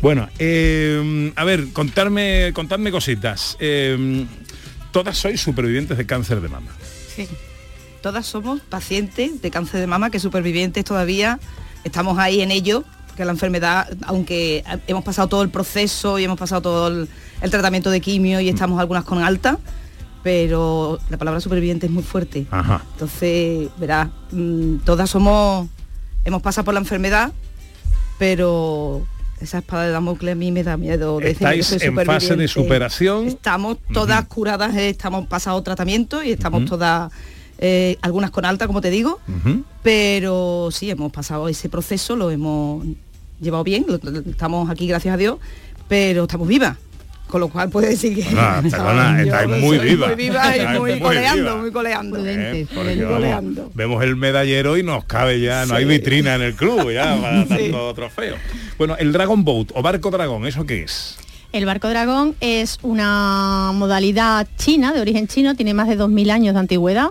Bueno, 0.00 0.28
eh, 0.38 1.32
a 1.34 1.42
ver, 1.44 1.72
contarme, 1.72 2.52
contadme 2.54 2.92
cositas. 2.92 3.56
Eh, 3.58 4.24
todas 4.92 5.18
sois 5.18 5.40
supervivientes 5.40 5.98
de 5.98 6.06
cáncer 6.06 6.40
de 6.40 6.48
mama. 6.48 6.70
Sí. 7.16 7.28
Todas 8.02 8.26
somos 8.26 8.60
pacientes 8.60 9.42
de 9.42 9.50
cáncer 9.50 9.80
de 9.80 9.86
mama 9.86 10.10
que 10.10 10.20
supervivientes 10.20 10.84
todavía 10.84 11.40
estamos 11.82 12.18
ahí 12.18 12.40
en 12.40 12.50
ello, 12.50 12.84
que 13.16 13.24
la 13.24 13.32
enfermedad, 13.32 13.88
aunque 14.06 14.62
hemos 14.86 15.02
pasado 15.02 15.28
todo 15.28 15.42
el 15.42 15.48
proceso 15.48 16.18
y 16.18 16.24
hemos 16.24 16.38
pasado 16.38 16.62
todo 16.62 16.88
el, 16.88 17.08
el 17.40 17.50
tratamiento 17.50 17.90
de 17.90 18.00
quimio 18.00 18.40
y 18.40 18.48
estamos 18.48 18.78
algunas 18.78 19.04
con 19.04 19.22
alta, 19.24 19.58
pero 20.22 20.98
la 21.08 21.16
palabra 21.16 21.40
superviviente 21.40 21.86
es 21.86 21.92
muy 21.92 22.02
fuerte. 22.02 22.46
Ajá. 22.50 22.82
Entonces, 22.92 23.70
verás, 23.78 24.08
mm, 24.32 24.78
todas 24.84 25.08
somos, 25.08 25.68
hemos 26.24 26.42
pasado 26.42 26.64
por 26.64 26.74
la 26.74 26.80
enfermedad, 26.80 27.32
pero 28.18 29.06
esa 29.40 29.58
espada 29.58 29.84
de 29.84 29.90
Damocles 29.92 30.32
a 30.32 30.34
mí 30.34 30.50
me 30.52 30.62
da 30.62 30.76
miedo. 30.76 31.18
decir 31.20 31.38
que 31.38 31.44
Estáis 31.44 31.66
soy 31.66 31.78
en 31.88 31.94
fase 32.06 32.36
de 32.36 32.48
superación. 32.48 33.26
Estamos 33.28 33.76
todas 33.92 34.24
curadas, 34.26 34.74
eh, 34.76 34.88
estamos 34.90 35.26
pasado 35.26 35.62
tratamiento 35.62 36.22
y 36.22 36.30
estamos 36.30 36.64
todas, 36.64 37.12
eh, 37.58 37.96
algunas 38.02 38.30
con 38.30 38.44
alta, 38.44 38.66
como 38.66 38.80
te 38.80 38.90
digo, 38.90 39.20
pero 39.82 40.68
sí, 40.72 40.90
hemos 40.90 41.12
pasado 41.12 41.48
ese 41.48 41.68
proceso, 41.68 42.16
lo 42.16 42.30
hemos 42.30 42.84
llevado 43.40 43.64
bien, 43.64 43.84
lo- 43.88 43.96
estamos 44.30 44.70
aquí 44.70 44.86
gracias 44.86 45.14
a 45.14 45.16
Dios, 45.16 45.38
pero 45.88 46.22
estamos 46.24 46.48
vivas. 46.48 46.76
Con 47.28 47.40
lo 47.40 47.48
cual 47.48 47.68
puede 47.70 47.88
decir 47.88 48.14
que 48.14 48.24
Ah, 48.36 48.60
perdona, 48.70 49.20
estáis 49.22 49.48
muy 49.48 49.78
viva. 49.78 50.06
Muy 50.06 50.16
viva 50.16 50.56
y 50.56 50.66
muy, 50.78 50.90
muy 50.92 51.00
coleando, 51.00 51.42
viva. 51.42 51.56
muy 51.56 51.70
coleando. 51.72 52.18
Eh, 52.24 52.66
vemos 53.74 54.02
el 54.04 54.16
medallero 54.16 54.76
y 54.76 54.82
nos 54.82 55.04
cabe 55.04 55.40
ya, 55.40 55.66
no 55.66 55.74
hay 55.74 55.84
vitrina 55.84 56.34
en 56.36 56.42
el 56.42 56.54
club 56.54 56.90
ya 56.92 57.16
para 57.20 57.42
Sí. 57.42 57.48
tanto 57.48 57.94
trofeo. 57.94 58.36
Bueno, 58.78 58.96
el 58.98 59.12
Dragon 59.12 59.44
Boat 59.44 59.72
o 59.74 59.82
barco 59.82 60.10
dragón, 60.10 60.46
¿eso 60.46 60.64
qué 60.64 60.82
es? 60.84 61.16
El 61.52 61.64
barco 61.64 61.88
dragón 61.88 62.34
es 62.40 62.78
una 62.82 63.70
modalidad 63.74 64.46
china, 64.56 64.92
de 64.92 65.00
origen 65.00 65.26
chino, 65.26 65.54
tiene 65.54 65.74
más 65.74 65.88
de 65.88 65.98
2.000 65.98 66.30
años 66.30 66.54
de 66.54 66.60
antigüedad. 66.60 67.08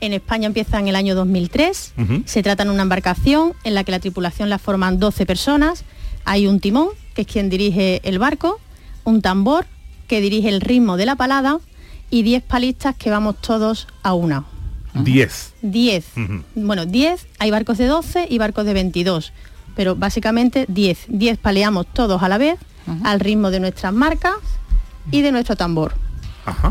En 0.00 0.12
España 0.12 0.46
empieza 0.46 0.78
en 0.78 0.88
el 0.88 0.96
año 0.96 1.14
2003. 1.14 1.94
Ujú. 1.96 2.22
Se 2.26 2.42
trata 2.42 2.64
de 2.64 2.70
una 2.70 2.82
embarcación 2.82 3.54
en 3.64 3.74
la 3.74 3.82
que 3.84 3.92
la 3.92 3.98
tripulación 4.00 4.50
la 4.50 4.58
forman 4.58 4.98
12 4.98 5.24
personas. 5.24 5.84
Hay 6.24 6.46
un 6.46 6.60
timón, 6.60 6.88
que 7.14 7.22
es 7.22 7.26
quien 7.26 7.48
dirige 7.48 8.00
el 8.04 8.18
barco, 8.18 8.60
un 9.06 9.22
tambor, 9.22 9.64
que 10.08 10.20
dirige 10.20 10.50
el 10.50 10.60
ritmo 10.60 10.98
de 10.98 11.06
la 11.06 11.16
palada, 11.16 11.58
y 12.10 12.22
10 12.22 12.42
palistas 12.42 12.94
que 12.96 13.10
vamos 13.10 13.40
todos 13.40 13.88
a 14.02 14.12
una. 14.12 14.44
10. 14.94 15.54
10. 15.62 16.06
Bueno, 16.54 16.86
10, 16.86 17.26
hay 17.38 17.50
barcos 17.50 17.78
de 17.78 17.86
12 17.86 18.26
y 18.28 18.38
barcos 18.38 18.64
de 18.64 18.74
22, 18.74 19.32
pero 19.74 19.96
básicamente 19.96 20.66
10. 20.68 21.06
10 21.08 21.38
paleamos 21.38 21.86
todos 21.92 22.22
a 22.22 22.28
la 22.28 22.38
vez, 22.38 22.58
al 23.02 23.20
ritmo 23.20 23.50
de 23.50 23.60
nuestras 23.60 23.92
marcas 23.92 24.34
y 25.10 25.22
de 25.22 25.32
nuestro 25.32 25.56
tambor. 25.56 25.94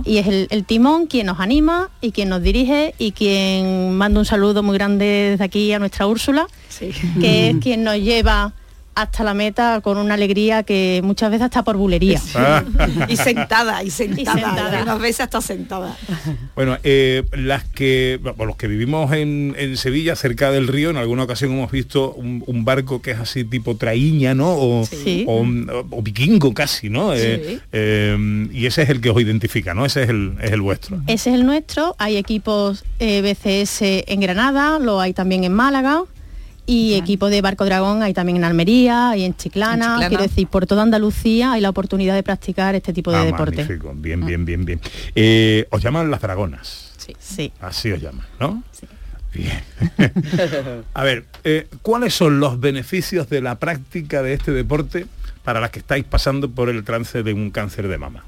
Y 0.05 0.17
es 0.17 0.27
el, 0.27 0.47
el 0.51 0.63
timón 0.63 1.07
quien 1.07 1.25
nos 1.25 1.39
anima 1.39 1.89
y 1.99 2.11
quien 2.11 2.29
nos 2.29 2.41
dirige 2.41 2.95
y 2.97 3.11
quien 3.11 3.97
manda 3.97 4.19
un 4.19 4.25
saludo 4.25 4.63
muy 4.63 4.77
grande 4.77 5.31
desde 5.31 5.43
aquí 5.43 5.73
a 5.73 5.79
nuestra 5.79 6.07
Úrsula, 6.07 6.47
que 7.19 7.49
es 7.49 7.57
quien 7.57 7.83
nos 7.83 7.97
lleva 7.97 8.53
hasta 8.95 9.23
la 9.23 9.33
meta 9.33 9.81
con 9.81 9.97
una 9.97 10.13
alegría 10.13 10.63
que 10.63 11.01
muchas 11.03 11.29
veces 11.29 11.45
está 11.45 11.63
por 11.63 11.77
bulería. 11.77 12.19
y 13.09 13.17
sentada, 13.17 13.83
y 13.83 13.89
sentada, 13.89 14.15
Y 14.39 14.41
sentada. 14.43 14.79
y 14.79 14.83
unas 14.83 14.99
veces 14.99 15.19
hasta 15.21 15.41
sentada. 15.41 15.95
Bueno, 16.55 16.77
eh, 16.83 17.23
las 17.33 17.63
que, 17.65 18.19
bueno, 18.21 18.45
los 18.45 18.55
que 18.55 18.67
vivimos 18.67 19.11
en, 19.13 19.55
en 19.57 19.77
Sevilla, 19.77 20.15
cerca 20.15 20.51
del 20.51 20.67
río, 20.67 20.89
en 20.89 20.97
alguna 20.97 21.23
ocasión 21.23 21.51
hemos 21.51 21.71
visto 21.71 22.13
un, 22.13 22.43
un 22.47 22.65
barco 22.65 23.01
que 23.01 23.11
es 23.11 23.19
así 23.19 23.43
tipo 23.43 23.75
traíña, 23.75 24.33
¿no? 24.33 24.49
O, 24.55 24.85
Sí. 24.85 25.25
o, 25.27 25.41
o 25.91 26.01
vikingo 26.01 26.53
casi, 26.53 26.89
¿no? 26.89 27.11
Sí. 27.13 27.19
Eh, 27.21 27.59
eh, 27.73 28.47
y 28.51 28.65
ese 28.65 28.83
es 28.83 28.89
el 28.89 29.01
que 29.01 29.09
os 29.09 29.21
identifica, 29.21 29.73
¿no? 29.73 29.85
Ese 29.85 30.03
es 30.03 30.09
el, 30.09 30.35
es 30.41 30.51
el 30.51 30.61
vuestro. 30.61 31.01
Ese 31.07 31.29
es 31.31 31.35
el 31.35 31.45
nuestro. 31.45 31.95
Hay 31.99 32.17
equipos 32.17 32.83
eh, 32.99 33.21
BCS 33.21 33.81
en 34.07 34.19
Granada, 34.21 34.79
lo 34.79 34.99
hay 35.01 35.13
también 35.13 35.43
en 35.43 35.53
Málaga. 35.53 36.03
Y 36.67 36.95
equipos 36.95 37.29
de 37.29 37.41
Barco 37.41 37.63
Dragón 37.65 38.01
hay 38.01 38.13
también 38.13 38.37
en 38.37 38.43
Almería 38.43 39.15
y 39.15 39.23
en 39.23 39.35
Chiclana. 39.35 39.73
En 39.73 39.81
Chiclana. 39.81 40.09
Quiero 40.09 40.23
decir, 40.23 40.47
por 40.47 40.65
toda 40.65 40.81
Andalucía 40.83 41.51
hay 41.53 41.61
la 41.61 41.69
oportunidad 41.69 42.15
de 42.15 42.23
practicar 42.23 42.73
este 42.75 42.91
tipo 42.93 43.11
de 43.11 43.17
Ah, 43.17 43.25
deporte. 43.25 43.57
magnífico. 43.57 43.93
Bien, 43.95 44.25
bien, 44.25 44.45
bien, 44.45 44.65
bien. 44.65 44.81
Eh, 45.13 45.67
os 45.69 45.81
llaman 45.83 46.09
las 46.09 46.21
dragonas. 46.21 46.93
Sí. 46.97 47.13
sí. 47.19 47.51
Así 47.61 47.91
os 47.91 48.01
llaman, 48.01 48.25
¿no? 48.39 48.63
Bien. 49.33 49.61
A 50.93 51.03
ver, 51.03 51.25
eh, 51.43 51.67
¿cuáles 51.81 52.13
son 52.15 52.39
los 52.39 52.59
beneficios 52.59 53.29
de 53.29 53.41
la 53.41 53.55
práctica 53.59 54.23
de 54.23 54.33
este 54.33 54.51
deporte 54.51 55.05
para 55.43 55.59
las 55.59 55.69
que 55.71 55.79
estáis 55.79 56.05
pasando 56.05 56.49
por 56.49 56.69
el 56.69 56.83
trance 56.83 57.21
de 57.21 57.33
un 57.33 57.51
cáncer 57.51 57.87
de 57.87 57.97
mama? 57.97 58.23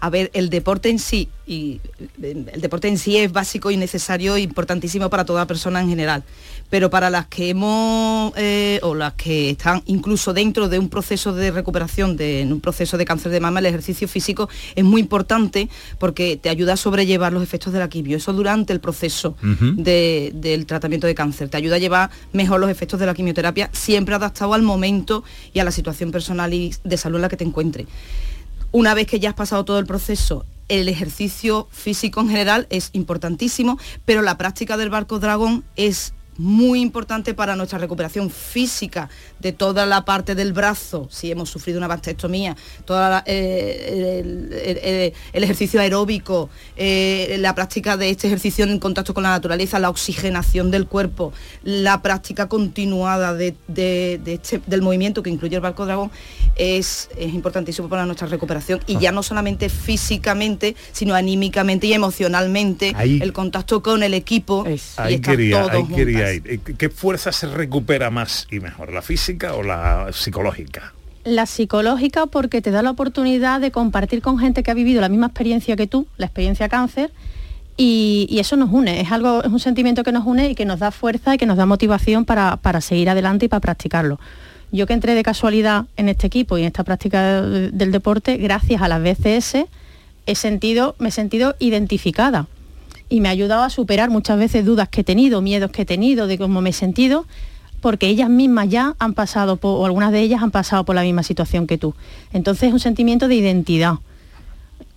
A 0.00 0.10
ver, 0.10 0.30
el 0.34 0.50
deporte 0.50 0.88
en 0.90 0.98
sí, 0.98 1.28
y 1.46 1.80
el 2.22 2.60
deporte 2.60 2.88
en 2.88 2.98
sí 2.98 3.16
es 3.16 3.32
básico 3.32 3.70
y 3.70 3.76
necesario 3.76 4.36
importantísimo 4.36 5.08
para 5.10 5.24
toda 5.24 5.46
persona 5.46 5.80
en 5.80 5.88
general. 5.88 6.24
Pero 6.70 6.90
para 6.90 7.08
las 7.10 7.26
que 7.28 7.50
hemos, 7.50 8.32
eh, 8.36 8.80
o 8.82 8.94
las 8.94 9.12
que 9.14 9.50
están 9.50 9.82
incluso 9.86 10.32
dentro 10.34 10.68
de 10.68 10.78
un 10.80 10.88
proceso 10.88 11.32
de 11.32 11.50
recuperación, 11.52 12.16
de, 12.16 12.40
en 12.40 12.52
un 12.52 12.60
proceso 12.60 12.98
de 12.98 13.04
cáncer 13.04 13.30
de 13.30 13.38
mama, 13.40 13.60
el 13.60 13.66
ejercicio 13.66 14.08
físico 14.08 14.48
es 14.74 14.84
muy 14.84 15.00
importante 15.00 15.68
porque 15.98 16.36
te 16.36 16.48
ayuda 16.48 16.72
a 16.72 16.76
sobrellevar 16.76 17.32
los 17.32 17.42
efectos 17.42 17.72
de 17.72 17.78
la 17.78 17.88
quimio. 17.88 18.16
Eso 18.16 18.32
durante 18.32 18.72
el 18.72 18.80
proceso 18.80 19.36
de- 19.76 20.32
del 20.34 20.66
tratamiento 20.66 21.06
de 21.06 21.14
cáncer. 21.14 21.48
Te 21.48 21.56
ayuda 21.56 21.76
a 21.76 21.78
llevar 21.78 22.10
mejor 22.32 22.60
los 22.60 22.70
efectos 22.70 22.98
de 22.98 23.06
la 23.06 23.14
quimioterapia, 23.14 23.70
siempre 23.72 24.14
adaptado 24.16 24.52
al 24.54 24.62
momento 24.62 25.22
y 25.54 25.60
a 25.60 25.64
la 25.64 25.70
situación 25.70 26.10
personal 26.10 26.52
y 26.52 26.74
de 26.82 26.96
salud 26.96 27.16
en 27.16 27.22
la 27.22 27.28
que 27.28 27.36
te 27.36 27.44
encuentres. 27.44 27.86
Una 28.76 28.92
vez 28.92 29.06
que 29.06 29.20
ya 29.20 29.30
has 29.30 29.34
pasado 29.34 29.64
todo 29.64 29.78
el 29.78 29.86
proceso, 29.86 30.44
el 30.68 30.90
ejercicio 30.90 31.66
físico 31.70 32.20
en 32.20 32.28
general 32.28 32.66
es 32.68 32.90
importantísimo, 32.92 33.78
pero 34.04 34.20
la 34.20 34.36
práctica 34.36 34.76
del 34.76 34.90
barco 34.90 35.18
dragón 35.18 35.64
es 35.76 36.12
muy 36.38 36.80
importante 36.80 37.34
para 37.34 37.56
nuestra 37.56 37.78
recuperación 37.78 38.30
física 38.30 39.08
de 39.40 39.52
toda 39.52 39.86
la 39.86 40.04
parte 40.04 40.34
del 40.34 40.52
brazo, 40.52 41.08
si 41.10 41.30
hemos 41.30 41.50
sufrido 41.50 41.78
una 41.78 41.88
mastectomía, 41.88 42.56
toda 42.84 43.08
la- 43.10 43.24
eh, 43.26 44.20
el, 44.20 44.52
el- 44.52 44.78
el- 44.78 45.12
el 45.32 45.44
ejercicio 45.44 45.80
aeróbico, 45.80 46.48
eh, 46.76 47.36
la 47.40 47.54
práctica 47.54 47.96
de 47.96 48.10
este 48.10 48.26
ejercicio 48.26 48.64
en 48.64 48.78
contacto 48.78 49.14
con 49.14 49.22
la 49.22 49.30
naturaleza, 49.30 49.78
la 49.78 49.90
oxigenación 49.90 50.70
del 50.70 50.86
cuerpo, 50.86 51.32
la 51.62 52.02
práctica 52.02 52.48
continuada 52.48 53.34
de- 53.34 53.54
de- 53.68 54.20
de 54.22 54.34
este- 54.34 54.60
del 54.66 54.82
movimiento 54.82 55.22
que 55.22 55.30
incluye 55.30 55.56
el 55.56 55.62
barco 55.62 55.86
dragón, 55.86 56.10
es, 56.56 57.08
es 57.16 57.34
importantísimo 57.34 57.88
para 57.88 58.06
nuestra 58.06 58.26
recuperación. 58.28 58.80
Y 58.86 58.98
ya 58.98 59.12
no 59.12 59.22
solamente 59.22 59.68
físicamente, 59.68 60.76
sino 60.92 61.14
anímicamente 61.14 61.86
y 61.86 61.92
emocionalmente, 61.92 62.92
Ahí- 62.96 63.18
el 63.22 63.32
contacto 63.32 63.82
con 63.82 64.02
el 64.02 64.14
equipo. 64.14 64.64
Y 64.66 64.70
Ahí 64.70 65.14
estar 65.14 65.20
quería, 65.36 65.60
todos 65.62 65.72
ahí 65.72 65.84
quería 65.94 66.25
¿Qué 66.78 66.88
fuerza 66.88 67.32
se 67.32 67.46
recupera 67.46 68.10
más 68.10 68.46
y 68.50 68.60
mejor, 68.60 68.92
la 68.92 69.02
física 69.02 69.54
o 69.54 69.62
la 69.62 70.08
psicológica? 70.12 70.92
La 71.24 71.46
psicológica 71.46 72.26
porque 72.26 72.62
te 72.62 72.70
da 72.70 72.82
la 72.82 72.90
oportunidad 72.90 73.60
de 73.60 73.70
compartir 73.70 74.22
con 74.22 74.38
gente 74.38 74.62
que 74.62 74.70
ha 74.70 74.74
vivido 74.74 75.00
la 75.00 75.08
misma 75.08 75.26
experiencia 75.26 75.74
que 75.76 75.86
tú, 75.86 76.06
la 76.18 76.26
experiencia 76.26 76.68
cáncer, 76.68 77.10
y, 77.76 78.26
y 78.30 78.38
eso 78.38 78.56
nos 78.56 78.70
une, 78.72 79.00
es 79.00 79.12
algo, 79.12 79.42
es 79.42 79.50
un 79.50 79.58
sentimiento 79.60 80.02
que 80.02 80.12
nos 80.12 80.24
une 80.24 80.50
y 80.50 80.54
que 80.54 80.64
nos 80.64 80.78
da 80.78 80.90
fuerza 80.90 81.34
y 81.34 81.38
que 81.38 81.44
nos 81.46 81.56
da 81.56 81.66
motivación 81.66 82.24
para, 82.24 82.56
para 82.56 82.80
seguir 82.80 83.10
adelante 83.10 83.46
y 83.46 83.48
para 83.48 83.60
practicarlo. 83.60 84.18
Yo 84.72 84.86
que 84.86 84.94
entré 84.94 85.14
de 85.14 85.22
casualidad 85.22 85.84
en 85.96 86.08
este 86.08 86.26
equipo 86.26 86.56
y 86.58 86.62
en 86.62 86.68
esta 86.68 86.84
práctica 86.84 87.42
de- 87.42 87.70
del 87.70 87.92
deporte, 87.92 88.36
gracias 88.36 88.80
a 88.80 88.88
las 88.88 89.02
BCS, 89.02 89.66
he 90.26 90.34
sentido, 90.34 90.94
me 90.98 91.08
he 91.08 91.12
sentido 91.12 91.54
identificada 91.58 92.46
y 93.08 93.20
me 93.20 93.28
ha 93.28 93.32
ayudado 93.32 93.62
a 93.62 93.70
superar 93.70 94.10
muchas 94.10 94.38
veces 94.38 94.64
dudas 94.64 94.88
que 94.88 95.02
he 95.02 95.04
tenido, 95.04 95.40
miedos 95.42 95.70
que 95.70 95.82
he 95.82 95.86
tenido, 95.86 96.26
de 96.26 96.38
cómo 96.38 96.60
me 96.60 96.70
he 96.70 96.72
sentido, 96.72 97.26
porque 97.80 98.08
ellas 98.08 98.28
mismas 98.28 98.68
ya 98.68 98.94
han 98.98 99.14
pasado 99.14 99.56
por, 99.56 99.80
o 99.80 99.86
algunas 99.86 100.10
de 100.12 100.20
ellas 100.20 100.42
han 100.42 100.50
pasado 100.50 100.84
por 100.84 100.94
la 100.96 101.02
misma 101.02 101.22
situación 101.22 101.66
que 101.66 101.78
tú. 101.78 101.94
Entonces 102.32 102.68
es 102.68 102.72
un 102.72 102.80
sentimiento 102.80 103.28
de 103.28 103.36
identidad. 103.36 103.94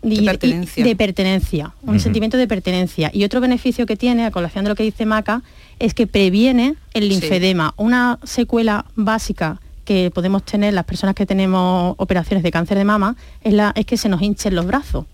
De 0.02 0.24
pertenencia. 0.24 0.86
de 0.86 0.96
pertenencia, 0.96 1.74
un 1.82 2.00
sentimiento 2.00 2.38
de 2.38 2.48
pertenencia. 2.48 3.12
Y 3.14 3.26
otro 3.26 3.42
beneficio 3.42 3.86
que 3.86 3.98
tiene, 3.98 4.26
a 4.26 4.32
colación 4.32 4.64
de 4.64 4.70
lo 4.70 4.76
que 4.76 4.84
dice 4.84 5.06
Maca, 5.06 5.42
es 5.78 5.94
que 5.94 6.08
previene 6.08 6.76
el 6.94 7.04
Sí. 7.04 7.10
linfedema, 7.10 7.74
una 7.76 8.18
secuela 8.24 8.86
básica 8.96 9.60
que 9.84 10.10
podemos 10.10 10.44
tener 10.44 10.74
las 10.74 10.86
personas 10.86 11.16
que 11.16 11.26
tenemos 11.26 11.96
operaciones 11.98 12.44
de 12.44 12.52
cáncer 12.52 12.78
de 12.78 12.86
mama, 12.86 13.18
es, 13.44 13.54
la, 13.54 13.74
es 13.76 13.86
que 13.86 13.98
se 13.98 14.08
nos 14.08 14.22
hinchen 14.22 14.56
los 14.56 14.66
brazos. 14.66 15.06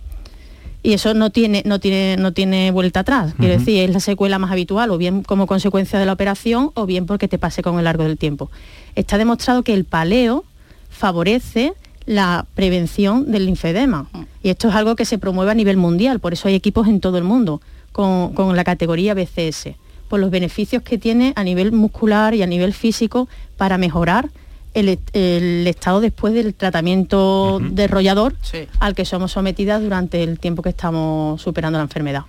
Y 0.85 0.93
eso 0.93 1.15
no 1.15 1.31
tiene, 1.31 1.63
no 1.65 1.79
tiene, 1.79 2.15
no 2.15 2.31
tiene 2.31 2.69
vuelta 2.69 2.99
atrás. 2.99 3.33
Quiero 3.39 3.57
decir, 3.57 3.81
es 3.81 3.89
la 3.89 3.99
secuela 3.99 4.37
más 4.37 4.51
habitual, 4.51 4.91
o 4.91 4.99
bien 4.99 5.23
como 5.23 5.47
consecuencia 5.47 5.97
de 5.97 6.05
la 6.05 6.13
operación, 6.13 6.69
o 6.75 6.85
bien 6.85 7.07
porque 7.07 7.27
te 7.27 7.39
pase 7.39 7.63
con 7.63 7.79
el 7.79 7.85
largo 7.85 8.03
del 8.03 8.19
tiempo. 8.19 8.51
Está 8.93 9.17
demostrado 9.17 9.63
que 9.63 9.73
el 9.73 9.85
paleo 9.85 10.43
favorece 10.91 11.73
la 12.05 12.45
prevención 12.53 13.31
del 13.31 13.47
linfedema. 13.47 14.07
Y 14.43 14.49
esto 14.49 14.69
es 14.69 14.75
algo 14.75 14.95
que 14.95 15.05
se 15.05 15.17
promueve 15.17 15.49
a 15.49 15.55
nivel 15.55 15.75
mundial, 15.75 16.19
por 16.19 16.33
eso 16.33 16.49
hay 16.49 16.53
equipos 16.53 16.87
en 16.87 16.99
todo 16.99 17.17
el 17.17 17.23
mundo 17.23 17.61
con, 17.91 18.35
con 18.35 18.55
la 18.55 18.63
categoría 18.63 19.15
BCS, 19.15 19.69
por 20.07 20.19
los 20.19 20.29
beneficios 20.29 20.83
que 20.83 20.99
tiene 20.99 21.33
a 21.35 21.43
nivel 21.43 21.71
muscular 21.71 22.35
y 22.35 22.43
a 22.43 22.47
nivel 22.47 22.73
físico 22.73 23.27
para 23.57 23.79
mejorar 23.79 24.29
el, 24.75 24.89
est- 24.89 25.09
el 25.13 25.65
estado 25.67 26.01
después 26.01 26.33
del 26.33 26.53
tratamiento 26.53 27.59
derrollador 27.71 28.35
al 28.79 28.93
que 28.93 29.05
somos 29.05 29.31
sometidas 29.31 29.81
durante 29.81 30.21
el 30.21 30.37
tiempo 30.39 30.61
que 30.61 30.69
estamos 30.69 31.41
superando 31.41 31.79
la 31.79 31.83
enfermedad. 31.83 32.21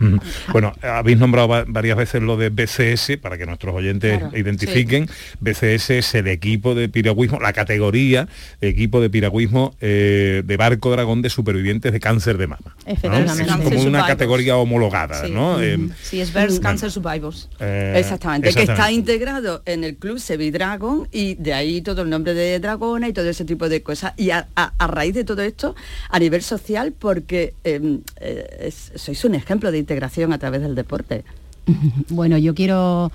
Bueno, 0.53 0.73
habéis 0.83 1.19
nombrado 1.19 1.49
va- 1.49 1.65
varias 1.67 1.97
veces 1.97 2.23
lo 2.23 2.37
de 2.37 2.49
BCS 2.49 3.19
para 3.21 3.37
que 3.37 3.45
nuestros 3.47 3.75
oyentes 3.75 4.19
Claro, 4.19 4.37
identifiquen. 4.37 5.09
BCS 5.41 5.91
es 5.91 6.15
el 6.15 6.29
equipo 6.29 6.75
de 6.75 6.89
piragüismo, 6.89 7.41
la 7.41 7.53
categoría 7.53 8.29
de 8.61 8.69
equipo 8.69 9.01
de 9.01 9.11
piragüismo 9.11 9.75
eh, 9.81 10.43
de 10.45 10.57
barco 10.57 10.91
dragón 10.91 11.23
de 11.23 11.31
supervivientes 11.31 11.93
de 11.93 12.01
cáncer 12.01 12.39
de 12.39 12.47
mama. 12.47 12.75
¿no? 12.87 12.93
Efectivamente. 12.93 13.43
Es 13.43 13.49
Cancer 13.49 13.75
como 13.75 13.89
una 13.89 14.07
categoría 14.07 14.57
homologada, 14.57 15.25
Sí. 15.27 15.33
¿no? 15.33 15.61
Eh, 15.61 15.79
Sí, 16.03 16.21
es 16.21 16.33
Breast 16.33 16.63
Cancer 16.63 16.91
Survivors. 16.91 17.49
eh, 17.61 17.95
Exactamente, 17.97 18.53
que 18.55 18.63
está 18.63 18.91
integrado 18.93 19.63
en 19.67 19.83
el 19.85 19.97
club 19.97 20.19
Sevidragon 20.21 21.09
y 21.13 21.35
de 21.35 21.53
ahí 21.55 21.81
todo 21.83 22.03
el 22.03 22.11
nombre 22.11 22.35
de 22.35 22.36
Dragona 22.61 23.09
y 23.09 23.13
todo 23.13 23.29
ese 23.29 23.45
tipo 23.45 23.69
de 23.69 23.83
cosas. 23.83 24.13
Y 24.17 24.31
a, 24.31 24.47
raíz 24.79 25.15
de 25.15 25.25
todo 25.25 25.43
esto, 25.43 25.75
a 26.11 26.19
nivel 26.19 26.43
social, 26.43 26.93
porque 26.93 27.55
eh, 27.65 27.99
eh, 28.21 28.73
sois 28.95 29.25
un 29.25 29.35
ejemplo 29.35 29.71
de 29.71 29.79
integración 29.79 30.33
a 30.33 30.39
través 30.39 30.63
del 30.63 30.75
deporte. 30.75 31.25
Bueno, 32.09 32.39
yo 32.39 32.55
quiero, 32.55 33.11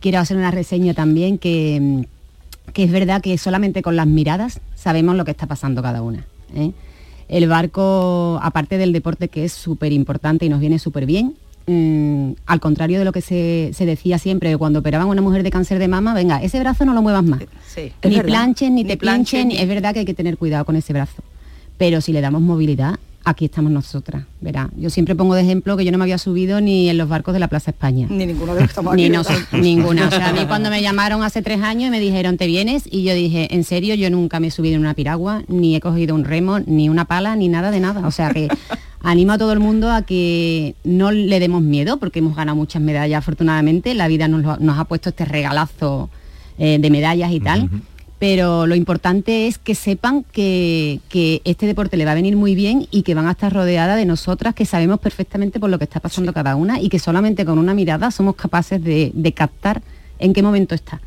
quiero 0.00 0.18
hacer 0.18 0.36
una 0.36 0.50
reseña 0.50 0.94
también 0.94 1.38
que, 1.38 2.06
que 2.72 2.84
es 2.84 2.90
verdad 2.90 3.22
que 3.22 3.38
solamente 3.38 3.82
con 3.82 3.96
las 3.96 4.06
miradas 4.06 4.60
sabemos 4.74 5.16
lo 5.16 5.24
que 5.24 5.30
está 5.30 5.46
pasando 5.46 5.82
cada 5.82 6.02
una. 6.02 6.26
¿eh? 6.54 6.72
El 7.28 7.48
barco, 7.48 8.38
aparte 8.42 8.78
del 8.78 8.92
deporte 8.92 9.28
que 9.28 9.44
es 9.44 9.52
súper 9.52 9.92
importante 9.92 10.44
y 10.44 10.48
nos 10.48 10.60
viene 10.60 10.78
súper 10.78 11.06
bien, 11.06 11.36
mm, 11.66 12.32
al 12.46 12.60
contrario 12.60 12.98
de 12.98 13.04
lo 13.04 13.12
que 13.12 13.20
se, 13.20 13.70
se 13.74 13.86
decía 13.86 14.18
siempre 14.18 14.56
cuando 14.56 14.78
operaban 14.80 15.08
a 15.08 15.10
una 15.10 15.22
mujer 15.22 15.42
de 15.42 15.50
cáncer 15.50 15.78
de 15.78 15.88
mama, 15.88 16.14
venga, 16.14 16.42
ese 16.42 16.58
brazo 16.60 16.84
no 16.84 16.94
lo 16.94 17.02
muevas 17.02 17.24
más. 17.24 17.40
Sí, 17.66 17.92
ni 18.04 18.20
planchen, 18.20 18.74
ni, 18.74 18.84
te 18.84 18.96
planchen, 18.96 19.48
ni- 19.48 19.56
es 19.58 19.68
verdad 19.68 19.92
que 19.92 20.00
hay 20.00 20.04
que 20.06 20.14
tener 20.14 20.36
cuidado 20.38 20.64
con 20.64 20.76
ese 20.76 20.92
brazo. 20.92 21.22
Pero 21.78 22.00
si 22.00 22.12
le 22.12 22.20
damos 22.20 22.40
movilidad, 22.40 22.94
aquí 23.26 23.46
estamos 23.46 23.72
nosotras, 23.72 24.24
verá. 24.42 24.68
Yo 24.76 24.90
siempre 24.90 25.14
pongo 25.16 25.34
de 25.34 25.40
ejemplo 25.42 25.76
que 25.76 25.84
yo 25.84 25.90
no 25.90 25.96
me 25.98 26.04
había 26.04 26.18
subido 26.18 26.60
ni 26.60 26.88
en 26.90 26.98
los 26.98 27.08
barcos 27.08 27.32
de 27.34 27.40
la 27.40 27.48
Plaza 27.48 27.70
España. 27.72 28.06
Ni 28.10 28.26
ninguno 28.26 28.54
de 28.54 28.60
los 28.60 28.68
estamos 28.70 28.94
Ni 28.94 29.08
ninguna. 29.60 30.06
O 30.06 30.10
sea, 30.10 30.28
a 30.28 30.32
mí 30.34 30.40
cuando 30.46 30.68
me 30.70 30.82
llamaron 30.82 31.22
hace 31.22 31.40
tres 31.42 31.60
años 31.62 31.88
y 31.88 31.90
me 31.90 32.00
dijeron, 32.00 32.36
¿te 32.36 32.46
vienes? 32.46 32.84
Y 32.90 33.02
yo 33.02 33.14
dije, 33.14 33.48
en 33.54 33.64
serio, 33.64 33.94
yo 33.94 34.08
nunca 34.10 34.38
me 34.40 34.48
he 34.48 34.50
subido 34.50 34.74
en 34.76 34.82
una 34.82 34.92
piragua, 34.94 35.42
ni 35.48 35.74
he 35.74 35.80
cogido 35.80 36.14
un 36.14 36.24
remo, 36.24 36.60
ni 36.60 36.88
una 36.90 37.06
pala, 37.06 37.34
ni 37.34 37.48
nada 37.48 37.70
de 37.70 37.80
nada. 37.80 38.06
O 38.06 38.10
sea 38.10 38.30
que 38.30 38.48
animo 39.04 39.32
a 39.32 39.38
todo 39.38 39.52
el 39.52 39.60
mundo 39.60 39.90
a 39.92 40.02
que 40.02 40.74
no 40.82 41.12
le 41.12 41.38
demos 41.38 41.62
miedo, 41.62 41.98
porque 41.98 42.18
hemos 42.18 42.34
ganado 42.34 42.56
muchas 42.56 42.82
medallas 42.82 43.18
afortunadamente. 43.18 43.94
La 43.94 44.08
vida 44.08 44.26
nos, 44.26 44.42
lo- 44.42 44.56
nos 44.56 44.78
ha 44.78 44.84
puesto 44.86 45.10
este 45.10 45.24
regalazo 45.24 46.10
eh, 46.58 46.78
de 46.80 46.90
medallas 46.90 47.30
y 47.30 47.38
tal. 47.40 47.70
Pero 48.18 48.66
lo 48.66 48.74
importante 48.74 49.48
es 49.48 49.58
que 49.58 49.74
sepan 49.74 50.24
que, 50.32 51.00
que 51.10 51.42
este 51.44 51.66
deporte 51.66 51.96
le 51.98 52.04
va 52.06 52.12
a 52.12 52.14
venir 52.14 52.36
muy 52.36 52.54
bien 52.54 52.86
y 52.90 53.02
que 53.02 53.14
van 53.14 53.26
a 53.26 53.32
estar 53.32 53.52
rodeadas 53.52 53.96
de 53.98 54.06
nosotras 54.06 54.54
que 54.54 54.64
sabemos 54.64 54.98
perfectamente 55.00 55.60
por 55.60 55.68
lo 55.68 55.78
que 55.78 55.84
está 55.84 56.00
pasando 56.00 56.32
cada 56.32 56.56
una 56.56 56.80
y 56.80 56.88
que 56.88 56.98
solamente 56.98 57.44
con 57.44 57.58
una 57.58 57.74
mirada 57.74 58.10
somos 58.10 58.36
capaces 58.36 58.82
de, 58.82 59.10
de 59.14 59.32
captar 59.32 59.82
en 60.18 60.32
qué 60.32 60.42
momento 60.42 60.74
está. 60.74 61.00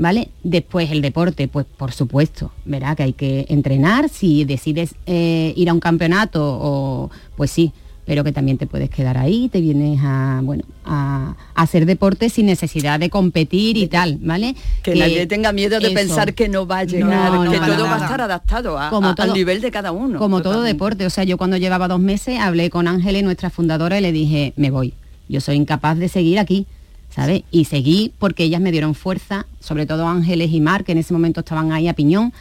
¿Vale? 0.00 0.30
Después 0.42 0.90
el 0.90 1.02
deporte, 1.02 1.46
pues 1.46 1.66
por 1.76 1.92
supuesto, 1.92 2.50
verá 2.64 2.96
que 2.96 3.02
hay 3.02 3.12
que 3.12 3.44
entrenar, 3.50 4.08
si 4.08 4.46
decides 4.46 4.94
eh, 5.04 5.52
ir 5.56 5.68
a 5.68 5.74
un 5.74 5.80
campeonato, 5.80 6.40
o, 6.42 7.10
pues 7.36 7.50
sí, 7.50 7.72
pero 8.06 8.24
que 8.24 8.32
también 8.32 8.56
te 8.56 8.66
puedes 8.66 8.88
quedar 8.88 9.18
ahí, 9.18 9.50
te 9.50 9.60
vienes 9.60 10.00
a, 10.02 10.40
bueno, 10.42 10.64
a, 10.86 11.34
a 11.54 11.62
hacer 11.62 11.84
deporte 11.84 12.30
sin 12.30 12.46
necesidad 12.46 12.98
de 12.98 13.10
competir 13.10 13.76
y 13.76 13.88
tal, 13.88 14.16
¿vale? 14.22 14.54
Que, 14.82 14.94
nadie 14.94 15.26
tenga 15.26 15.52
miedo 15.52 15.78
de 15.78 15.88
eso. 15.88 15.94
pensar 15.94 16.32
que 16.32 16.48
no 16.48 16.66
va 16.66 16.78
a 16.78 16.84
llegar, 16.84 17.30
No, 17.30 17.44
no, 17.44 17.50
que 17.50 17.58
todo 17.58 17.84
va 17.84 17.96
a 17.96 17.98
estar 18.02 18.22
adaptado 18.22 18.78
a- 18.78 18.88
Como 18.88 19.08
a- 19.08 19.14
todo- 19.14 19.26
al 19.26 19.34
nivel 19.34 19.60
de 19.60 19.70
cada 19.70 19.92
uno. 19.92 20.18
Como 20.18 20.40
todo 20.40 20.62
deporte, 20.62 21.04
o 21.04 21.10
sea, 21.10 21.24
yo 21.24 21.36
cuando 21.36 21.58
llevaba 21.58 21.88
dos 21.88 22.00
meses 22.00 22.40
hablé 22.40 22.70
con 22.70 22.88
Ángeles, 22.88 23.22
nuestra 23.22 23.50
fundadora, 23.50 23.98
y 23.98 24.00
le 24.00 24.12
dije, 24.12 24.54
me 24.56 24.70
voy. 24.70 24.94
Yo 25.28 25.42
soy 25.42 25.56
incapaz 25.56 25.98
de 25.98 26.08
seguir 26.08 26.38
aquí, 26.38 26.66
¿sabes? 27.10 27.42
Y 27.50 27.64
seguí 27.66 28.12
porque 28.18 28.44
ellas 28.44 28.60
me 28.60 28.72
dieron 28.72 28.94
fuerza, 28.94 29.46
sobre 29.60 29.86
todo 29.86 30.06
Ángeles 30.06 30.50
y 30.52 30.60
Mar, 30.60 30.84
que 30.84 30.92
en 30.92 30.98
ese 30.98 31.12
momento 31.12 31.40
estaban 31.40 31.72
ahí 31.72 31.88
a 31.88 31.94
piñón. 31.94 32.32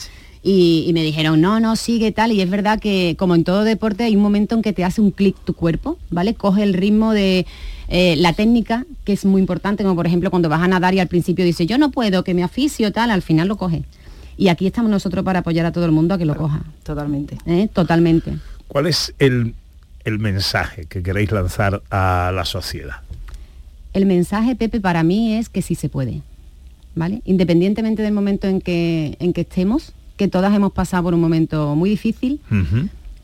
Y, 0.42 0.86
y 0.88 0.94
me 0.94 1.04
dijeron, 1.04 1.42
no, 1.42 1.60
no, 1.60 1.76
sigue 1.76 2.14
tal. 2.14 2.32
Y 2.32 2.42
es 2.42 2.50
verdad 2.50 2.80
que, 2.80 3.16
como 3.20 3.36
en 3.36 3.44
todo 3.44 3.66
deporte, 3.66 4.06
hay 4.06 4.16
un 4.16 4.22
momento 4.22 4.56
en 4.56 4.62
que 4.62 4.72
te 4.72 4.86
hace 4.86 5.02
un 5.02 5.12
clic 5.12 5.36
tu 5.44 5.54
cuerpo, 5.54 5.98
¿vale? 6.10 6.34
Coge 6.34 6.64
el 6.64 6.74
ritmo 6.74 7.12
de 7.12 7.46
eh, 7.90 8.16
la 8.18 8.34
técnica, 8.34 8.86
que 9.04 9.14
es 9.14 9.26
muy 9.26 9.42
importante, 9.42 9.84
como 9.84 9.96
por 9.96 10.06
ejemplo 10.06 10.30
cuando 10.30 10.48
vas 10.48 10.62
a 10.62 10.68
nadar 10.68 10.94
y 10.94 11.00
al 11.00 11.08
principio 11.08 11.44
dices, 11.44 11.66
yo 11.68 11.78
no 11.78 11.90
puedo, 11.90 12.24
que 12.24 12.36
me 12.36 12.44
aficio, 12.44 12.92
tal, 12.92 13.10
al 13.10 13.24
final 13.24 13.48
lo 13.48 13.58
coge. 13.58 13.84
Y 14.38 14.48
aquí 14.48 14.68
estamos 14.68 14.92
nosotros 14.92 15.26
para 15.26 15.40
apoyar 15.40 15.66
a 15.66 15.72
todo 15.72 15.86
el 15.86 15.92
mundo 15.92 16.14
a 16.14 16.18
que 16.18 16.26
lo 16.26 16.36
coja. 16.36 16.62
Totalmente. 16.84 17.38
¿eh? 17.46 17.68
Totalmente. 17.74 18.38
¿Cuál 18.68 18.88
es 18.88 19.14
el, 19.20 19.56
el 20.06 20.20
mensaje 20.20 20.86
que 20.86 21.02
queréis 21.02 21.32
lanzar 21.32 21.82
a 21.90 22.32
la 22.34 22.46
sociedad? 22.46 22.98
El 23.94 24.06
mensaje, 24.06 24.56
Pepe, 24.56 24.80
para 24.80 25.04
mí 25.04 25.34
es 25.34 25.50
que 25.50 25.62
sí 25.62 25.76
se 25.76 25.90
puede, 25.90 26.22
¿vale? 26.96 27.22
Independientemente 27.26 28.04
del 28.04 28.14
momento 28.14 28.48
en 28.48 28.62
que, 28.62 29.18
en 29.20 29.34
que 29.34 29.42
estemos, 29.42 29.94
que 30.16 30.28
todas 30.28 30.54
hemos 30.56 30.72
pasado 30.72 31.04
por 31.04 31.14
un 31.14 31.22
momento 31.22 31.76
muy 31.76 31.90
difícil, 31.90 32.40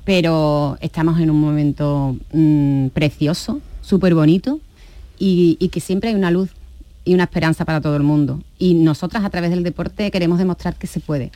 pero 0.05 0.78
estamos 0.82 1.20
en 1.20 1.30
un 1.30 1.39
momento 1.39 2.18
mm, 2.34 2.88
precioso, 2.88 3.61
súper 3.82 4.16
bonito, 4.16 4.59
y, 5.20 5.57
y 5.59 5.70
que 5.70 5.80
siempre 5.80 6.09
hay 6.09 6.16
una 6.16 6.32
luz 6.32 6.49
y 7.05 7.13
una 7.13 7.24
esperanza 7.24 7.63
para 7.66 7.80
todo 7.80 7.95
el 7.95 8.03
mundo. 8.03 8.41
Y 8.57 8.74
nosotras 8.74 9.24
a 9.24 9.30
través 9.30 9.51
del 9.51 9.63
deporte 9.63 10.09
queremos 10.09 10.39
demostrar 10.39 10.76
que 10.76 10.88
se 10.88 10.99
puede. 10.99 11.32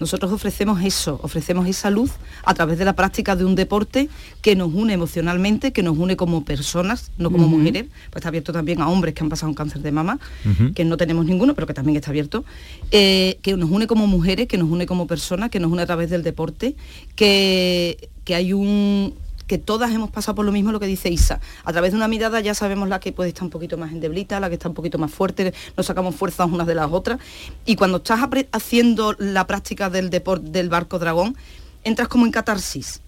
Nosotros 0.00 0.30
ofrecemos 0.32 0.82
eso, 0.82 1.18
ofrecemos 1.22 1.66
esa 1.66 1.90
luz 1.90 2.12
a 2.44 2.54
través 2.54 2.78
de 2.78 2.84
la 2.84 2.94
práctica 2.94 3.34
de 3.34 3.44
un 3.44 3.54
deporte 3.54 4.08
que 4.42 4.54
nos 4.54 4.72
une 4.72 4.92
emocionalmente, 4.92 5.72
que 5.72 5.82
nos 5.82 5.98
une 5.98 6.16
como 6.16 6.44
personas, 6.44 7.10
no 7.18 7.30
como 7.30 7.48
mujeres, 7.48 7.86
pues 8.10 8.20
está 8.20 8.28
abierto 8.28 8.52
también 8.52 8.80
a 8.80 8.88
hombres 8.88 9.14
que 9.14 9.22
han 9.22 9.28
pasado 9.28 9.50
un 9.50 9.54
cáncer 9.54 9.82
de 9.82 9.92
mama, 9.92 10.18
que 10.74 10.84
no 10.84 10.96
tenemos 10.96 11.26
ninguno, 11.26 11.54
pero 11.54 11.66
que 11.66 11.74
también 11.74 11.96
está 11.96 12.10
abierto, 12.10 12.44
eh, 12.90 13.38
que 13.42 13.56
nos 13.56 13.70
une 13.70 13.86
como 13.86 14.06
mujeres, 14.06 14.46
que 14.46 14.56
nos 14.56 14.68
une 14.70 14.86
como 14.86 15.06
personas, 15.06 15.50
que 15.50 15.60
nos 15.60 15.72
une 15.72 15.82
a 15.82 15.86
través 15.86 16.10
del 16.10 16.22
deporte, 16.22 16.76
que, 17.16 18.08
que 18.24 18.34
hay 18.34 18.52
un 18.52 19.14
que 19.48 19.58
todas 19.58 19.90
hemos 19.90 20.10
pasado 20.10 20.36
por 20.36 20.44
lo 20.44 20.52
mismo 20.52 20.70
lo 20.70 20.78
que 20.78 20.86
dice 20.86 21.08
Isa. 21.08 21.40
A 21.64 21.72
través 21.72 21.90
de 21.90 21.96
una 21.96 22.06
mirada 22.06 22.40
ya 22.40 22.54
sabemos 22.54 22.88
la 22.88 23.00
que 23.00 23.10
puede 23.12 23.30
estar 23.30 23.42
un 23.42 23.50
poquito 23.50 23.76
más 23.76 23.90
endeblita, 23.90 24.38
la 24.38 24.48
que 24.48 24.54
está 24.54 24.68
un 24.68 24.74
poquito 24.74 24.98
más 24.98 25.10
fuerte, 25.10 25.52
nos 25.76 25.86
sacamos 25.86 26.14
fuerzas 26.14 26.48
unas 26.48 26.66
de 26.66 26.76
las 26.76 26.92
otras. 26.92 27.18
Y 27.64 27.74
cuando 27.74 27.96
estás 27.96 28.20
haciendo 28.52 29.16
la 29.18 29.46
práctica 29.46 29.90
del 29.90 30.10
deporte 30.10 30.50
del 30.50 30.68
barco 30.68 30.98
dragón, 31.00 31.36
entras 31.82 32.08
como 32.08 32.26
en 32.26 32.32
catarsis. 32.32 33.00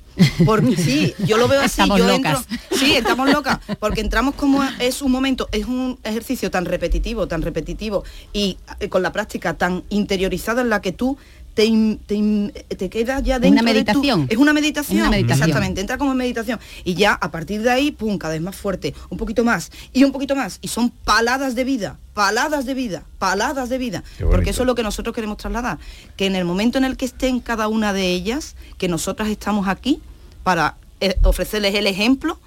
Porque 0.45 0.77
sí, 0.77 1.15
yo 1.27 1.37
lo 1.37 1.47
veo 1.47 1.61
así, 1.65 1.83
Estamos 1.83 1.99
yo 1.99 2.07
locas. 2.07 2.47
entro, 2.51 2.79
sí, 2.79 2.97
estamos 2.97 3.31
locas, 3.31 3.59
porque 3.79 4.01
entramos 4.01 4.35
como 4.35 4.63
es 4.79 5.03
un 5.03 5.13
momento, 5.13 5.49
es 5.53 5.67
un 5.67 5.99
ejercicio 6.03 6.51
tan 6.51 6.65
repetitivo, 6.65 7.29
tan 7.29 7.43
repetitivo 7.43 8.05
y 8.33 8.59
eh, 8.81 8.89
con 8.89 9.03
la 9.03 9.13
práctica 9.13 9.55
tan 9.55 9.85
interiorizada 9.89 10.63
en 10.63 10.69
la 10.69 10.81
que 10.81 10.93
tú 10.93 11.17
te, 11.61 11.67
in- 11.67 11.99
te, 12.07 12.15
in- 12.15 12.53
te 12.79 12.89
quedas 12.89 13.23
ya 13.23 13.37
Es 13.37 13.43
dentro 13.43 13.61
una 13.63 13.73
de 13.75 13.85
tu- 13.85 14.03
es 14.31 14.39
una 14.39 14.55
meditación, 14.55 14.97
Es 14.97 15.01
una 15.03 15.11
meditación. 15.11 15.49
exactamente, 15.51 15.81
entra 15.83 15.99
como 15.99 16.13
en 16.13 16.17
meditación. 16.17 16.59
Y 16.85 16.95
ya 16.95 17.13
a 17.13 17.31
partir 17.31 17.61
de 17.61 17.69
ahí, 17.71 17.91
pum, 17.91 18.17
cada 18.17 18.33
vez 18.33 18.41
más 18.41 18.57
fuerte, 18.57 18.95
un 19.11 19.19
poquito 19.19 19.45
más 19.45 19.71
y 19.93 20.05
un 20.05 20.11
poquito 20.13 20.35
más. 20.35 20.59
Y 20.63 20.69
son 20.69 20.89
paladas 20.89 21.55
de 21.55 21.65
vida, 21.65 21.99
paladas 22.15 22.65
de 22.65 22.73
vida, 22.73 23.05
paladas 23.19 23.69
de 23.69 23.77
vida, 23.77 24.03
porque 24.31 24.51
eso 24.51 24.63
es 24.63 24.67
lo 24.69 24.75
que 24.75 24.83
nosotros 24.83 25.15
queremos 25.15 25.37
trasladar, 25.37 25.79
que 26.17 26.25
en 26.25 26.35
el 26.35 26.47
momento 26.47 26.79
en 26.79 26.85
el 26.85 26.97
que 26.97 27.05
estén 27.05 27.41
cada 27.41 27.69
una 27.69 27.93
de 27.93 28.07
ellas, 28.11 28.57
que 28.79 28.89
nosotras 28.89 29.29
estamos 29.29 29.69
aquí 29.69 30.01
para 30.43 30.77
eh, 31.03 31.17
ofrecerles 31.25 31.75
el 31.75 31.87
ejemplo 31.87 32.41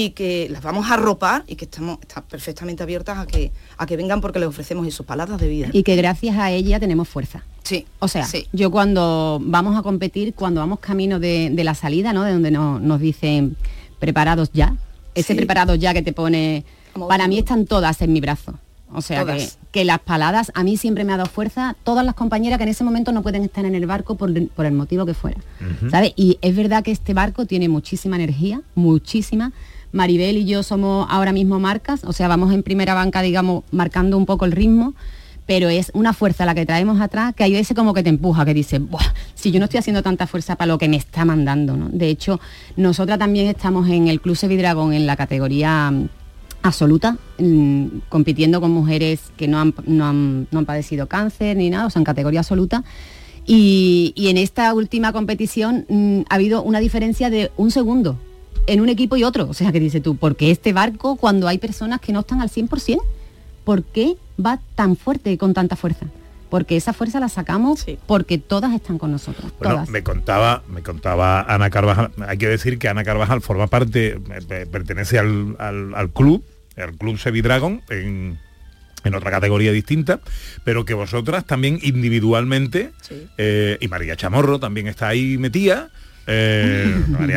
y 0.00 0.10
que 0.10 0.48
las 0.50 0.62
vamos 0.62 0.88
a 0.90 0.94
arropar 0.94 1.42
y 1.48 1.56
que 1.56 1.64
estamos 1.64 1.98
están 2.00 2.22
perfectamente 2.24 2.82
abiertas 2.84 3.18
a 3.18 3.26
que 3.26 3.50
a 3.76 3.84
que 3.86 3.96
vengan 3.96 4.20
porque 4.20 4.38
les 4.38 4.48
ofrecemos 4.48 4.86
eso, 4.86 5.02
paladas 5.04 5.40
de 5.40 5.48
vida. 5.48 5.68
Y 5.72 5.82
que 5.82 5.96
gracias 5.96 6.36
a 6.36 6.50
ella 6.52 6.78
tenemos 6.78 7.08
fuerza. 7.08 7.42
Sí. 7.64 7.84
O 7.98 8.06
sea, 8.06 8.24
Sí. 8.24 8.46
yo 8.52 8.70
cuando 8.70 9.40
vamos 9.42 9.76
a 9.76 9.82
competir, 9.82 10.34
cuando 10.34 10.60
vamos 10.60 10.78
camino 10.78 11.18
de, 11.18 11.50
de 11.52 11.64
la 11.64 11.74
salida, 11.74 12.12
¿no? 12.12 12.22
De 12.22 12.32
donde 12.32 12.50
no- 12.52 12.78
nos 12.78 13.00
dicen 13.00 13.56
preparados 13.98 14.50
ya, 14.52 14.76
ese 15.16 15.32
Sí. 15.32 15.36
preparados 15.36 15.78
ya 15.80 15.92
que 15.92 16.02
te 16.02 16.12
pone, 16.12 16.64
para 17.08 17.26
mí 17.26 17.38
están 17.38 17.66
todas 17.66 18.00
en 18.00 18.12
mi 18.12 18.20
brazo. 18.20 18.54
O 18.94 19.02
sea, 19.02 19.22
que, 19.26 19.46
que 19.70 19.84
las 19.84 19.98
paladas 19.98 20.50
a 20.54 20.64
mí 20.64 20.78
siempre 20.78 21.04
me 21.04 21.12
ha 21.12 21.18
dado 21.18 21.28
fuerza, 21.28 21.76
todas 21.84 22.06
las 22.06 22.14
compañeras 22.14 22.56
que 22.56 22.62
en 22.62 22.70
ese 22.70 22.84
momento 22.84 23.12
no 23.12 23.22
pueden 23.22 23.42
estar 23.42 23.66
en 23.66 23.74
el 23.74 23.84
barco 23.84 24.14
por, 24.14 24.32
por 24.48 24.64
el 24.64 24.72
motivo 24.72 25.04
que 25.04 25.12
fuera. 25.12 25.38
¿sabes? 25.90 26.12
Y 26.16 26.38
es 26.40 26.56
verdad 26.56 26.82
que 26.82 26.90
este 26.92 27.12
barco 27.12 27.44
tiene 27.44 27.68
muchísima 27.68 28.16
energía, 28.16 28.62
muchísima. 28.74 29.52
Maribel 29.92 30.36
y 30.36 30.44
yo 30.44 30.62
somos 30.62 31.06
ahora 31.10 31.32
mismo 31.32 31.58
marcas, 31.58 32.04
o 32.04 32.12
sea, 32.12 32.28
vamos 32.28 32.52
en 32.52 32.62
primera 32.62 32.94
banca, 32.94 33.22
digamos, 33.22 33.64
marcando 33.70 34.16
un 34.16 34.26
poco 34.26 34.44
el 34.44 34.52
ritmo, 34.52 34.94
pero 35.46 35.70
es 35.70 35.90
una 35.94 36.12
fuerza 36.12 36.44
la 36.44 36.54
que 36.54 36.66
traemos 36.66 37.00
atrás 37.00 37.34
que 37.34 37.42
hay 37.42 37.52
veces 37.52 37.74
como 37.74 37.94
que 37.94 38.02
te 38.02 38.10
empuja, 38.10 38.44
que 38.44 38.52
dice, 38.52 38.80
Buah, 38.80 39.14
si 39.34 39.50
yo 39.50 39.58
no 39.60 39.64
estoy 39.64 39.78
haciendo 39.78 40.02
tanta 40.02 40.26
fuerza 40.26 40.56
para 40.56 40.66
lo 40.66 40.76
que 40.78 40.88
me 40.88 40.96
está 40.96 41.24
mandando, 41.24 41.74
¿no? 41.76 41.88
De 41.88 42.08
hecho, 42.08 42.38
nosotras 42.76 43.18
también 43.18 43.46
estamos 43.46 43.88
en 43.88 44.08
el 44.08 44.20
Club 44.20 44.36
Sevidragón 44.36 44.92
en 44.92 45.06
la 45.06 45.16
categoría 45.16 45.90
mm, 45.90 46.08
absoluta, 46.62 47.16
mm, 47.38 47.86
compitiendo 48.10 48.60
con 48.60 48.72
mujeres 48.72 49.20
que 49.38 49.48
no 49.48 49.58
han, 49.58 49.74
no 49.86 50.06
han- 50.06 50.66
padecido 50.66 51.06
cáncer 51.06 51.56
ni 51.56 51.70
nada, 51.70 51.86
o 51.86 51.90
sea, 51.90 52.00
en 52.00 52.04
categoría 52.04 52.40
absoluta. 52.40 52.84
Y, 53.46 54.12
y 54.14 54.28
en 54.28 54.36
esta 54.36 54.74
última 54.74 55.12
competición 55.14 55.86
mm, 55.88 56.20
ha 56.28 56.34
habido 56.34 56.62
una 56.62 56.80
diferencia 56.80 57.30
de 57.30 57.50
un 57.56 57.70
segundo 57.70 58.18
en 58.68 58.80
un 58.80 58.88
equipo 58.88 59.16
y 59.16 59.24
otro. 59.24 59.48
O 59.48 59.54
sea, 59.54 59.72
que 59.72 59.80
dices 59.80 60.02
tú, 60.02 60.16
¿por 60.16 60.36
qué 60.36 60.50
este 60.50 60.72
barco 60.72 61.16
cuando 61.16 61.48
hay 61.48 61.58
personas 61.58 62.00
que 62.00 62.12
no 62.12 62.20
están 62.20 62.40
al 62.40 62.50
100%? 62.50 62.98
¿Por 63.64 63.82
qué 63.82 64.14
va 64.44 64.60
tan 64.74 64.96
fuerte 64.96 65.32
y 65.32 65.36
con 65.36 65.52
tanta 65.54 65.74
fuerza? 65.76 66.06
Porque 66.50 66.76
esa 66.76 66.94
fuerza 66.94 67.20
la 67.20 67.28
sacamos 67.28 67.84
porque 68.06 68.38
todas 68.38 68.72
están 68.72 68.96
con 68.96 69.10
nosotros. 69.10 69.52
Bueno, 69.58 69.74
todas. 69.74 69.90
me 69.90 70.02
contaba, 70.02 70.62
me 70.68 70.82
contaba 70.82 71.42
Ana 71.42 71.68
Carvajal, 71.68 72.10
hay 72.26 72.38
que 72.38 72.48
decir 72.48 72.78
que 72.78 72.88
Ana 72.88 73.04
Carvajal 73.04 73.42
forma 73.42 73.66
parte, 73.66 74.12
eh, 74.12 74.20
eh, 74.48 74.66
pertenece 74.70 75.18
al, 75.18 75.56
al- 75.58 75.94
al 75.94 76.10
club, 76.10 76.42
al 76.78 76.92
club 76.96 77.18
Sevidragon, 77.18 77.82
en, 77.90 78.38
en 79.04 79.14
otra 79.14 79.30
categoría 79.30 79.72
distinta, 79.72 80.20
pero 80.64 80.86
que 80.86 80.94
vosotras 80.94 81.44
también 81.44 81.78
individualmente, 81.82 82.92
eh, 83.36 83.76
y 83.80 83.88
María 83.88 84.16
Chamorro 84.16 84.58
también 84.58 84.86
está 84.88 85.08
ahí 85.08 85.36
metida, 85.36 85.90
eh, 86.30 86.94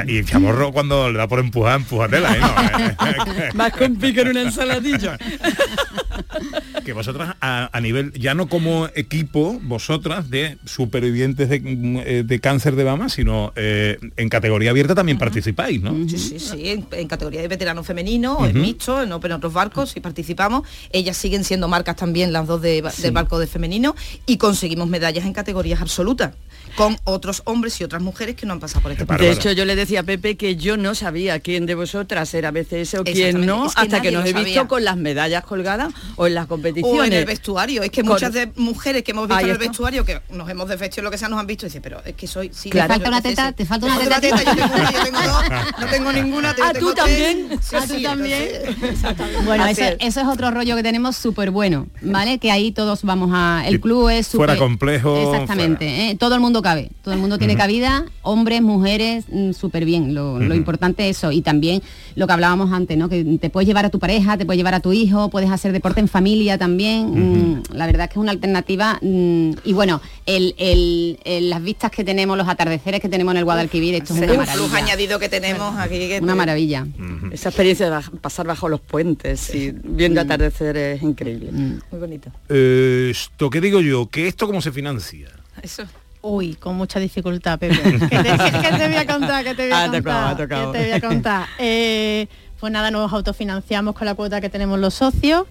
y 0.07 0.23
Chamorro 0.25 0.73
cuando 0.73 1.09
le 1.09 1.17
da 1.17 1.27
por 1.27 1.39
empujar, 1.39 1.77
empujatela, 1.77 2.35
¿eh? 2.35 2.39
No, 2.41 3.53
Más 3.53 3.71
con 3.71 3.95
pico 3.95 4.21
en 4.21 4.27
una 4.29 4.41
ensaladilla. 4.41 5.17
que 6.85 6.93
vosotras 6.93 7.35
a, 7.41 7.69
a 7.71 7.81
nivel, 7.81 8.13
ya 8.13 8.33
no 8.33 8.47
como 8.47 8.87
equipo, 8.95 9.59
vosotras 9.63 10.29
de 10.29 10.57
supervivientes 10.65 11.49
de, 11.49 11.61
eh, 12.05 12.23
de 12.25 12.39
cáncer 12.39 12.75
de 12.75 12.85
mama, 12.85 13.09
sino 13.09 13.53
eh, 13.55 13.97
en 14.17 14.29
categoría 14.29 14.71
abierta 14.71 14.95
también 14.95 15.17
participáis, 15.17 15.81
¿no? 15.81 15.93
Sí, 16.09 16.17
sí, 16.17 16.39
sí, 16.39 16.69
en, 16.69 16.87
en 16.91 17.07
categoría 17.07 17.41
de 17.41 17.47
veterano 17.47 17.83
femenino, 17.83 18.45
en 18.45 18.59
mixto, 18.59 19.01
en, 19.01 19.11
en 19.11 19.31
otros 19.31 19.53
barcos, 19.53 19.95
y 19.95 19.99
participamos. 19.99 20.67
Ellas 20.91 21.17
siguen 21.17 21.43
siendo 21.43 21.67
marcas 21.67 21.95
también, 21.95 22.33
las 22.33 22.47
dos 22.47 22.61
de, 22.61 22.81
del 22.81 23.11
barco 23.11 23.39
de 23.39 23.47
femenino, 23.47 23.95
y 24.25 24.37
conseguimos 24.37 24.87
medallas 24.87 25.25
en 25.25 25.33
categorías 25.33 25.81
absolutas, 25.81 26.33
con 26.75 26.97
otros 27.03 27.41
hombres 27.45 27.79
y 27.81 27.83
otras 27.83 28.01
mujeres 28.01 28.35
que 28.35 28.45
no 28.45 28.53
han 28.53 28.59
pasado 28.59 28.81
por 28.81 28.91
este 28.91 29.05
De 29.05 29.31
hecho, 29.31 29.51
yo 29.51 29.65
le 29.65 29.75
decía 29.75 30.01
a 30.01 30.03
Pepe 30.03 30.37
que 30.37 30.55
yo 30.55 30.77
no 30.77 30.95
sabía 30.95 31.39
quién 31.39 31.65
de 31.65 31.75
vosotras 31.75 32.33
era 32.33 32.51
BCS 32.51 32.95
o 32.95 33.03
quién 33.03 33.45
no, 33.45 33.67
es 33.67 33.75
que 33.75 33.81
hasta 33.81 34.01
que 34.01 34.11
nos 34.11 34.25
he 34.25 34.33
visto 34.33 34.67
con 34.67 34.83
las 34.83 34.97
medallas 34.97 35.43
colgadas 35.43 35.93
o 36.21 36.27
en 36.27 36.35
las 36.35 36.45
competiciones. 36.47 36.99
O 36.99 37.03
en 37.03 37.13
el 37.13 37.25
vestuario, 37.25 37.81
es 37.83 37.89
que 37.89 38.01
Con- 38.01 38.11
muchas 38.13 38.31
de 38.33 38.51
mujeres 38.55 39.03
que 39.03 39.11
hemos 39.11 39.23
visto 39.27 39.35
Ahí 39.37 39.45
en 39.45 39.49
el 39.49 39.55
está. 39.57 39.67
vestuario, 39.69 40.05
que 40.05 40.21
nos 40.31 40.49
hemos 40.49 40.69
desvestido 40.69 41.03
lo 41.03 41.11
que 41.11 41.17
sea, 41.17 41.29
nos 41.29 41.39
han 41.39 41.47
visto 41.47 41.65
y 41.65 41.69
dicen, 41.69 41.81
pero 41.81 42.01
es 42.05 42.13
que 42.13 42.27
soy... 42.27 42.51
Sí, 42.53 42.69
Claro. 42.69 42.87
Te 42.87 42.93
falta 42.93 43.09
una 43.09 43.21
teta, 43.21 43.51
te 43.53 43.65
falta 43.65 43.85
una 43.87 43.97
teta. 44.19 44.19
yo 44.19 44.35
tengo 44.35 44.73
una, 44.75 44.91
yo 44.91 45.03
tengo 45.03 45.19
dos, 45.21 45.43
no 45.79 45.87
tengo 45.87 46.11
ninguna, 46.13 46.55
yo 46.55 46.63
Ah, 46.63 46.73
tengo 46.73 46.89
¿tú 46.89 46.93
tres. 46.93 47.05
también? 47.05 47.59
Sí, 47.61 47.75
Ah, 47.75 47.83
¿tú 47.87 47.93
sí, 47.95 48.03
también? 48.03 48.49
entonces- 48.67 49.45
Bueno, 49.45 49.65
eso, 49.65 49.81
es. 49.83 49.95
eso 49.99 50.21
es 50.21 50.27
otro 50.27 50.51
rollo 50.51 50.75
que 50.75 50.83
tenemos 50.83 51.15
súper 51.17 51.49
bueno, 51.51 51.87
¿vale? 52.01 52.37
Que 52.37 52.51
ahí 52.51 52.71
todos 52.71 53.03
vamos 53.03 53.31
a... 53.33 53.63
El 53.65 53.75
Y 53.75 53.79
club 53.79 54.09
es 54.09 54.27
súper... 54.27 54.47
fuera 54.49 54.59
complejo, 54.59 55.31
Exactamente, 55.33 56.09
¿eh? 56.11 56.15
todo 56.15 56.35
el 56.35 56.41
mundo 56.41 56.61
cabe, 56.61 56.89
todo 57.03 57.13
el 57.13 57.19
mundo 57.19 57.37
tiene 57.39 57.55
cabida, 57.55 58.05
hombres, 58.21 58.61
mujeres, 58.61 59.25
mm, 59.31 59.53
súper 59.53 59.85
bien. 59.85 60.13
Lo, 60.13 60.39
importante 60.53 61.09
es 61.09 61.17
eso. 61.17 61.31
Y 61.31 61.41
también 61.41 61.81
lo 62.15 62.27
que 62.27 62.33
hablábamos 62.33 62.71
antes, 62.73 62.97
¿no? 62.97 63.09
Que 63.09 63.23
te 63.39 63.49
puedes 63.49 63.67
llevar 63.67 63.85
a 63.85 63.89
tu 63.89 63.99
pareja, 63.99 64.37
te 64.37 64.45
puedes 64.45 64.57
llevar 64.57 64.73
a 64.75 64.79
tu 64.81 64.93
hijo, 64.93 65.29
puedes 65.29 65.49
hacer 65.49 65.71
deporte 65.71 65.99
en 66.01 66.07
familia 66.11 66.57
también. 66.57 67.55
mm, 67.59 67.63
la 67.73 67.85
verdad 67.87 68.03
es 68.03 68.09
que 68.09 68.13
es 68.13 68.17
una 68.17 68.31
alternativa. 68.31 68.99
mm, 69.01 69.51
y 69.63 69.73
bueno, 69.73 70.01
el, 70.25 70.53
el- 70.57 71.17
el- 71.23 71.49
las 71.49 71.63
vistas 71.63 71.89
que 71.89 72.03
tenemos, 72.03 72.37
los 72.37 72.47
atardeceres 72.47 72.99
que 73.01 73.09
tenemos 73.09 73.33
en 73.33 73.37
el 73.39 73.45
Guadalquivir, 73.45 73.95
esto 73.95 74.13
es 74.13 74.19
una 74.19 74.31
un 74.31 74.37
maravilla. 74.37 74.77
añadido 74.77 75.17
que 75.19 75.29
tenemos 75.29 75.75
aquí. 75.77 75.97
que 76.07 76.19
Una 76.21 76.33
te- 76.33 76.37
maravilla. 76.37 76.85
Esa 77.31 77.49
experiencia 77.49 77.89
de 77.89 78.01
pasar 78.19 78.45
bajo 78.45 78.67
los 78.69 78.81
puentes 78.81 79.55
y 79.55 79.71
viendo 79.83 80.21
atardecer 80.21 80.77
es 80.77 81.01
increíble. 81.01 81.51
Muy 81.51 81.99
bonito. 81.99 82.29
Eh, 82.49 83.07
esto, 83.11 83.49
¿qué 83.49 83.61
digo 83.61 83.79
yo? 83.81 84.07
¿Que 84.07 84.27
esto 84.27 84.45
cómo 84.47 84.61
se 84.61 84.71
financia? 84.71 85.29
Eso. 85.61 85.83
Uy, 86.23 86.53
con 86.53 86.75
mucha 86.75 86.99
dificultad, 86.99 87.57
Pepe. 87.57 87.79
¿Qué 87.81 87.91
te, 88.07 88.07
qué 88.07 88.77
te 88.77 88.87
voy 88.87 88.95
a 88.97 89.07
contar? 89.07 89.43
¿Qué 89.43 89.55
te 89.55 89.63
voy 89.63 90.91
a 90.91 91.01
contar? 91.01 91.47
Eh, 91.57 92.27
pues 92.61 92.71
nada, 92.71 92.91
nos 92.91 93.11
autofinanciamos 93.11 93.95
con 93.95 94.05
la 94.05 94.13
cuota 94.13 94.39
que 94.39 94.47
tenemos 94.47 94.77
los 94.77 94.93
socios 94.93 95.45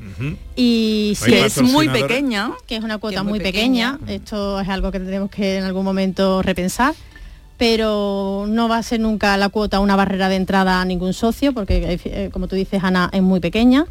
y 0.54 1.16
Que 1.26 1.44
es 1.46 1.60
muy 1.60 1.88
pequeña. 1.88 2.52
que 2.68 2.76
es 2.76 2.84
una 2.84 2.98
cuota 2.98 3.16
es 3.18 3.22
muy 3.24 3.32
muy 3.32 3.40
pequeña. 3.40 3.98
Esto 4.06 4.60
es 4.60 4.68
algo 4.68 4.92
que 4.92 5.00
tenemos 5.00 5.28
que 5.28 5.58
en 5.58 5.64
algún 5.64 5.84
momento 5.84 6.40
repensar. 6.40 6.94
Pero 7.58 8.46
no 8.48 8.68
va 8.68 8.78
a 8.78 8.82
ser 8.84 9.00
nunca 9.00 9.36
la 9.36 9.48
cuota 9.48 9.80
una 9.80 9.96
barrera 9.96 10.28
de 10.28 10.36
entrada 10.36 10.80
a 10.80 10.84
ningún 10.84 11.12
socio, 11.12 11.52
porque 11.52 11.98
eh, 12.04 12.30
como 12.32 12.46
tú 12.46 12.54
dices, 12.54 12.82
Ana, 12.84 13.10
es 13.12 13.22
muy 13.22 13.40
pequeña. 13.40 13.86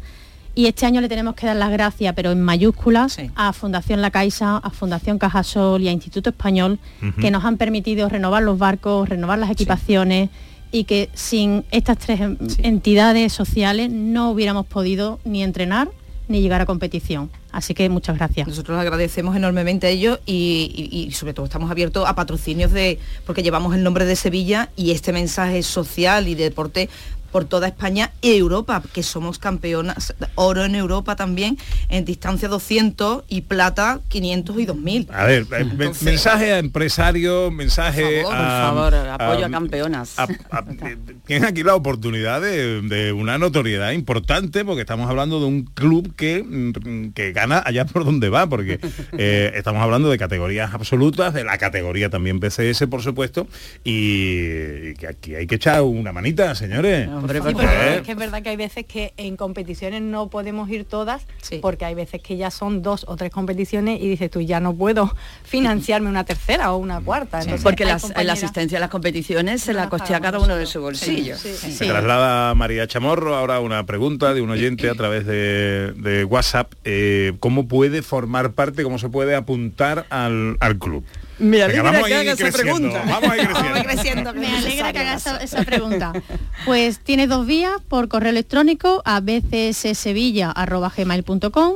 Y 0.54 0.66
este 0.66 0.86
año 0.86 1.02
le 1.02 1.08
tenemos 1.08 1.34
que 1.34 1.46
dar 1.46 1.56
las 1.56 1.70
gracias, 1.70 2.14
pero 2.16 2.32
en 2.32 2.40
mayúsculas, 2.40 3.18
a 3.36 3.52
Fundación 3.52 4.00
La 4.00 4.10
Caixa, 4.10 4.56
a 4.56 4.70
Fundación 4.70 5.18
Cajasol 5.18 5.82
y 5.82 5.88
a 5.88 5.92
Instituto 5.92 6.30
Español, 6.30 6.78
que 7.20 7.30
nos 7.30 7.44
han 7.44 7.58
permitido 7.58 8.08
renovar 8.08 8.42
los 8.42 8.58
barcos, 8.58 9.10
renovar 9.10 9.38
las 9.38 9.50
equipaciones 9.50 10.30
y 10.72 10.84
que 10.84 11.08
sin 11.14 11.64
estas 11.70 11.98
tres 11.98 12.20
en- 12.20 12.38
entidades 12.62 13.32
sociales 13.32 13.90
no 13.90 14.30
hubiéramos 14.30 14.66
podido 14.66 15.18
ni 15.24 15.42
entrenar 15.42 15.88
ni 16.28 16.40
llegar 16.42 16.60
a 16.60 16.66
competición. 16.66 17.28
Así 17.50 17.74
que 17.74 17.88
muchas 17.88 18.16
gracias. 18.16 18.46
Nosotros 18.46 18.78
agradecemos 18.78 19.34
enormemente 19.34 19.88
a 19.88 19.90
ellos 19.90 20.20
y, 20.26 20.88
y- 20.92 21.06
y 21.08 21.10
sobre 21.10 21.34
todo 21.34 21.44
estamos 21.46 21.68
abiertos 21.72 22.08
a 22.08 22.14
patrocinios 22.14 22.70
de 22.70 23.00
porque 23.26 23.42
llevamos 23.42 23.74
el 23.74 23.82
nombre 23.82 24.04
de 24.04 24.14
Sevilla 24.14 24.68
y 24.76 24.92
este 24.92 25.12
mensaje 25.12 25.60
social 25.64 26.28
y 26.28 26.36
de 26.36 26.44
deporte 26.44 26.88
por 27.32 27.44
toda 27.44 27.68
España 27.68 28.10
y 28.20 28.36
Europa, 28.36 28.82
que 28.92 29.02
somos 29.02 29.38
campeonas, 29.38 30.14
oro 30.34 30.64
en 30.64 30.74
Europa 30.74 31.16
también, 31.16 31.58
en 31.88 32.04
distancia 32.04 32.48
200 32.48 33.24
y 33.28 33.42
plata 33.42 34.00
500 34.08 34.58
y 34.58 34.66
2000. 34.66 35.08
A 35.12 35.24
ver, 35.24 35.46
eh, 35.52 35.64
men- 35.64 35.92
mensaje 36.02 36.52
a 36.52 36.58
empresarios, 36.58 37.52
mensaje 37.52 38.22
Por 38.24 38.34
a... 38.34 38.38
favor, 38.72 38.94
apoyo 38.94 39.44
a 39.44 39.48
a- 39.48 39.50
campeonas. 39.50 40.18
a- 40.18 40.24
a- 40.50 40.64
eh, 40.88 40.96
tienen 41.26 41.48
aquí 41.48 41.62
la 41.62 41.74
oportunidad 41.74 42.40
de, 42.40 42.82
de 42.82 43.12
una 43.12 43.38
notoriedad 43.38 43.92
importante 43.92 44.64
porque 44.64 44.82
estamos 44.82 45.08
hablando 45.08 45.40
de 45.40 45.46
un 45.46 45.62
club 45.64 46.14
que, 46.16 46.42
mm, 46.42 47.10
que 47.12 47.32
gana 47.32 47.62
allá 47.64 47.84
por 47.84 48.04
donde 48.04 48.28
va, 48.28 48.48
porque 48.48 48.80
eh, 49.18 49.52
estamos 49.54 49.82
hablando 49.82 50.10
de 50.10 50.18
categorías 50.18 50.74
absolutas, 50.74 51.32
de 51.34 51.44
la 51.44 51.58
categoría 51.58 52.10
también 52.10 52.40
PCS, 52.40 52.86
por 52.88 53.02
supuesto, 53.02 53.46
y, 53.84 54.90
y 54.90 54.94
que 54.94 55.06
aquí 55.08 55.34
hay 55.34 55.46
que 55.46 55.56
echar 55.56 55.82
una 55.82 56.12
manita, 56.12 56.54
señores. 56.54 57.08
Sí, 57.28 57.52
Por 57.52 57.52
porque 57.52 57.96
es 57.96 58.02
que 58.02 58.12
es 58.12 58.16
verdad 58.18 58.42
que 58.42 58.48
hay 58.50 58.56
veces 58.56 58.84
que 58.86 59.12
en 59.16 59.36
competiciones 59.36 60.02
no 60.02 60.28
podemos 60.28 60.68
ir 60.70 60.84
todas, 60.84 61.22
porque 61.60 61.84
hay 61.84 61.94
veces 61.94 62.20
que 62.22 62.36
ya 62.36 62.50
son 62.50 62.82
dos 62.82 63.04
o 63.08 63.16
tres 63.16 63.30
competiciones 63.30 64.00
y 64.00 64.08
dices 64.08 64.30
tú 64.30 64.40
ya 64.40 64.60
no 64.60 64.74
puedo 64.74 65.14
financiarme 65.44 66.08
una 66.08 66.24
tercera 66.24 66.72
o 66.72 66.76
una 66.76 67.00
cuarta. 67.00 67.38
Entonces, 67.40 67.62
Porque 67.62 67.84
las- 67.84 68.02
la 68.24 68.32
asistencia 68.32 68.78
a 68.78 68.80
las 68.80 68.90
competiciones 68.90 69.62
se 69.62 69.72
la 69.72 69.88
costea 69.88 70.20
cada 70.20 70.38
uno 70.38 70.56
de 70.56 70.66
su 70.66 70.80
bolsillo. 70.80 71.36
Se 71.36 71.86
traslada 71.86 72.50
a 72.50 72.54
María 72.54 72.86
Chamorro 72.86 73.34
ahora 73.36 73.60
una 73.60 73.84
pregunta 73.86 74.34
de 74.34 74.40
un 74.40 74.50
oyente 74.50 74.88
a 74.88 74.94
través 74.94 75.26
de, 75.26 75.92
de 75.96 76.24
WhatsApp. 76.24 76.72
eh, 76.84 77.32
¿Cómo 77.40 77.68
puede 77.68 78.02
formar 78.02 78.52
parte, 78.52 78.82
cómo 78.82 78.98
se 78.98 79.08
puede 79.08 79.34
apuntar 79.34 80.06
al, 80.10 80.56
al 80.60 80.78
club? 80.78 81.04
Me 81.40 81.62
alegra 81.62 81.82
vamos 81.82 82.06
que 82.06 82.14
a 82.14 82.22
ir 82.22 82.30
haga 82.30 82.48
esa 82.48 82.56
pregunta. 82.56 83.02
Vamos 83.06 83.30
a 83.30 83.36
ir 83.36 83.48
creciendo. 83.84 84.32
Me 84.34 84.56
alegra 84.56 84.92
que 84.92 84.98
haga 84.98 85.14
esa, 85.14 85.36
esa 85.38 85.64
pregunta. 85.64 86.12
Pues 86.66 86.98
tiene 86.98 87.26
dos 87.26 87.46
vías, 87.46 87.72
por 87.88 88.08
correo 88.08 88.28
electrónico 88.30 89.00
a 89.06 89.20
bcssevilla.gmail.com 89.20 91.72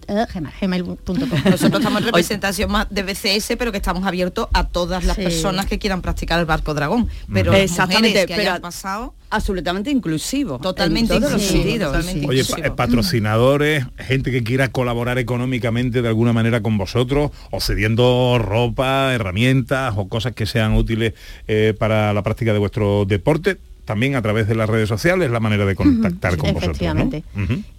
eh, 0.08 0.24
gmail.com 0.60 1.16
Nosotros 1.16 1.62
estamos 1.80 1.98
en 2.00 2.04
representación 2.06 2.70
más 2.70 2.86
de 2.90 3.02
BCS, 3.02 3.56
pero 3.58 3.72
que 3.72 3.78
estamos 3.78 4.04
abiertos 4.06 4.48
a 4.52 4.68
todas 4.68 5.04
las 5.04 5.16
Sí. 5.16 5.22
personas 5.22 5.66
que 5.66 5.78
quieran 5.78 6.00
practicar 6.02 6.38
el 6.40 6.46
barco 6.46 6.74
dragón. 6.74 7.08
Pero 7.32 7.52
Exactamente, 7.52 8.08
mujeres 8.08 8.26
que 8.26 8.34
pero 8.36 8.50
hayan 8.50 8.62
pasado 8.62 9.14
absolutamente 9.30 9.90
inclusivo. 9.90 10.58
Totalmente 10.60 11.14
en 11.14 11.20
todos 11.20 11.32
los 11.32 11.42
inclusivo, 11.42 11.62
sentidos. 11.64 11.92
totalmente 11.92 12.28
Oye, 12.28 12.40
eh, 12.66 12.70
patrocinadores, 12.70 13.84
gente 13.98 14.30
que 14.30 14.42
quiera 14.44 14.68
colaborar 14.68 15.18
económicamente 15.18 16.00
de 16.02 16.08
alguna 16.08 16.32
manera 16.32 16.62
con 16.62 16.78
vosotros, 16.78 17.30
o 17.50 17.60
cediendo 17.60 18.38
ropa, 18.38 19.12
herramientas 19.14 19.94
o 19.96 20.08
cosas 20.08 20.32
que 20.34 20.46
sean 20.46 20.74
útiles 20.74 21.14
eh, 21.48 21.74
para 21.78 22.12
la 22.14 22.22
práctica 22.22 22.52
de 22.52 22.58
vuestro 22.58 23.04
deporte, 23.04 23.58
también 23.86 24.16
a 24.16 24.22
través 24.22 24.46
de 24.48 24.54
las 24.54 24.68
redes 24.68 24.88
sociales 24.88 25.30
la 25.30 25.40
manera 25.40 25.64
de 25.64 25.74
contactar 25.74 26.36
con 26.36 26.52
vosotros. 26.52 27.22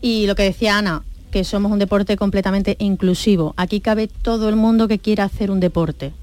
Y 0.01 0.25
lo 0.25 0.33
que 0.35 0.43
decía 0.43 0.77
Ana, 0.77 1.03
que 1.29 1.43
somos 1.43 1.71
un 1.71 1.79
deporte 1.79 2.15
completamente 2.17 2.77
inclusivo. 2.79 3.53
Aquí 3.57 3.81
cabe 3.81 4.07
todo 4.07 4.49
el 4.49 4.55
mundo 4.55 4.87
que 4.87 4.97
quiera 4.97 5.25
hacer 5.25 5.51
un 5.51 5.59
deporte. 5.59 6.13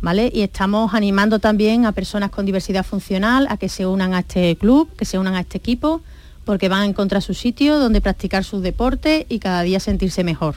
¿Vale? 0.00 0.30
Y 0.34 0.42
estamos 0.42 0.92
animando 0.92 1.38
también 1.38 1.86
a 1.86 1.92
personas 1.92 2.30
con 2.30 2.44
diversidad 2.44 2.84
funcional 2.84 3.46
a 3.48 3.56
que 3.56 3.70
se 3.70 3.86
unan 3.86 4.12
a 4.12 4.20
este 4.20 4.54
club, 4.56 4.88
que 4.96 5.06
se 5.06 5.18
unan 5.18 5.34
a 5.34 5.40
este 5.40 5.56
equipo, 5.56 6.02
porque 6.44 6.68
van 6.68 6.82
a 6.82 6.84
encontrar 6.84 7.22
su 7.22 7.32
sitio 7.32 7.78
donde 7.78 8.02
practicar 8.02 8.44
sus 8.44 8.62
deportes 8.62 9.24
y 9.30 9.38
cada 9.38 9.62
día 9.62 9.80
sentirse 9.80 10.22
mejor. 10.22 10.56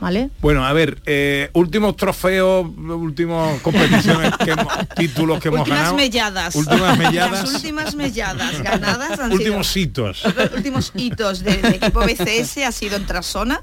¿Vale? 0.00 0.30
Bueno, 0.40 0.66
a 0.66 0.72
ver, 0.72 1.00
eh, 1.06 1.50
últimos 1.54 1.96
trofeos, 1.96 2.66
últimos 2.76 3.60
competiciones, 3.62 4.32
que 4.44 4.50
hemos- 4.50 4.72
títulos 4.96 5.40
que 5.40 5.48
hemos 5.48 5.60
últimas 5.60 5.78
ganado. 5.80 5.96
melladas. 5.96 6.54
Últimas 6.56 6.98
melladas. 6.98 7.42
Las 7.44 7.54
últimas 7.54 7.94
melladas 7.94 8.60
ganadas 8.62 9.10
han 9.12 9.30
sido 9.30 9.34
últimos 9.34 9.76
hitos. 9.76 10.22
los 10.36 10.52
últimos 10.52 10.92
hitos 10.96 11.40
del 11.44 11.64
equipo 11.66 12.00
BCS 12.00 12.58
ha 12.66 12.72
sido 12.72 12.96
en 12.96 13.06
Trasona 13.06 13.62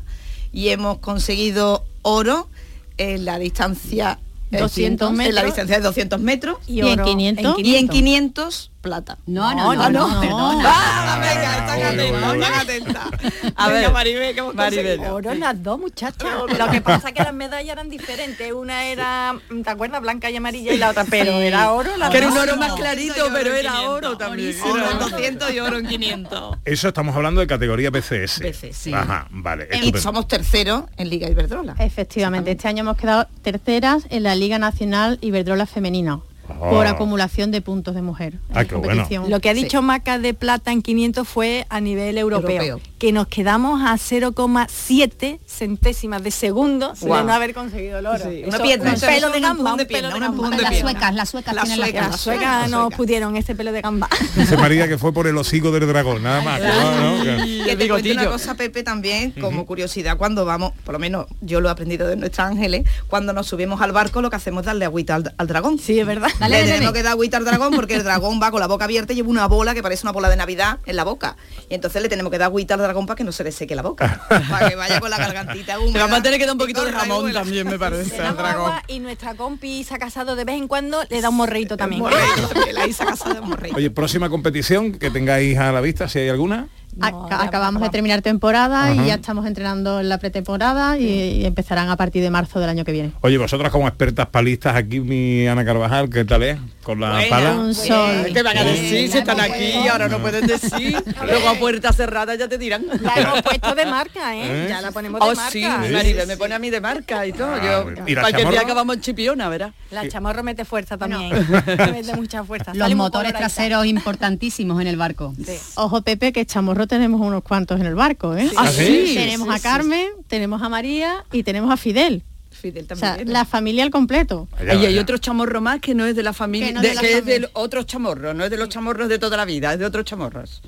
y 0.53 0.69
hemos 0.69 0.97
conseguido 0.99 1.85
oro 2.01 2.49
en 2.97 3.25
la 3.25 3.37
distancia 3.39 4.19
eh, 4.51 4.57
200 4.59 5.11
en 5.11 5.17
la 5.17 5.23
metros. 5.23 5.45
distancia 5.45 5.77
de 5.77 5.83
200 5.83 6.19
metros 6.21 6.57
Y 6.67 6.79
en 6.81 6.99
oro 6.99 7.05
500. 7.05 7.55
y 7.59 7.75
en 7.75 7.87
500 7.87 8.70
plata. 8.81 9.17
No, 9.27 9.53
no, 9.53 9.73
no, 9.75 9.89
no, 9.89 10.19
perdona. 10.19 10.63
Ah, 10.65 11.19
venga, 11.21 11.57
están 11.57 11.81
atentas, 11.83 12.33
están 12.33 12.53
atentas. 12.53 13.53
A 13.55 13.69
ver, 13.69 13.91
Maribel, 13.91 14.33
¿qué 14.33 14.39
hemos 14.39 14.55
Maribel. 14.55 14.99
Oro 15.01 15.33
las 15.35 15.63
dos, 15.63 15.79
muchachas. 15.79 16.29
Lo 16.57 16.69
que 16.69 16.81
pasa 16.81 17.09
es 17.09 17.13
que 17.13 17.23
las 17.23 17.33
medallas 17.33 17.73
eran 17.73 17.89
diferentes. 17.89 18.51
Una 18.51 18.85
era, 18.85 19.35
¿te 19.63 19.69
acuerdas? 19.69 20.01
Blanca 20.01 20.29
y 20.29 20.35
amarilla 20.35 20.73
y 20.73 20.77
la 20.77 20.89
otra, 20.89 21.05
pero 21.05 21.33
era 21.33 21.71
oro. 21.71 21.95
las 21.97 22.09
Que 22.09 22.17
era 22.17 22.27
un 22.27 22.37
oro 22.37 22.57
más 22.57 22.73
clarito, 22.73 23.29
pero 23.31 23.53
era 23.53 23.81
oro 23.81 24.17
también. 24.17 24.55
Oro 24.61 24.91
en 24.91 24.99
200 24.99 25.53
y 25.53 25.59
oro 25.59 25.77
en 25.77 25.87
500. 25.87 26.57
Eso 26.65 26.87
estamos 26.87 27.15
hablando 27.15 27.41
de 27.41 27.47
categoría 27.47 27.89
BCS. 27.89 28.39
BCS, 28.39 28.75
sí. 28.75 28.93
Ajá, 28.93 29.27
vale. 29.29 29.69
Y 29.81 29.93
somos 29.97 30.27
terceros 30.27 30.85
en 30.97 31.09
Liga 31.09 31.29
Iberdrola. 31.29 31.75
Efectivamente, 31.79 32.51
este 32.51 32.67
año 32.67 32.81
hemos 32.81 32.97
quedado 32.97 33.27
terceras 33.41 34.05
en 34.09 34.23
la 34.23 34.35
Liga 34.35 34.57
Nacional 34.57 35.19
Iberdrola 35.21 35.65
Femenina 35.65 36.19
Oh. 36.59 36.69
por 36.69 36.87
acumulación 36.87 37.51
de 37.51 37.61
puntos 37.61 37.95
de 37.95 38.01
mujer. 38.01 38.33
Ah, 38.53 38.65
qué 38.65 38.75
bueno. 38.75 38.89
competición. 39.03 39.29
Lo 39.29 39.39
que 39.39 39.49
ha 39.49 39.53
dicho 39.53 39.81
Maca 39.81 40.19
de 40.19 40.33
plata 40.33 40.71
en 40.71 40.81
500 40.81 41.27
fue 41.27 41.65
a 41.69 41.79
nivel 41.79 42.17
europeo, 42.17 42.61
Europeo. 42.63 42.81
que 42.99 43.11
nos 43.11 43.27
quedamos 43.27 43.81
a 43.83 43.97
0,7 43.97 45.39
centésimas 45.47 46.23
de 46.23 46.31
segundo 46.31 46.93
de 46.99 47.07
Guau. 47.07 47.25
no 47.25 47.33
haber 47.33 47.53
conseguido 47.53 47.99
el 47.99 48.05
oro. 48.05 48.17
Sí, 48.23 48.43
Eso, 48.45 48.57
una 48.63 48.91
un 48.93 48.99
pelo 48.99 49.29
de 49.29 49.39
gamba, 49.39 49.71
un 49.71 49.77
de 49.77 49.85
pelo 49.85 50.09
de 50.11 50.19
gamba. 50.19 50.49
de 50.49 50.61
Las 50.61 50.79
suecas, 50.79 51.13
las 51.13 51.29
suecas 51.29 51.53
Las 51.55 51.63
tienen 51.65 51.79
la 51.79 51.85
suecas. 51.87 52.11
Las 52.11 52.19
suecas 52.21 52.69
no 52.69 52.89
pudieron 52.89 53.35
ese 53.37 53.55
pelo 53.55 53.71
de 53.71 53.81
gamba. 53.81 54.09
Dice 54.35 54.57
María 54.57 54.87
que 54.87 54.97
fue 54.97 55.13
por 55.13 55.27
el 55.27 55.37
hocico 55.37 55.71
del 55.71 55.87
dragón, 55.87 56.23
nada 56.23 56.41
más. 56.41 56.59
Que- 56.61 57.63
Que 57.65 57.75
te 57.75 57.87
cuento 57.87 58.11
una 58.11 58.25
cosa, 58.27 58.55
Pepe, 58.55 58.83
también, 58.83 59.31
como 59.39 59.65
curiosidad, 59.65 60.17
cuando 60.17 60.45
vamos, 60.45 60.73
por 60.83 60.93
lo 60.93 60.99
menos 60.99 61.25
yo 61.41 61.61
lo 61.61 61.69
he 61.69 61.71
aprendido 61.71 62.07
de 62.07 62.15
nuestros 62.15 62.45
ángeles, 62.47 62.83
cuando 63.07 63.33
nos 63.33 63.47
subimos 63.47 63.81
al 63.81 63.91
barco 63.91 64.21
lo 64.21 64.29
que 64.29 64.35
hacemos 64.35 64.61
es 64.61 64.65
darle 64.67 64.85
agüita 64.85 65.15
al, 65.15 65.33
al 65.37 65.47
dragón. 65.47 65.79
Sí, 65.79 65.99
es 65.99 66.05
verdad. 66.05 66.29
Le 66.47 66.55
Dale, 66.57 66.63
tenemos 66.65 66.91
bebé. 66.91 66.99
que 66.99 67.03
dar 67.03 67.11
agüita 67.13 67.37
al 67.37 67.45
dragón 67.45 67.73
porque 67.75 67.95
el 67.95 68.03
dragón 68.03 68.39
va 68.41 68.51
con 68.51 68.59
la 68.59 68.67
boca 68.67 68.85
abierta 68.85 69.13
y 69.13 69.17
lleva 69.17 69.29
una 69.29 69.47
bola 69.47 69.73
que 69.73 69.83
parece 69.83 70.05
una 70.05 70.11
bola 70.11 70.29
de 70.29 70.35
Navidad 70.35 70.79
en 70.85 70.95
la 70.95 71.03
boca. 71.03 71.37
Y 71.69 71.75
entonces 71.75 72.01
le 72.01 72.09
tenemos 72.09 72.31
que 72.31 72.37
dar 72.37 72.47
agüita 72.47 72.73
al 72.73 72.79
dragón 72.79 73.05
para 73.05 73.15
que 73.15 73.23
no 73.23 73.31
se 73.31 73.43
le 73.43 73.51
seque 73.51 73.75
la 73.75 73.81
boca. 73.81 74.21
para 74.49 74.69
que 74.69 74.75
vaya 74.75 74.99
con 74.99 75.09
la 75.09 75.17
gargantita 75.17 75.79
húmeda. 75.79 75.93
Le 75.93 75.99
vamos 75.99 76.19
a 76.19 76.23
tener 76.23 76.39
que 76.39 76.45
dar 76.45 76.53
un 76.53 76.59
poquito 76.59 76.83
de 76.83 76.91
jamón 76.91 77.31
también, 77.31 77.67
me 77.67 77.77
parece, 77.77 78.17
Le 78.17 78.23
damos 78.23 78.43
agua 78.43 78.83
y 78.87 78.99
nuestra 78.99 79.35
compi 79.35 79.83
se 79.83 79.93
ha 79.93 79.99
casado 79.99 80.35
de 80.35 80.43
vez 80.43 80.55
en 80.55 80.67
cuando, 80.67 81.03
le 81.09 81.21
da 81.21 81.29
un 81.29 81.35
morreito 81.35 81.77
también. 81.77 82.01
Morreito 82.01 82.47
también, 82.47 82.75
la 82.75 82.87
Isa 82.87 83.05
casa 83.05 83.33
de 83.33 83.41
morreito. 83.41 83.77
Oye, 83.77 83.91
próxima 83.91 84.29
competición 84.29 84.93
que 84.93 85.11
tengáis 85.11 85.57
a 85.57 85.71
la 85.71 85.81
vista, 85.81 86.09
si 86.09 86.19
hay 86.19 86.29
alguna. 86.29 86.67
Aca- 86.99 87.43
acabamos 87.43 87.81
de 87.81 87.89
terminar 87.89 88.21
temporada 88.21 88.91
Ajá. 88.91 88.95
y 89.03 89.07
ya 89.07 89.13
estamos 89.15 89.45
entrenando 89.45 89.99
en 89.99 90.09
la 90.09 90.17
pretemporada 90.17 90.97
y, 90.97 91.05
y 91.41 91.45
empezarán 91.45 91.89
a 91.89 91.95
partir 91.95 92.21
de 92.21 92.29
marzo 92.29 92.59
del 92.59 92.69
año 92.69 92.83
que 92.83 92.91
viene. 92.91 93.11
Oye, 93.21 93.37
vosotras 93.37 93.71
como 93.71 93.87
expertas 93.87 94.27
palistas, 94.27 94.75
aquí 94.75 94.99
mi 94.99 95.47
Ana 95.47 95.63
Carvajal, 95.63 96.09
¿qué 96.09 96.25
tal 96.25 96.43
es? 96.43 96.57
Con 96.83 96.99
la 96.99 97.21
pala. 97.29 97.53
Un 97.53 97.75
sol. 97.75 98.25
¿Qué 98.33 98.41
van 98.43 98.57
a 98.57 98.63
decir? 98.63 99.09
Si 99.11 99.17
están 99.19 99.39
aquí, 99.39 99.87
ahora 99.87 100.07
no 100.09 100.19
pueden 100.19 100.47
decir. 100.47 100.97
Luego 101.25 101.47
a 101.49 101.53
puerta 101.55 101.93
cerrada 101.93 102.33
ya 102.35 102.47
te 102.47 102.57
dirán. 102.57 102.83
La 103.01 103.13
hemos 103.15 103.41
puesto 103.43 103.75
de 103.75 103.85
marca, 103.85 104.35
¿eh? 104.35 104.41
¿Eh? 104.43 104.65
Ya 104.69 104.81
la 104.81 104.91
ponemos 104.91 105.19
de 105.21 105.27
Oh, 105.27 105.35
marca. 105.35 105.51
sí, 105.51 105.63
Maribel 105.63 106.27
me 106.27 106.37
pone 106.37 106.55
a 106.55 106.59
mí 106.59 106.69
de 106.71 106.81
marca 106.81 107.25
y 107.27 107.33
todo. 107.33 107.53
Ah, 107.53 107.61
Yo, 107.63 107.83
muy 107.83 107.93
bien. 107.93 108.05
¿Y 108.09 108.15
la 108.15 108.21
cualquier 108.21 108.47
día 108.47 108.51
chamorro? 108.57 108.65
acabamos 108.71 108.95
en 108.95 109.01
Chipiona, 109.01 109.47
¿verdad? 109.49 109.71
La 109.91 110.07
chamorro 110.09 110.41
mete 110.43 110.65
fuerza 110.65 110.97
también. 110.97 111.29
mete 111.91 112.15
mucha 112.15 112.43
fuerza. 112.43 112.73
Los 112.73 112.93
motores 112.95 113.33
traseros 113.33 113.85
importantísimos 113.85 114.81
en 114.81 114.87
el 114.87 114.97
barco. 114.97 115.33
Ojo 115.75 116.01
Pepe, 116.01 116.33
que 116.33 116.45
chamorro 116.47 116.80
tenemos 116.87 117.21
unos 117.21 117.43
cuantos 117.43 117.79
en 117.79 117.85
el 117.85 117.95
barco, 117.95 118.35
¿eh? 118.35 118.49
¿Ah, 118.57 118.67
sí? 118.67 119.13
Tenemos 119.15 119.47
Sí, 119.47 119.53
a 119.53 119.57
sí, 119.57 119.63
Carmen, 119.63 120.07
tenemos 120.27 120.61
a 120.61 120.69
María 120.69 121.23
y 121.31 121.43
tenemos 121.43 121.71
a 121.71 121.77
Fidel. 121.77 122.23
Fidel 122.51 122.85
O 122.91 122.95
sea, 122.95 123.09
también. 123.15 123.33
la 123.33 123.45
familia 123.45 123.83
al 123.83 123.89
completo. 123.89 124.47
Y 124.61 124.85
hay 124.85 124.97
otro 124.99 125.17
chamorro 125.17 125.61
más 125.61 125.79
que 125.79 125.95
no 125.95 126.05
es 126.05 126.15
de 126.15 126.21
la 126.23 126.33
familia, 126.33 126.67
Que 126.67 126.73
no 126.73 126.81
de- 126.81 126.89
de 126.89 126.95
la 126.95 127.01
que 127.01 127.07
es 127.13 127.19
familia. 127.21 127.39
de 127.39 127.49
otros 127.53 127.85
chamorros, 127.87 128.35
no 128.35 128.43
es 128.43 128.51
de 128.51 128.57
los 128.57 128.69
chamorros 128.69 129.09
de 129.09 129.17
toda 129.19 129.35
la 129.37 129.45
vida, 129.45 129.73
es 129.73 129.79
de 129.79 129.85
otros 129.85 130.05
chamorros. 130.05 130.61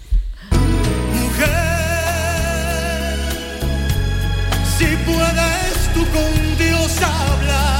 Si 4.77 4.85
puedes 5.05 5.93
tú 5.93 6.05
con 6.11 6.57
Dios 6.57 6.97
hablar, 7.01 7.72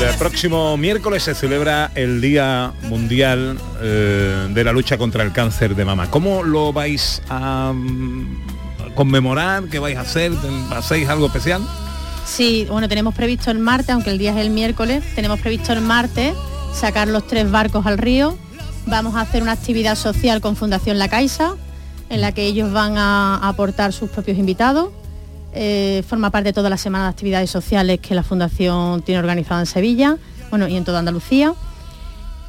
El 0.00 0.14
próximo 0.14 0.76
miércoles 0.76 1.24
se 1.24 1.34
celebra 1.34 1.90
el 1.96 2.20
Día 2.20 2.72
Mundial 2.82 3.58
eh, 3.80 4.46
de 4.48 4.64
la 4.64 4.72
Lucha 4.72 4.96
contra 4.96 5.24
el 5.24 5.32
Cáncer 5.32 5.74
de 5.74 5.84
Mama. 5.84 6.08
¿Cómo 6.08 6.44
lo 6.44 6.72
vais 6.72 7.20
a 7.28 7.72
mm, 7.74 8.94
conmemorar? 8.94 9.64
¿Qué 9.64 9.80
vais 9.80 9.96
a 9.96 10.02
hacer? 10.02 10.32
¿Hacéis 10.70 11.08
algo 11.08 11.26
especial? 11.26 11.62
Sí, 12.24 12.66
bueno, 12.70 12.88
tenemos 12.88 13.12
previsto 13.14 13.50
el 13.50 13.58
martes, 13.58 13.90
aunque 13.90 14.10
el 14.10 14.18
día 14.18 14.30
es 14.30 14.36
el 14.36 14.50
miércoles, 14.50 15.02
tenemos 15.16 15.40
previsto 15.40 15.72
el 15.72 15.80
martes 15.80 16.34
sacar 16.72 17.08
los 17.08 17.26
tres 17.26 17.50
barcos 17.50 17.84
al 17.84 17.98
río. 17.98 18.38
Vamos 18.86 19.16
a 19.16 19.22
hacer 19.22 19.42
una 19.42 19.52
actividad 19.52 19.96
social 19.96 20.40
con 20.40 20.54
Fundación 20.54 20.98
La 20.98 21.08
Caixa, 21.08 21.54
en 22.08 22.20
la 22.20 22.32
que 22.32 22.46
ellos 22.46 22.72
van 22.72 22.96
a 22.96 23.36
aportar 23.48 23.92
sus 23.92 24.10
propios 24.10 24.38
invitados. 24.38 24.90
Eh, 25.60 26.04
forma 26.06 26.30
parte 26.30 26.50
de 26.50 26.52
toda 26.52 26.70
la 26.70 26.76
semana 26.76 27.04
de 27.06 27.10
actividades 27.10 27.50
sociales 27.50 27.98
que 27.98 28.14
la 28.14 28.22
Fundación 28.22 29.02
tiene 29.02 29.18
organizada 29.18 29.58
en 29.58 29.66
Sevilla, 29.66 30.16
bueno, 30.50 30.68
y 30.68 30.76
en 30.76 30.84
toda 30.84 31.00
Andalucía. 31.00 31.52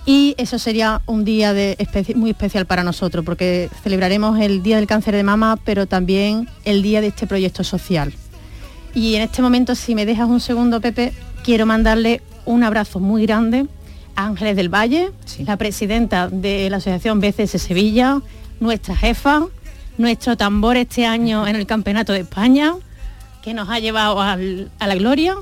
Y 0.05 0.36
eso 0.38 0.60
sería 0.60 1.01
un 1.07 1.24
día 1.26 1.53
de 1.53 1.76
especi- 1.80 2.14
muy 2.14 2.30
especial 2.30 2.68
para 2.68 2.84
nosotros, 2.84 3.26
porque 3.26 3.68
celebraremos 3.84 4.39
el 4.39 4.62
Día 4.62 4.76
del 4.76 4.86
Cáncer 4.86 5.16
de 5.16 5.24
Mama, 5.24 5.57
pero 5.66 5.88
también 5.88 6.47
el 6.66 6.84
día 6.84 7.01
de 7.01 7.07
este 7.07 7.26
proyecto 7.26 7.64
social. 7.64 8.14
Y 8.93 9.16
en 9.16 9.24
este 9.24 9.41
momento, 9.41 9.74
si 9.74 9.95
me 9.95 10.05
dejas 10.05 10.30
un 10.30 10.39
segundo, 10.39 10.80
Pepe, 10.80 11.12
quiero 11.43 11.66
mandarle 11.66 12.22
un 12.45 12.64
abrazo 12.64 12.99
muy 12.99 13.26
grande 13.26 13.66
a 14.16 14.26
Ángeles 14.28 14.55
del 14.55 14.70
Valle, 14.70 15.12
la 15.47 15.57
presidenta 15.57 16.28
de 16.30 16.70
la 16.70 16.78
Asociación 16.78 17.20
BCS 17.22 17.60
Sevilla, 17.60 18.22
nuestra 18.60 18.95
jefa, 18.95 19.47
nuestro 19.97 20.38
tambor 20.38 20.78
este 20.78 21.07
año 21.07 21.47
en 21.47 21.55
el 21.55 21.66
Campeonato 21.66 22.14
de 22.14 22.20
España, 22.20 22.74
que 23.49 23.55
nos 23.55 23.67
ha 23.69 23.79
llevado 23.79 24.21
al- 24.21 24.69
a 24.77 24.85
la 24.85 24.93
gloria 24.93 25.35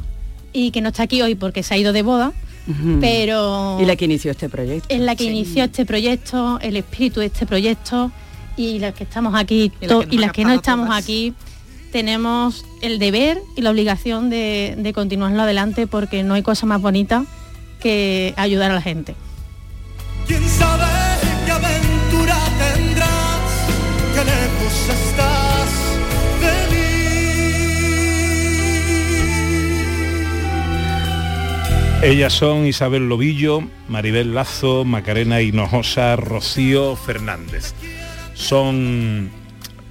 y 0.54 0.72
que 0.72 0.80
no 0.80 0.90
está 0.90 1.04
aquí 1.04 1.22
hoy 1.22 1.36
porque 1.36 1.62
se 1.62 1.74
ha 1.74 1.78
ido 1.78 1.92
de 1.92 2.04
boda, 2.04 2.32
pero 3.02 3.78
Y 3.82 3.86
la 3.86 3.98
que 3.98 4.06
inició 4.06 4.32
este 4.32 4.48
proyecto. 4.48 4.88
es 4.90 5.02
la 5.02 5.16
que 5.18 5.26
inició 5.26 5.66
este 5.66 5.86
proyecto, 5.86 6.58
el 6.62 6.78
espíritu 6.78 7.20
de 7.20 7.26
este 7.26 7.46
proyecto 7.46 8.12
y 8.56 8.80
las 8.80 8.94
que 8.94 9.04
estamos 9.04 9.36
aquí 9.36 9.74
Y 9.82 9.88
la 9.88 10.06
que 10.06 10.16
las 10.18 10.32
que 10.32 10.46
no 10.46 10.54
estamos 10.54 10.88
todas. 10.88 11.04
aquí 11.04 11.34
tenemos 11.92 12.64
el 12.82 12.98
deber 12.98 13.42
y 13.58 13.62
la 13.62 13.72
obligación 13.72 14.30
de, 14.30 14.76
de 14.78 14.94
continuarlo 14.94 15.42
adelante 15.42 15.86
porque 15.86 16.24
no 16.24 16.34
hay 16.36 16.44
cosa 16.44 16.66
más 16.66 16.82
bonita 16.82 17.26
que 17.82 18.34
ayudar 18.38 18.72
a 18.72 18.76
la 18.76 18.82
gente. 18.82 19.16
quién 20.28 20.48
sabe 20.48 20.86
qué 21.46 21.52
aventura 21.52 22.38
tendrás, 22.58 23.42
qué 24.16 24.24
lejos 24.24 24.76
estás 24.98 25.37
Ellas 32.04 32.34
son 32.34 32.68
Isabel 32.68 33.10
Lobillo, 33.10 33.64
Maribel 33.90 34.36
Lazo, 34.36 34.86
Macarena 34.86 35.42
Hinojosa, 35.42 36.16
Rocío 36.16 36.96
Fernández. 36.96 37.74
Son 38.36 39.32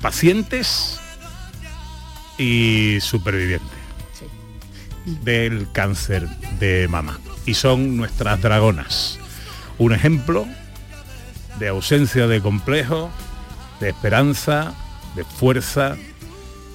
pacientes 0.01 1.01
y 2.39 2.99
supervivientes 3.01 3.79
del 5.25 5.67
cáncer 5.73 6.29
de 6.61 6.87
mama. 6.89 7.19
Y 7.45 7.55
son 7.55 7.97
nuestras 7.97 8.41
dragonas. 8.41 9.19
Un 9.79 9.93
ejemplo 9.93 10.47
de 11.59 11.69
ausencia 11.69 12.29
de 12.29 12.41
complejo, 12.41 13.11
de 13.81 13.89
esperanza, 13.89 14.75
de 15.17 15.25
fuerza 15.25 15.97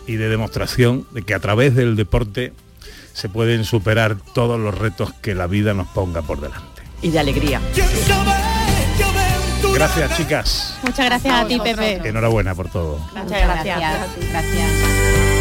y 0.07 0.15
de 0.17 0.27
demostración 0.27 1.07
de 1.11 1.21
que 1.23 1.33
a 1.33 1.39
través 1.39 1.73
del 1.73 1.95
deporte 1.95 2.51
se 3.13 3.29
pueden 3.29 3.63
superar 3.65 4.17
todos 4.33 4.59
los 4.59 4.77
retos 4.77 5.13
que 5.21 5.35
la 5.35 5.47
vida 5.47 5.73
nos 5.73 5.87
ponga 5.87 6.21
por 6.21 6.39
delante. 6.41 6.81
y 7.01 7.09
de 7.09 7.19
alegría. 7.19 7.59
Gracias, 9.73 10.17
chicas. 10.17 10.77
Muchas 10.83 11.05
gracias 11.05 11.33
a 11.33 11.47
ti, 11.47 11.59
Pepe. 11.59 12.07
Enhorabuena 12.07 12.53
por 12.53 12.69
todo. 12.69 12.99
Muchas 13.15 13.41
gracias. 13.41 13.79
Gracias. 14.29 15.40